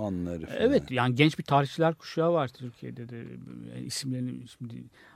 anları 0.00 0.46
falan. 0.46 0.60
Evet 0.60 0.90
yani 0.90 1.14
genç 1.14 1.38
bir 1.38 1.44
tarihçiler 1.44 1.94
kuşağı 1.94 2.32
var 2.32 2.48
Türkiye'de 2.48 3.08
de 3.08 3.16
yani 3.74 3.84
isimlerini 3.84 4.48
şimdi 4.48 4.74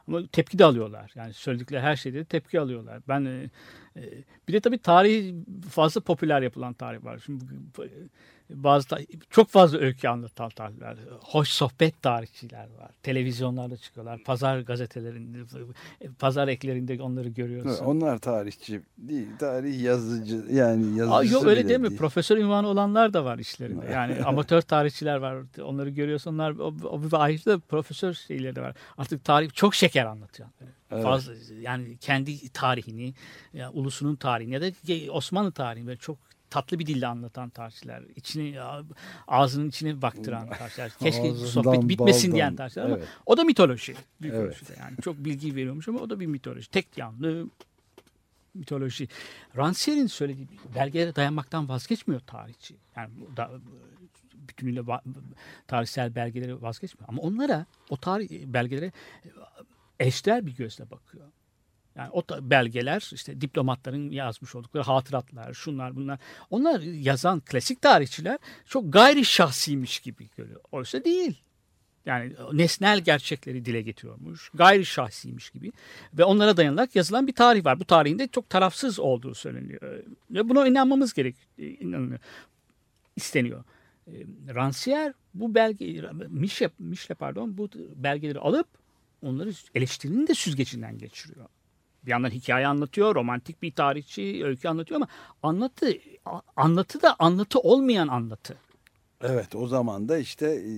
ama 0.09 0.26
tepki 0.32 0.59
de 0.59 0.64
alıyorlar. 0.64 1.12
Yani 1.14 1.32
söyledikleri 1.32 1.80
her 1.80 1.96
şeyde 1.96 2.18
de 2.18 2.24
tepki 2.24 2.61
alıyorlar. 2.61 3.00
Ben 3.09 3.24
e, 3.24 3.50
e, 3.96 4.02
bir 4.48 4.52
de 4.52 4.61
tabii 4.61 4.78
tarih 4.78 5.34
fazla 5.70 6.00
popüler 6.00 6.42
yapılan 6.42 6.72
tarih 6.74 7.05
var. 7.05 7.22
Şimdi 7.26 7.44
bu- 7.76 7.84
bazı 8.50 8.86
çok 9.30 9.48
fazla 9.48 9.78
öykü 9.78 10.09
anlatan 10.09 10.50
tarihler, 10.50 10.96
hoş 11.20 11.48
sohbet 11.48 12.02
tarihçiler 12.02 12.68
var. 12.78 12.90
Televizyonlarda 13.02 13.76
çıkıyorlar. 13.76 14.22
Pazar 14.24 14.61
gazetelerinde, 14.61 15.38
pazar 16.18 16.48
eklerinde 16.48 17.02
onları 17.02 17.28
görüyorsun. 17.28 17.68
Evet, 17.70 17.82
Onlar 17.84 18.18
tarihçi 18.18 18.80
değil, 18.98 19.28
tarih 19.38 19.82
yazıcı 19.82 20.44
yani 20.50 20.98
yazıcısı 20.98 21.12
Aa, 21.14 21.24
yok 21.24 21.46
öyle 21.46 21.68
değil 21.68 21.80
mi? 21.80 21.96
Profesör 21.96 22.36
ünvanı 22.38 22.68
olanlar 22.68 23.12
da 23.12 23.24
var 23.24 23.38
işlerinde. 23.38 23.84
Yani 23.94 24.24
amatör 24.24 24.61
tarihçiler 24.61 25.16
var. 25.16 25.36
Onları 25.62 25.90
görüyorsun. 25.90 26.34
Onlar 26.34 26.50
o, 26.50 26.74
o 26.84 27.02
bir 27.02 27.12
ayrı 27.12 27.44
da 27.44 27.59
profesör 27.59 28.12
şeyleri 28.14 28.57
de 28.57 28.61
var. 28.61 28.76
Artık 28.98 29.24
tarih 29.24 29.50
çok 29.55 29.74
şeker 29.95 30.07
anlatıyor. 30.07 30.49
Evet. 30.90 31.03
Fazla 31.03 31.32
yani 31.61 31.97
kendi 31.99 32.49
tarihini, 32.49 33.14
ya 33.53 33.70
ulusunun 33.72 34.16
tarihini 34.16 34.55
ya 34.55 34.62
da 34.62 34.66
Osmanlı 35.12 35.53
tarihini 35.53 35.86
böyle 35.86 35.99
çok 35.99 36.18
tatlı 36.51 36.78
bir 36.78 36.86
dille 36.86 37.07
anlatan 37.07 37.51
tarihçiler. 37.51 38.03
İçini 38.16 38.61
ağzının 39.28 39.68
içine 39.68 40.03
baktıran 40.03 40.49
tarihçiler. 40.49 40.90
Keşke 40.90 41.30
Ağzından 41.30 41.47
sohbet 41.47 41.88
bitmesin 41.88 42.28
baldan. 42.30 42.36
diyen 42.36 42.57
tarihçiler 42.57 42.84
ama 42.84 42.97
Evet. 42.97 43.09
o 43.26 43.36
da 43.36 43.45
mitoloji. 43.45 43.95
Bir 44.22 44.28
Evet. 44.32 44.40
ölçüde 44.40 44.72
Yani 44.80 44.97
çok 45.03 45.16
bilgi 45.16 45.55
veriyormuş 45.57 45.88
ama 45.88 45.99
o 46.01 46.11
da 46.11 46.20
bir 46.20 46.26
mitoloji. 46.26 46.70
Tek 46.70 46.99
yanlı 46.99 47.47
mitoloji. 48.55 49.09
Rancière'in 49.57 50.07
söylediği 50.07 50.49
belgelere 50.74 51.16
dayanmaktan 51.16 51.68
vazgeçmiyor 51.68 52.20
tarihçi. 52.20 52.76
Yani 52.97 53.11
da 53.36 53.51
bütünüyle 54.34 54.82
tarihsel 55.66 56.14
belgelere 56.14 56.62
vazgeçmiyor. 56.62 57.09
Ama 57.09 57.22
onlara 57.22 57.66
o 57.90 57.97
tarih 57.97 58.47
belgelere 58.47 58.92
eşdeğer 60.07 60.46
bir 60.46 60.57
gözle 60.57 60.90
bakıyor. 60.90 61.26
Yani 61.96 62.11
o 62.12 62.22
belgeler 62.40 63.11
işte 63.12 63.40
diplomatların 63.40 64.11
yazmış 64.11 64.55
oldukları 64.55 64.84
hatıratlar, 64.84 65.55
şunlar 65.55 65.96
bunlar. 65.96 66.18
Onlar 66.50 66.80
yazan 66.80 67.40
klasik 67.40 67.82
tarihçiler 67.82 68.38
çok 68.66 68.92
gayri 68.92 69.24
şahsiymiş 69.24 70.00
gibi 70.00 70.28
görüyor. 70.36 70.61
Oysa 70.72 71.05
değil. 71.05 71.40
Yani 72.07 72.32
nesnel 72.52 73.00
gerçekleri 73.00 73.64
dile 73.64 73.82
getiriyormuş. 73.82 74.50
Gayri 74.55 74.86
şahsiymiş 74.86 75.50
gibi. 75.50 75.72
Ve 76.14 76.24
onlara 76.24 76.57
dayanarak 76.57 76.96
yazılan 76.96 77.26
bir 77.26 77.32
tarih 77.32 77.64
var. 77.64 77.80
Bu 77.80 77.84
tarihin 77.84 78.18
de 78.18 78.28
çok 78.28 78.50
tarafsız 78.50 79.00
olduğu 79.00 79.34
söyleniyor. 79.34 80.05
Ve 80.30 80.48
buna 80.48 80.68
inanmamız 80.68 81.12
gerek 81.12 81.36
inanılıyor. 81.59 82.20
isteniyor. 83.16 83.64
E, 84.07 84.12
Rancière 84.48 85.14
bu 85.34 85.55
belge 85.55 86.02
Mişle, 86.28 86.70
Mişle 86.78 87.14
pardon 87.14 87.59
bu 87.59 87.70
belgeleri 87.96 88.38
alıp 88.38 88.66
onları 89.25 89.51
eleştirinin 89.75 90.27
de 90.27 90.35
süzgecinden 90.35 90.99
geçiriyor. 90.99 91.47
Bir 92.07 92.11
yandan 92.11 92.31
hikaye 92.31 92.66
anlatıyor, 92.66 93.14
romantik 93.14 93.62
bir 93.62 93.72
tarihçi 93.72 94.43
öykü 94.45 94.68
anlatıyor 94.68 95.01
ama 95.01 95.09
anlatı 95.43 95.99
anlatı 96.57 97.03
da 97.03 97.16
anlatı 97.18 97.59
olmayan 97.59 98.09
anlatı. 98.09 98.57
Evet 99.20 99.55
o 99.55 99.66
zaman 99.66 100.09
da 100.09 100.18
işte 100.18 100.47
e, 100.47 100.72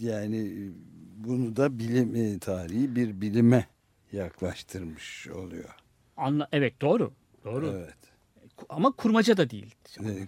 yani 0.00 0.36
e, 0.36 0.72
bunu 1.16 1.56
da 1.56 1.78
bilim 1.78 2.16
e, 2.16 2.38
tarihi 2.38 2.96
bir 2.96 3.20
bilime 3.20 3.66
yaklaştırmış 4.12 5.28
oluyor. 5.28 5.74
Anla 6.16 6.48
evet 6.52 6.80
doğru. 6.80 7.12
Doğru. 7.44 7.74
Evet. 7.76 7.96
Ama 8.68 8.92
kurmaca 8.92 9.36
da 9.36 9.50
değil. 9.50 9.74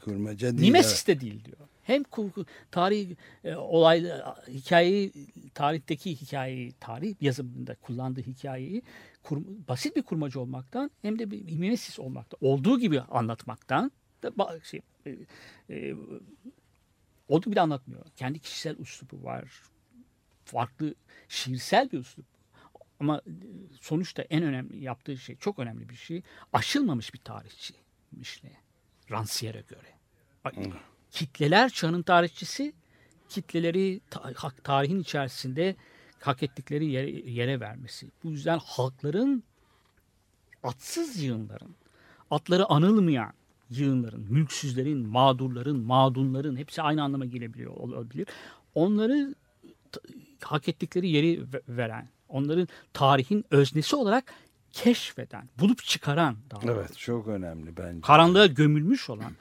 Kurmaca 0.05 0.51
değil. 0.51 0.61
Mimesis 0.61 1.07
de 1.07 1.20
değil 1.20 1.45
diyor. 1.45 1.68
Hem 1.89 2.03
tarih 2.70 3.16
e, 3.45 3.57
olay 3.57 4.05
hikayeyi 4.49 5.12
tarihteki 5.55 6.20
hikayeyi 6.20 6.72
tarih 6.72 7.14
yazımında 7.20 7.74
kullandığı 7.74 8.20
hikayeyi 8.20 8.82
kur- 9.22 9.45
basit 9.68 9.97
bir 9.97 10.03
kurmaca 10.03 10.41
olmaktan 10.41 10.91
hem 11.03 11.18
de 11.18 11.30
bir 11.30 11.45
mimesis 11.45 11.99
olmaktan 11.99 12.39
olduğu 12.41 12.78
gibi 12.78 13.01
anlatmaktan 13.01 13.93
da 14.22 14.61
şey 14.62 14.80
e, 15.07 15.16
e, 15.70 15.95
olduğu 17.28 17.51
gibi 17.51 17.61
anlatmıyor. 17.61 18.07
Kendi 18.16 18.39
kişisel 18.39 18.76
üslubu 18.78 19.24
var. 19.24 19.62
Farklı 20.45 20.95
şiirsel 21.28 21.93
bir 21.93 21.99
üslup. 21.99 22.26
Ama 23.01 23.18
e, 23.18 23.32
sonuçta 23.80 24.22
en 24.22 24.43
önemli 24.43 24.84
yaptığı 24.84 25.16
şey 25.16 25.36
çok 25.36 25.59
önemli 25.59 25.89
bir 25.89 25.97
şey. 25.97 26.22
Aşılmamış 26.53 27.14
bir 27.14 27.18
tarihçi 27.18 27.74
Mişle. 28.12 28.53
Rancière'e 29.11 29.62
göre. 29.68 29.99
Kitleler 31.11 31.68
çağının 31.70 32.02
tarihçisi 32.02 32.72
kitleleri 33.28 34.00
tarihin 34.64 35.00
içerisinde 35.00 35.76
hak 36.20 36.42
ettikleri 36.42 36.86
yere, 36.86 37.11
yere 37.11 37.61
vermesi. 37.61 38.11
Bu 38.24 38.30
yüzden 38.30 38.59
halkların 38.64 39.42
atsız 40.62 41.22
yığınların, 41.22 41.74
atları 42.30 42.66
anılmayan 42.66 43.32
yığınların, 43.70 44.26
mülksüzlerin, 44.32 45.09
mağdurların, 45.09 45.78
mağdunların 45.80 46.56
hepsi 46.56 46.82
aynı 46.82 47.02
anlama 47.02 47.24
gelebiliyor 47.24 47.72
olabilir. 47.72 48.26
Onları 48.74 49.34
hak 50.42 50.68
ettikleri 50.68 51.09
yeri 51.11 51.52
ve- 51.52 51.62
veren, 51.68 52.09
onların 52.28 52.68
tarihin 52.92 53.44
öznesi 53.50 53.96
olarak 53.96 54.34
keşfeden, 54.72 55.48
bulup 55.61 55.84
çıkaran 55.84 56.36
daha 56.50 56.72
Evet 56.72 56.98
çok 56.98 57.28
önemli 57.28 57.76
bence. 57.76 58.00
karanlığa 58.00 58.46
gömülmüş 58.46 59.11
olan 59.11 59.32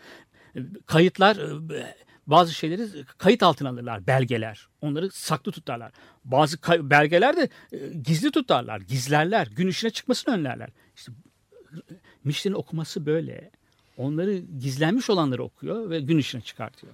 kayıtlar 0.85 1.35
e, 1.75 1.95
bazı 2.27 2.53
şeyleri 2.53 3.05
kayıt 3.17 3.43
altına 3.43 3.69
alırlar 3.69 4.07
belgeler. 4.07 4.67
Onları 4.81 5.11
saklı 5.11 5.51
tutarlar. 5.51 5.91
Bazı 6.25 6.57
belgeler 6.89 7.37
de 7.37 7.49
e, 7.71 7.77
gizli 8.03 8.31
tutarlar, 8.31 8.81
gizlerler, 8.81 9.47
gün 9.47 9.67
ışığına 9.67 9.91
çıkmasını 9.91 10.35
önlerler. 10.35 10.69
İşte 10.95 11.11
Mişle'nin 12.23 12.55
okuması 12.55 13.05
böyle. 13.05 13.51
onları 13.97 14.37
gizlenmiş 14.37 15.09
olanları 15.09 15.43
okuyor 15.43 15.89
ve 15.89 15.99
gün 15.99 16.17
ışığına 16.17 16.41
çıkartıyor. 16.41 16.93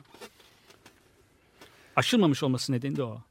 Aşılmamış 1.95 2.43
olması 2.43 2.72
nedeni 2.72 2.95
de 2.95 3.03
o. 3.03 3.22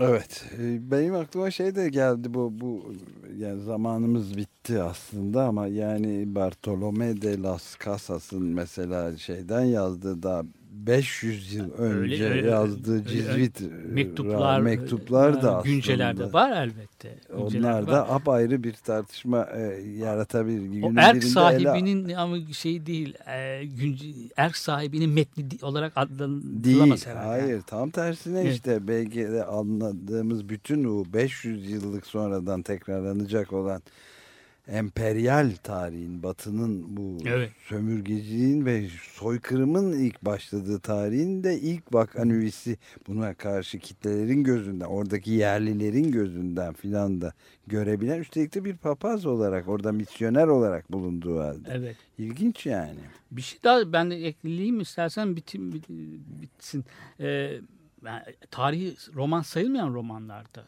Evet. 0.00 0.44
e, 0.58 0.90
Benim 0.90 1.14
aklıma 1.14 1.50
şey 1.50 1.74
de 1.74 1.88
geldi 1.88 2.34
bu 2.34 2.60
bu 2.60 2.92
yani 3.38 3.62
zamanımız 3.62 4.36
bitti 4.36 4.82
aslında 4.82 5.44
ama 5.44 5.66
yani 5.66 6.34
Bartolome 6.34 7.22
de 7.22 7.42
las 7.42 7.76
Casas'ın 7.84 8.44
mesela 8.44 9.16
şeyden 9.16 9.64
yazdığı 9.64 10.22
da 10.22 10.44
500 10.86 11.52
yıl 11.54 11.72
önce 11.72 12.28
Öyle- 12.30 12.48
yazdığı 12.50 12.92
öyle- 12.92 13.08
Cizvit 13.08 13.60
e, 13.62 13.64
Mektuplar, 13.92 14.60
mektuplar 14.60 15.42
da 15.42 15.46
e, 15.46 15.50
aslında 15.50 15.74
güncelerde 15.74 16.32
var 16.32 16.50
elbette. 16.62 17.14
Güncelerde 17.38 17.68
Onlar 17.68 17.82
var. 17.82 17.86
da 17.92 18.10
apayrı 18.10 18.62
bir 18.64 18.72
tartışma 18.72 19.48
e, 19.56 19.60
yaratabilir. 19.98 20.82
O 20.82 20.88
Günün 20.88 20.96
erk 20.96 21.14
birinde 21.14 21.24
ele- 21.26 21.32
sahibinin 21.32 22.14
ama 22.14 22.36
şey 22.52 22.86
değil, 22.86 23.14
e, 23.28 23.64
günce- 23.64 24.28
erk 24.36 24.56
sahibinin 24.56 25.10
metni 25.10 25.44
olarak 25.62 25.92
adlandırılamaz 25.96 27.06
herhalde. 27.06 27.26
Hayır 27.42 27.62
tam 27.66 27.90
tersine 27.90 28.40
Evet. 28.40 28.52
işte 28.54 28.88
belki 28.88 29.20
de 29.20 29.44
anladığımız 29.44 30.48
bütün 30.48 30.84
o 30.84 31.04
500 31.12 31.70
yıllık 31.70 32.06
sonradan 32.06 32.62
tekrarlanacak 32.62 33.52
olan 33.52 33.82
emperyal 34.68 35.50
tarihin, 35.62 36.22
batının 36.22 36.96
bu 36.96 37.18
Evet. 37.26 37.50
sömürgeciliğin 37.68 38.66
ve 38.66 38.88
soykırımın 39.12 39.92
ilk 39.92 40.22
başladığı 40.24 40.80
tarihin 40.80 41.44
de 41.44 41.60
ilk 41.60 41.92
bakan 41.92 42.30
üyesi 42.30 42.76
buna 43.08 43.34
karşı 43.34 43.78
kitlelerin 43.78 44.44
gözünden, 44.44 44.84
oradaki 44.84 45.30
yerlilerin 45.30 46.12
gözünden 46.12 46.72
filan 46.74 47.20
da 47.20 47.32
görebilen 47.66 48.20
üstelik 48.20 48.54
de 48.54 48.64
bir 48.64 48.76
papaz 48.76 49.26
olarak 49.26 49.68
orada 49.68 49.92
misyoner 49.92 50.46
olarak 50.46 50.92
bulunduğu 50.92 51.40
halde. 51.40 51.68
Evet. 51.72 51.96
İlginç 52.18 52.66
yani. 52.66 52.98
Bir 53.30 53.42
şey 53.42 53.58
daha 53.64 53.92
ben 53.92 54.10
de 54.10 54.26
ekleyeyim 54.26 54.80
istersen 54.80 55.36
bitim, 55.36 55.72
bit- 55.72 55.88
bitsin. 56.42 56.84
Ee, 57.20 57.26
yani 58.06 58.22
tarihi 58.50 58.94
roman 59.14 59.42
sayılmayan 59.42 59.94
romanlarda 59.94 60.54
da 60.54 60.64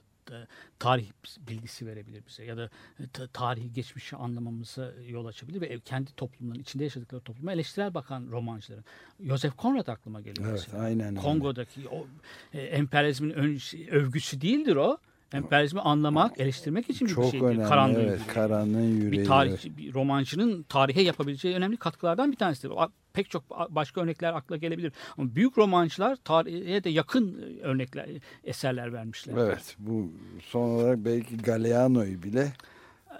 tarih 0.78 1.06
bilgisi 1.48 1.86
verebilir 1.86 2.22
bize 2.28 2.44
ya 2.44 2.56
da 2.56 2.70
ta- 3.12 3.26
tarihi 3.26 3.72
geçmişi 3.72 4.16
anlamamıza 4.16 4.92
yol 5.08 5.26
açabilir 5.26 5.60
ve 5.60 5.80
kendi 5.80 6.12
toplumların 6.12 6.60
içinde 6.60 6.84
yaşadıkları 6.84 7.20
topluma 7.22 7.52
eleştirel 7.52 7.94
bakan 7.94 8.28
romancıların. 8.30 8.84
Joseph 9.20 9.58
Conrad 9.58 9.86
aklıma 9.86 10.20
geliyor. 10.20 10.48
Evet, 10.50 10.60
mesela. 10.66 10.82
aynen. 10.82 11.14
Kongo'daki 11.14 11.88
o 11.88 12.06
e, 12.52 12.60
emperyalizmin 12.62 13.30
ön- 13.30 13.60
övgüsü 13.90 14.40
değildir 14.40 14.76
o. 14.76 14.98
Emperyalizmi 15.32 15.80
anlamak, 15.80 16.40
eleştirmek 16.40 16.90
için 16.90 17.08
bir 17.08 17.12
Çok 17.12 17.34
önemli. 17.34 17.68
Karanlığın 17.68 17.94
evet, 17.94 18.20
yüreği 18.20 18.26
karanlığın 18.34 18.80
yüreği. 18.80 19.12
bir 19.12 19.24
tarihçi, 19.24 19.76
bir 19.76 19.94
romancının 19.94 20.62
tarihe 20.62 21.02
yapabileceği 21.02 21.54
önemli 21.54 21.76
katkılardan 21.76 22.32
bir 22.32 22.36
tanesidir. 22.36 22.72
Pek 23.12 23.30
çok 23.30 23.50
başka 23.70 24.00
örnekler 24.00 24.32
akla 24.32 24.56
gelebilir. 24.56 24.92
Ama 25.18 25.34
büyük 25.34 25.58
romancılar 25.58 26.16
tarihe 26.16 26.84
de 26.84 26.90
yakın 26.90 27.38
e, 27.38 27.60
örnekler, 27.62 28.08
eserler 28.44 28.92
vermişler. 28.92 29.34
Evet 29.36 29.76
bu 29.78 30.12
son 30.42 30.68
olarak 30.70 30.98
belki 31.04 31.36
Galeano'yu 31.36 32.22
bile 32.22 32.52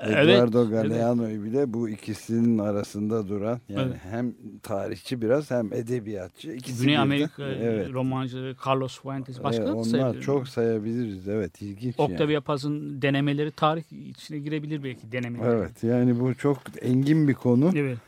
Evet, 0.01 0.29
Eduardo 0.29 0.71
Galeano'yu 0.71 1.45
bile 1.45 1.73
bu 1.73 1.89
ikisinin 1.89 2.59
arasında 2.59 3.29
duran 3.29 3.61
yani 3.69 3.89
Evet. 3.91 4.01
hem 4.11 4.35
tarihçi 4.63 5.23
biraz 5.23 5.51
hem 5.51 5.73
edebiyatçı 5.73 6.53
ikisi 6.53 6.83
Güney 6.83 6.99
Amerika 6.99 7.49
evet. 7.49 7.93
romancıları 7.93 8.57
Carlos 8.67 9.01
Fuentes 9.01 9.43
başka 9.43 9.63
Evet, 9.63 9.73
onlar 9.75 9.85
sayabilirim. 9.85 10.21
çok 10.21 10.49
sayabiliriz 10.49 11.29
evet 11.29 11.63
ilginç 11.63 11.95
yani. 11.99 12.13
Octavia 12.13 12.41
Paz'ın 12.41 13.03
denemeleri 13.03 13.51
tarih 13.51 13.83
içine 14.11 14.39
girebilir 14.39 14.85
belki 14.85 15.13
denemeleri. 15.13 15.49
Evet 15.51 15.83
yani 15.83 16.21
bu 16.21 16.35
çok 16.35 16.59
engin 16.83 17.29
bir 17.29 17.35
konu. 17.35 17.73
Evet. 17.77 17.99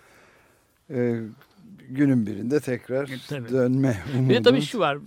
Ee, 0.90 1.20
günün 1.90 2.26
birinde 2.26 2.60
tekrar 2.60 3.08
E, 3.08 3.12
tabii. 3.28 3.48
dönme 3.48 3.96
umudu. 4.18 4.30
Bir 4.30 4.34
de 4.34 4.42
tabii 4.42 4.60
şu 4.60 4.78
var. 4.78 4.98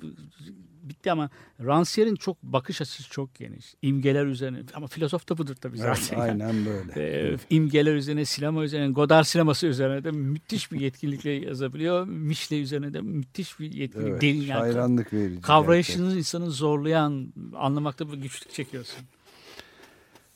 Bitti 0.90 1.12
ama 1.12 1.30
Rancière'in 1.62 2.16
çok 2.16 2.44
bakış 2.44 2.82
açısı 2.82 3.10
çok 3.10 3.36
geniş. 3.36 3.74
İmgeler 3.82 4.26
üzerine 4.26 4.60
ama 4.74 4.88
filozof 4.88 5.30
da 5.30 5.38
budur 5.38 5.56
tabii 5.56 5.78
Evet, 5.82 5.98
zaten. 5.98 6.20
aynen 6.20 6.66
böyle. 6.66 7.04
e, 7.34 7.38
imgeler 7.50 7.96
üzerine, 7.96 8.26
sinema 8.26 8.64
üzerine, 8.64 8.92
Godard 8.92 9.24
sineması 9.24 9.68
üzerine 9.68 10.04
de 10.04 10.12
müthiş 10.12 10.72
bir 10.72 10.80
yetkinlikle 10.80 11.32
yazabiliyor. 11.32 12.08
Mişle 12.08 12.62
üzerine 12.62 12.94
de 12.94 13.02
müthiş 13.02 13.60
bir 13.60 13.74
yetkinlik. 13.74 14.10
Evet, 14.10 14.22
derin 14.22 14.42
yani. 14.42 14.60
hayranlık 14.60 15.14
verici. 15.14 15.42
Kavrayışını 15.42 16.18
insanı 16.18 16.52
zorlayan, 16.52 17.34
anlamakta 17.56 18.12
bir 18.12 18.18
güçlük 18.18 18.54
çekiyorsun. 18.54 19.06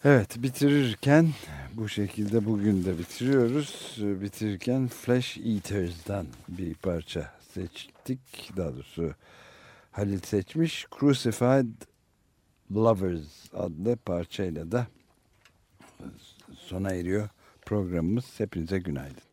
Evet 0.06 0.44
bitirirken 0.44 1.30
bu 1.74 1.90
şekilde 1.90 2.46
bugün 2.46 2.86
de 2.86 3.00
bitiriyoruz. 3.00 3.96
Bitirirken 3.98 4.88
Flesh 4.88 5.38
Eaters'dan 5.38 6.26
bir 6.50 6.74
parça 6.74 7.32
seçtik. 7.54 8.20
Daha 8.58 8.74
doğrusu 8.74 9.14
Halil 9.94 10.20
seçmiş. 10.20 10.88
Crucified 11.00 11.82
Lovers 12.72 13.54
adlı 13.54 13.96
parçayla 13.96 14.72
da 14.72 14.88
sona 16.56 16.92
eriyor 16.92 17.30
programımız. 17.66 18.26
Hepinize 18.40 18.80
günaydın. 18.80 19.33